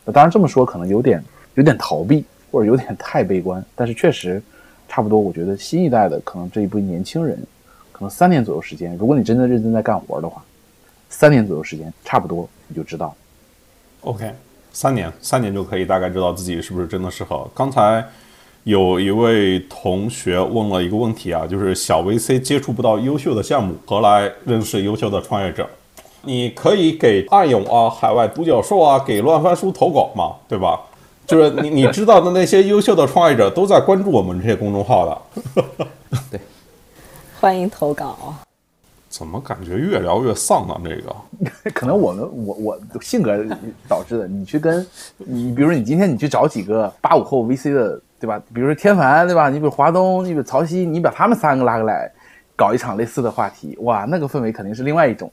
[0.04, 1.20] 那当然这么说，可能有点
[1.54, 3.64] 有点逃避，或者有点太悲观。
[3.74, 4.42] 但是确实，
[4.88, 7.38] 差不多，我觉得新一代的可能这一波年轻人，
[7.92, 10.44] 可能三年左右时间，如果你真的认真在干活的话，
[11.08, 13.14] 三年左右时间，差不多你就知道。
[14.02, 14.30] OK。
[14.72, 17.48] 三年，三年就可以大概知道自己是不是真的适合。
[17.54, 18.04] 刚才
[18.64, 25.66] 有一位同学问了一个问题啊，就是小 VC 接触不到优秀的项目，何来认识优秀的创业者？
[26.24, 30.78] 你可以给暗涌啊、海外独角兽啊、给乱翻书投稿嘛，对吧？
[31.26, 35.62] 就是你你知道的那些优秀的创业者都在关注我们这些公众号的。
[36.30, 36.40] 对，
[37.40, 38.34] 欢迎投稿。
[39.08, 40.78] 怎么感觉越聊越丧呢？
[40.84, 43.34] 这个 可能我们我我性格
[43.88, 44.28] 导致的。
[44.28, 44.86] 你去跟
[45.16, 48.38] 你，比如说你今天你去找几个八五后 VC 的，对吧？
[48.52, 49.48] 比如说天凡，对吧？
[49.48, 52.10] 你比如华东，你比如曹曦，你把他们三个拉过来，
[52.54, 55.32] 搞一场类似的话题，哇，那个氛围肯定是另外一种。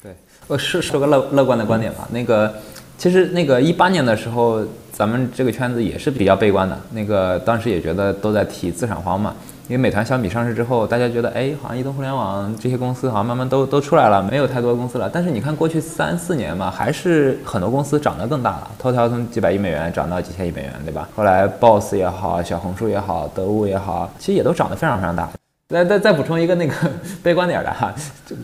[0.00, 0.14] 对，
[0.46, 2.06] 我是说个乐乐观的观点吧。
[2.12, 2.54] 那个
[2.98, 4.60] 其实那个一八年的时候，
[4.90, 6.76] 咱们这个圈子也是比较悲观的。
[6.90, 9.32] 那个当时也觉得都在提资产荒嘛。
[9.68, 15.08] 因为美团、小米上市之后，大家觉得，哎，好像移动互联网这些公司好像慢慢都都出来了，没有太多公司了。
[15.12, 18.70] 但是你看过去三四年嘛，还是很多公司涨得更大了。
[18.78, 21.06] 头条从几百亿美元涨到几千亿美元，对吧？
[21.14, 25.28] 后来 Boss 也好，小红书也好，得物也好，其实也都涨得非常非常大。
[25.68, 26.74] 再再再补充一个那个
[27.22, 27.94] 悲观点的哈，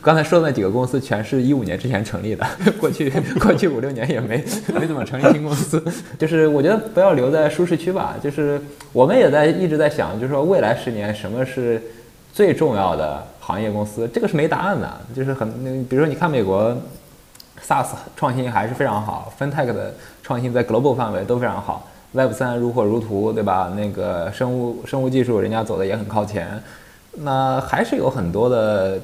[0.03, 2.47] 刚才说的那几个公司全是一五年之前成立的，
[2.79, 3.11] 过去
[3.41, 4.45] 过去五六年也没
[4.75, 5.83] 没怎么成立新公司，
[6.19, 8.15] 就是我觉得不要留在舒适区吧。
[8.23, 8.61] 就是
[8.93, 11.83] 我们也在一直在想，就是说未来十年什么是
[12.35, 15.01] 最重要的行业公司，这个是没答案的。
[15.17, 15.51] 就是很，
[15.87, 16.77] 比如说你看美国
[17.67, 23.73] SaaS 创新还是非常好，FinTech 的创新在 Global 范围都非常好，Web 三如火如荼，对吧？
[23.75, 26.63] 那个生物生物技术人家走的也很靠前。
[27.17, 28.99] 那还是有很多的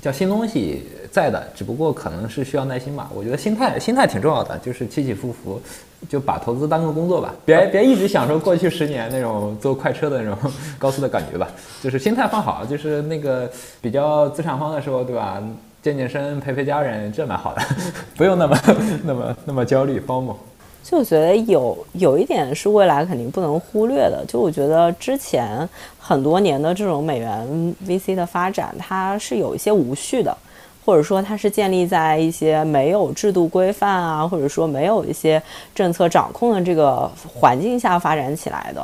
[0.00, 3.10] 叫新东西在的，只不过可能是需要耐心吧。
[3.14, 5.60] 我觉得心态心态挺重要的，就是起起伏伏，
[6.08, 10.36] 就把投资当个工作吧，别别一直享受过去十年那种坐快车的那种
[10.78, 11.48] 高速的感觉吧。
[11.82, 13.50] 就是心态放好，就是那个
[13.80, 15.42] 比较资产荒的时候，对吧？
[15.80, 17.62] 健健身，陪陪家人，这蛮好的，
[18.16, 18.58] 不用那么
[19.04, 20.36] 那么那么焦虑包 o
[20.90, 27.46] 就我觉得有有一点是未来肯定不能忽略的，就我觉得之前很多年的这种美元
[27.86, 30.34] VC 的发展，它是有一些无序的，
[30.86, 35.42] 或者说它是建立在一些没有制度规范啊，或者说没有一些
[35.74, 38.82] 政策掌控的这个环境下发展起来的。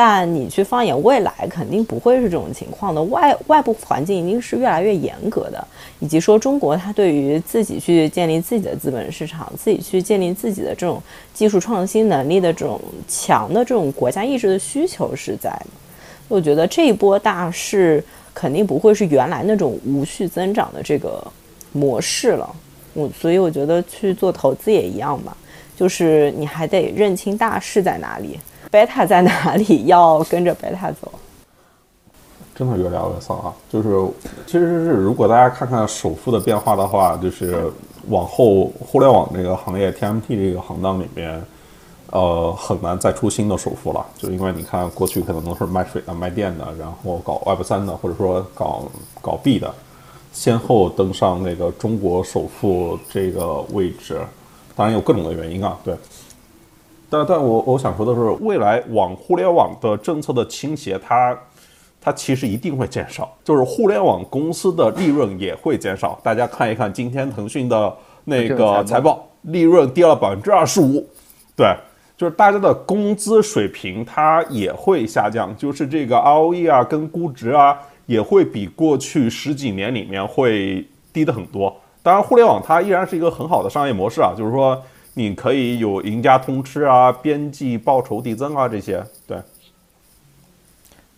[0.00, 3.02] 但你去放眼未来，肯定不会是这种情况的。
[3.02, 5.66] 外外部环境一定是越来越严格的，
[5.98, 11.02] 以及说中国它对于自己去建立自己的资本市场，自己去建立自己的这种
[11.34, 15.66] 技术创新能力的这种强的这种国家意识的需求是在的。
[16.28, 18.00] 我觉得这一波大势
[18.32, 21.20] 肯定不会是原来那种无序增长的这个
[21.72, 22.48] 模式了。
[22.94, 25.36] 我所以我觉得去做投资也一样吧，
[25.76, 28.38] 就是你还得认清大势在哪里。
[28.70, 29.86] 贝塔在哪里？
[29.86, 31.10] 要跟着贝塔走。
[32.54, 33.54] 真的越聊越丧啊！
[33.70, 33.88] 就是，
[34.44, 37.70] 其实是如果大家看看首富的变化的话，就是
[38.08, 41.40] 往后互联网这个行业 TMT 这个行当里面，
[42.10, 44.04] 呃，很难再出新的首富了。
[44.16, 48.82] 就因为你看，过去可能都是卖水的、卖电的，然后搞 Web 三的，或者说搞
[49.20, 49.72] 搞币的，
[50.32, 54.20] 先后登上那个中国首富这个位置，
[54.74, 55.94] 当然有各种的原因啊，对。
[57.10, 61.38] 但但我我想说的是，未来往互联网的政策的倾斜，它
[62.00, 66.18] 它其实一定会减少，就是互联网公司的利润也会减少。
[66.22, 71.06] 大家看一看今天腾讯的那个财报，利润跌了百分之二十五，
[71.56, 71.74] 对，
[72.16, 81.74] 就是大家的工资水平它也会下降，就是这个 ROE 啊跟估值啊也会比过去十几年里面会低的很多。
[82.02, 84.80] 当然，互联网它依然是一个很好的商业模式啊，就是说
[85.18, 89.04] 你可以有赢家通吃啊、边际报酬递增啊这些。
[89.26, 89.36] 对，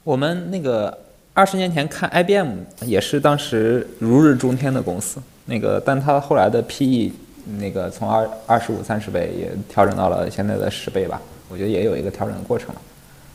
[0.02, 0.96] 我们那个
[1.34, 2.48] 二十年前看 IBM
[2.80, 7.12] 也是当时如日中天的公司，那个但它后来的 PE
[7.58, 11.20] 那个从二二十五三十倍也调整到了现在的十倍吧，
[11.50, 12.80] 我觉得也有一个调整的过程了。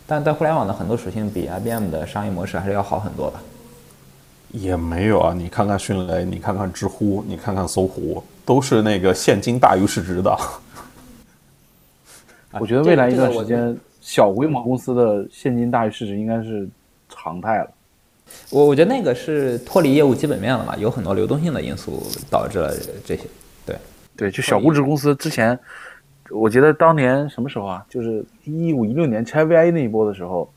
[0.08, 3.40] 但在互联网的很多属性比 IBM 的商业模式还是要好很多吧。
[4.52, 10.38] 也没有啊，你看看迅雷，你看看知乎，你看看搜狐，都是那个现金大于市值的。
[12.60, 16.68] 我觉得未来一段时间，小规模公司的现金大于市值应该是
[17.10, 17.72] 常态了。
[18.50, 22.74] 我我觉得那个是脱离业务基本面了嘛，有很多流动性的因素导致了
[23.06, 23.24] 这些。
[23.66, 23.76] 对
[24.16, 25.60] 对，就小估值公司之前，
[26.30, 27.86] 我觉得当年什么时候啊？
[27.90, 30.50] 就是一五一六年拆 VIA 那一波的时候，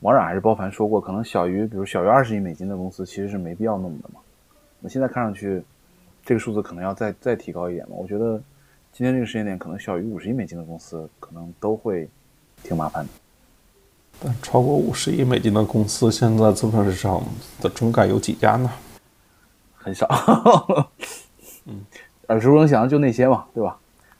[0.00, 4.20] 王冉还是包凡说过，可能小于比如小于二十亿美金的公司其实是没必要弄的嘛。
[4.80, 5.62] 那现在看上去，
[6.30, 7.96] 这个数字可能要再再提高一点嘛。
[7.98, 8.40] 我觉得
[8.92, 12.08] 今天这个时间点，可能小于五十亿美金的公司可能都会
[12.62, 13.10] 挺麻烦的。
[14.22, 17.20] 但超过五十亿美金的公司，现在资本市场
[17.60, 18.70] 的中概有几家呢？
[19.74, 20.06] 很少。
[21.66, 21.84] 嗯，
[22.28, 23.76] 耳熟能详就那些嘛，对吧？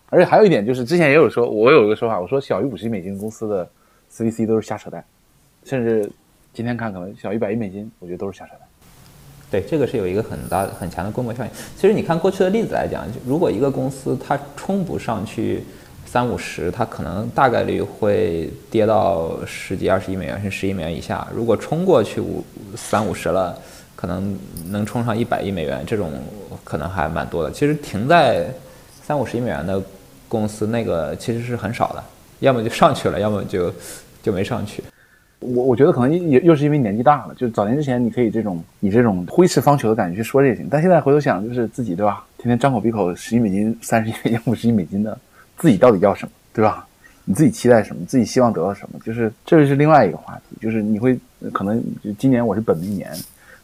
[0.08, 3.70] 而且还有一点就是，之前也有说，我有一个说法，我说小于五十亿美金公司的
[4.12, 5.04] CVC 都是瞎扯淡，
[5.62, 6.10] 甚至
[6.52, 8.62] 今天看可能小于百亿美金，我觉得都是瞎扯淡。
[9.50, 11.50] 对，这个是有一个很大很强的规模效应。
[11.76, 15.64] 其实你看过去的例子来讲，如果一个公司它冲不上去。
[16.06, 21.24] 三五十，它可能大概率会跌到十几、二十亿美元，甚至十亿美元以下。
[21.32, 22.42] 如果冲过去五
[22.74, 23.56] 三五十了，
[23.94, 24.36] 可能
[24.70, 26.10] 能冲上一百亿美元，这种
[26.64, 27.52] 可能还蛮多的。
[27.52, 28.52] 其实停在
[29.00, 29.80] 三五十亿美元的
[30.26, 32.02] 公司，那个其实是很少的，
[32.40, 33.72] 要么就上去了，要么就
[34.20, 34.82] 就没上去。
[35.40, 42.24] 我我觉得可能也又是因为年纪大了，就早年之前你可以这种以这种挥斥方遒的感觉去说这些，但现在回头想，就是自己对吧？
[42.38, 45.18] 天天张口闭口十亿美金、三十亿美金、五十亿美金的。
[45.56, 46.86] 自己到底要什么，对吧？
[47.26, 48.02] 你自己期待什么？
[48.06, 48.98] 自己希望得到什么？
[49.04, 50.56] 就是这个是另外一个话题。
[50.58, 51.18] 就是你会
[51.52, 53.12] 可能就今年我是本命年，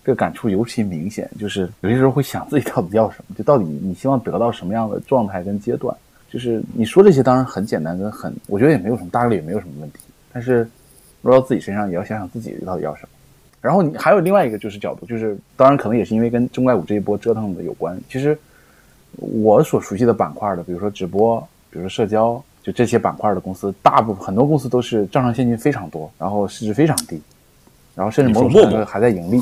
[0.05, 1.27] 这个感触尤其明显。
[1.39, 5.97] 就是有些时候会想自己到底要什么，就到底你希望得到什么样的状态跟阶段。
[6.31, 10.01] 就是你说这些当然很简单，跟很我觉得也没有什么大概率也没有什么问题。
[10.31, 10.69] 但是
[11.27, 13.09] 落到自己身上，也要想想自己到底要什么。
[13.61, 18.01] 然后你还有另外一个就是角度，就是当然可能也是因为跟中概股这一波折腾的有关。
[18.09, 18.39] 其实
[19.19, 21.47] 我所熟悉的板块的，比如说直播。
[21.69, 27.21] 比如说社交，就这些板块的公司，大部分很多公司都是账上现金非常多，然后市值非常低，
[27.95, 29.39] 然后甚至某种程度还在盈利，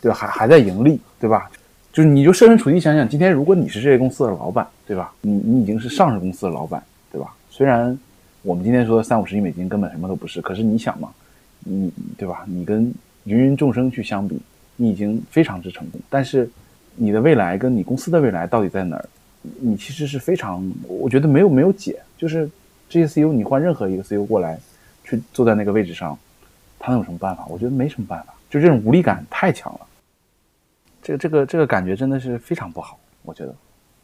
[0.00, 0.16] 对吧？
[0.16, 1.50] 还还在盈利，对吧？
[1.92, 5.12] 就是你就设身处地想想，今天如果你是这些公司的老板，对吧？
[5.20, 6.80] 你你已经是上市公司的老板，
[7.10, 7.34] 对吧？
[7.50, 7.98] 虽然
[8.42, 11.12] 我们今天说三五十亿美金根本什么都不是，可是你想嘛，
[11.60, 12.44] 你对吧？
[12.46, 12.92] 你跟
[13.24, 14.40] 芸芸众生去相比，
[14.76, 16.48] 你已经非常之成功，但是
[16.94, 19.08] 你的未来跟你公司的未来到底在哪儿？
[19.60, 22.48] 你其实是非常，我觉得没有没有解，就是
[22.88, 24.58] 这些 CEO，你换任何一个 CEO 过来，
[25.04, 26.18] 去坐在那个位置上，
[26.78, 27.46] 他能有什么办法？
[27.48, 29.80] 我觉得没什么办法，就这种无力感太强了。
[31.02, 33.54] 这个这个这个感觉真的是非常不好，我觉得。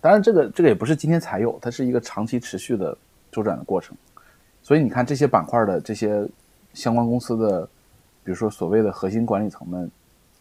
[0.00, 2.96] 当然，这个这个也不是今天才有，它是一个长期持续的
[3.32, 3.96] 周转的过程。
[4.64, 6.26] 所以你看这些板块的这些
[6.72, 7.64] 相关公司的，
[8.24, 9.88] 比如说所谓的核心管理层们，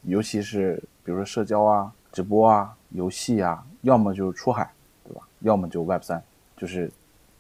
[0.02, 4.68] 尤其是比如说社交啊、直播啊、游戏啊，要么就是出海。
[5.06, 6.24] 对吧要么就 Web 三，
[6.56, 6.90] 就是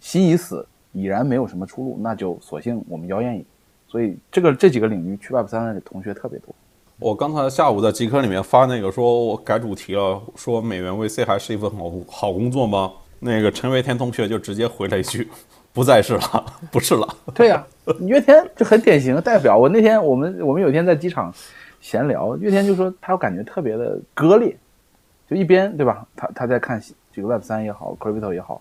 [0.01, 3.45] 心已死，已然没有什么出路，那就索性我们妖艳瘾。
[3.88, 6.53] 所以这个这几个领域去 Web 三的同学特别多。
[6.99, 12.91] 我刚才下午在极客里面发那个，说我改主题了，说美元 VC 还是一份好好工作吗？
[13.22, 15.30] 那个陈维天同学就直接回了一句：
[15.74, 17.08] 不再是了， 不是了。
[17.34, 17.66] 对呀，
[18.02, 19.58] 岳天就很典型的代表。
[19.58, 21.34] 我那天我们我们有一天在机场
[21.82, 24.56] 闲聊，岳天就说他感觉特别的割裂，
[25.28, 26.06] 就一边对吧？
[26.16, 26.82] 他他在看。
[27.16, 28.60] 这个 Web 三也好，Crypto 也好，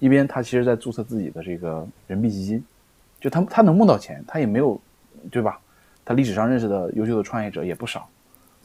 [0.00, 2.64] 一边他其实在注册自己的这个人民币基金，
[3.20, 4.80] 就他他能募到钱，他也没有，
[5.30, 5.60] 对吧？
[6.04, 8.08] 他历史上认识的优秀的创业者也不少，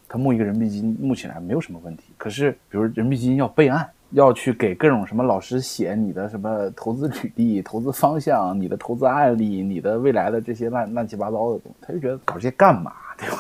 [0.10, 2.06] 他募一个人币基金募起来没有什么问题。
[2.18, 13.38] 可是，比如人民币基金要备案，要去给各种什么老师写你的什么投资履历、投资方向、你的投资案例、你的未来的这些乱乱七八糟的东西，他就觉得搞这些干嘛，对吧？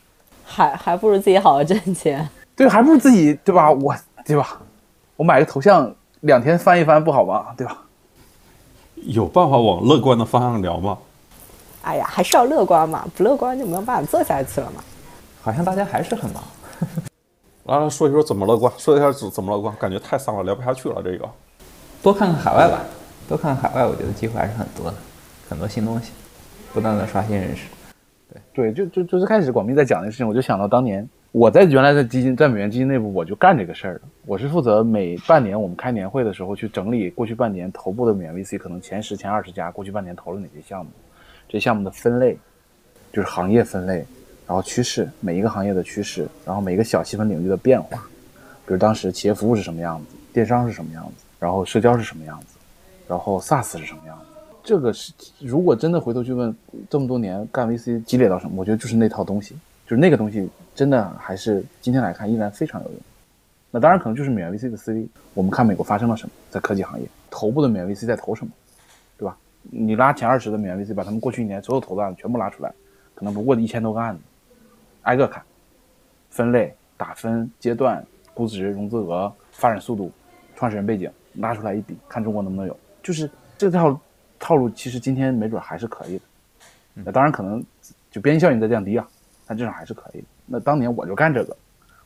[0.44, 2.28] 还还不如自己好好挣钱。
[2.54, 3.70] 对，还不如自己，对吧？
[3.72, 3.94] 我，
[4.24, 4.60] 对吧？
[5.16, 7.46] 我买个头像，两天翻一翻不好吗？
[7.56, 7.78] 对吧？
[8.96, 10.98] 有办法往乐观的方向聊吗？
[11.82, 14.84] 哎呀，还是要乐观嘛，不乐观就没有办法做下去了嘛。
[15.40, 16.42] 好像大家还是很忙。
[17.64, 21.02] 来来说一说怎么乐观，说一下怎怎么乐观，感觉太丧了，聊不下去了。
[21.02, 21.28] 这个
[22.02, 22.82] 多看看海外吧，
[23.28, 24.96] 多看看海外，我觉得机会还是很多的，
[25.48, 26.10] 很多新东西，
[26.72, 27.68] 不断的刷新认识。
[28.54, 34.00] 对对，就就就最开始广斌在讲那事情，我就想到当年我在原来的基金，在美元基金内部，我就干这个事儿的。
[34.24, 40.90] 我是负责每半年我们开年会的时候去整理过去半年头部的美元 VC 可能前十、前二十家过去半年投了哪些项目，
[41.48, 42.38] 这项目的分类，
[43.12, 44.04] 就是行业分类，
[44.50, 47.98] 然后趋势，每一个行业的趋势，然后每一个小细分领域的变化，
[48.66, 52.58] 比如当时企业服务是什么样子，电商是什么样子，然后社交是什么样子，
[53.06, 54.24] 然后 SaaS 是什么样子。
[54.64, 56.52] 这个是，如果真的回头去问，
[56.88, 58.54] 这么多年干 VC 积累到什么？
[58.56, 59.54] 我觉得就是那套东西，
[59.86, 62.98] 就是那个东西，真的还是今天来看依然非常有用。
[63.70, 65.06] 那当然可能就是美元 VC 的思维。
[65.32, 68.50] 我们看美国发生了什么，在科技行业，头部的美元 VC 在投什么，
[69.16, 69.36] 对吧？
[69.62, 72.72] 你拉前二十的美元 VC，把他们过去一年所有投的案子全部拉出来，
[73.14, 74.20] 可能不过一千多个案子，
[75.02, 75.42] 挨个看，
[76.30, 78.04] 分类、打分、阶段、
[78.34, 80.10] 估值、融资额、发展速度、
[80.54, 82.78] 创始人背景，拉出来一比，看中国能不能有。
[83.02, 84.00] 就是这套。
[84.42, 86.24] 套路其实今天没准还是可以的，
[86.94, 87.62] 那当然可能
[88.10, 89.06] 就边际效应在降低啊，
[89.46, 90.26] 但至少还是可以的。
[90.46, 91.54] 那当年我就干这个，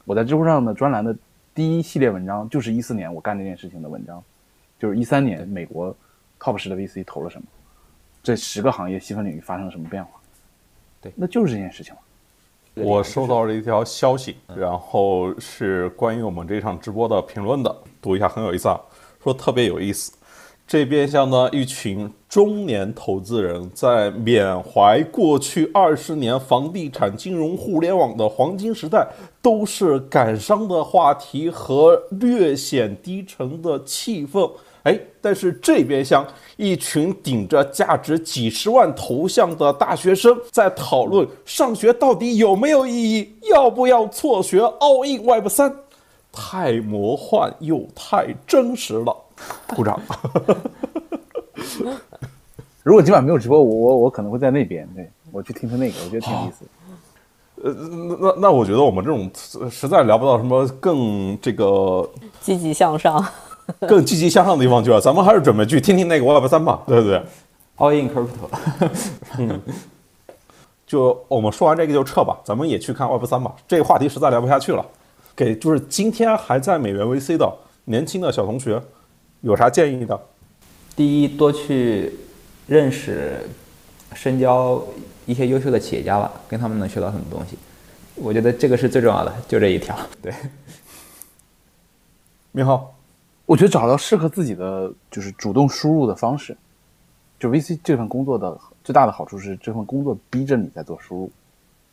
[0.05, 1.16] 我在知乎上的专栏的
[1.55, 4.21] 第一系列文章就是一四年我干这件事情的文章，
[4.81, 5.97] 就是一三年美国
[6.41, 7.47] top 十的 VC 投了什么，
[8.21, 10.21] 这十个行业细分领域发生了什么变化，
[11.01, 12.01] 对，那就是这件事情了。
[12.75, 18.81] 我收到了一条消息，然后是关于我们这场直播的评论的，读一下很有意思啊，
[19.23, 20.13] 说特别有意思。
[20.67, 29.07] 这边像呢，一群中年投资人在缅怀过去二十年房地产、金融、互联网的黄金时代，
[29.43, 34.51] 都是感伤的话题和略显低沉的气氛。
[34.85, 45.74] 哎，但是这边像一群顶着价值几十万头像的大学生，在讨论上学到底有没有意义，要不要辍学？All in Web 三，
[46.31, 49.16] 太魔幻又太真实了。
[49.74, 50.01] 鼓掌。
[52.82, 56.66] 如果今晚没有直播，我我我可能会在那边，对我去听听那个，我觉得挺有意思。
[57.62, 57.73] 呃，
[58.20, 59.31] 那那我觉得我们这种
[59.70, 62.06] 实在聊不到什么更这个
[62.43, 63.24] 积极向上、
[63.89, 67.23] 更积极向上的地方去了，咱们还是准备去听听那个 Web 三吧， 对不对
[67.78, 68.49] ？All in crypto。
[69.39, 69.61] 嗯，
[70.86, 73.55] 就我们说完这个就撤吧，咱们也去看 Web 三吧。
[73.66, 74.85] 这个话题实在聊不下去了，
[75.35, 77.51] 给就是今天还在美元 VC 的
[77.85, 78.81] 年轻的小同学。
[79.41, 80.19] 有啥建议的？
[80.97, 82.15] 第一，多去
[82.66, 83.47] 认识、
[84.15, 84.82] 深交
[85.27, 87.59] 一些优秀的企业家吧，跟他们能学到很多东西。
[88.15, 89.95] 我觉得这个是最重要的，就这一条。
[90.23, 90.32] 对。
[92.53, 92.94] 明浩，
[93.47, 96.57] 我觉得找到适合自己的就是主动输入的方式。
[97.39, 101.33] 就 VC 这份工作的最大的好处是，这份工作逼着你在做输入，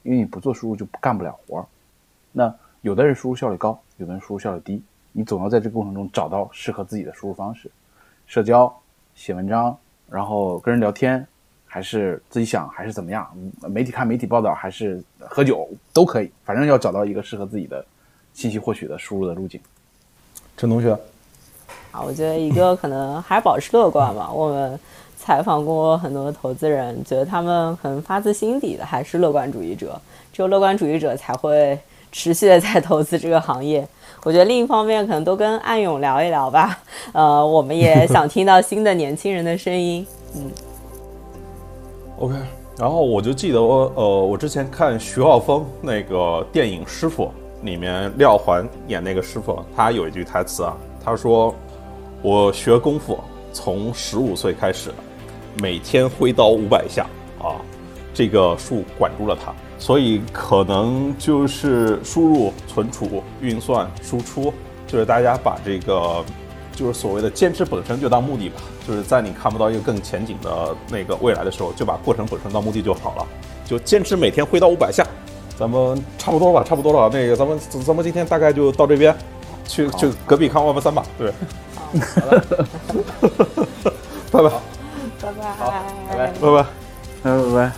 [0.04, 1.66] 因为你不做输入就干不了活儿。
[2.32, 4.82] 那有的人输入效率高，有的人输入效率低。
[5.12, 7.70] 你总要在这个过程中找到适合自己的输入方式，
[8.28, 8.74] 社交、
[9.14, 9.78] 写文章，
[10.10, 11.28] 然后跟人聊天，
[11.66, 13.30] 还是自己想，还是怎么样？
[13.68, 17.86] 媒体看媒体报道，还是喝酒都可以，反正要找到一个适合自己的
[18.34, 19.60] 信息获取的输入的路径。
[20.56, 20.98] 陈同学，
[22.06, 24.30] 我觉得一个可能还是保持乐观吧。
[24.32, 24.80] 我们
[25.18, 30.00] 采访过很多投资人，觉得他们可能发自心底的还是乐观主义者，
[30.32, 31.78] 只有乐观主义者才会
[32.12, 33.88] 持续的在投资这个行业。
[34.24, 36.78] 我觉得另一方面可能都跟暗涌聊一聊吧，
[37.12, 40.06] 呃，我们也 想听到新的年轻人的声音，
[40.36, 40.52] 嗯。
[42.20, 42.36] OK，
[42.78, 47.26] 然后我就记得我呃，我之前看徐浩峰那个电影《师傅》
[47.64, 51.52] 里面廖环演那个师傅，他有一句台词啊，他说
[52.22, 53.20] ：“我学功夫
[53.52, 54.92] 从十五岁开始，
[55.62, 57.06] 每天挥刀五百下
[57.40, 57.60] 啊，
[58.14, 64.54] 这个术管住了他。”所以可能就是输入、存储、运算、输出，
[64.86, 66.24] 就是大家把这个，
[66.76, 68.62] 就是所谓的坚持本身就当目的吧。
[68.88, 73.26] 就是在你看不到一个更前景的那个未来的时候，就把过程本身当目的就好了。
[73.66, 75.04] 就坚持每天挥刀五百下，
[75.58, 77.10] 咱们差不多吧，差不多了。
[77.12, 79.16] 那个咱们咱们今天大概就到这边，
[79.66, 81.04] 去去隔壁看 Web 三吧。
[81.18, 81.34] 对，
[84.32, 84.50] 拜拜，
[85.22, 85.74] 拜拜，好，
[86.10, 86.66] 拜拜，拜拜，
[87.24, 87.72] 拜拜。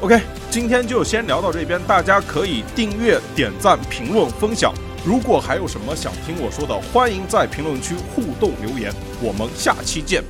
[0.00, 0.20] OK，
[0.50, 4.74] 今天就先聊到这边，大家可以订阅、点赞、评论、分享。
[5.04, 8.92] 如果还有什么想听我说的，欢迎在评论区互动留言。
[9.22, 10.22] 我们下期见。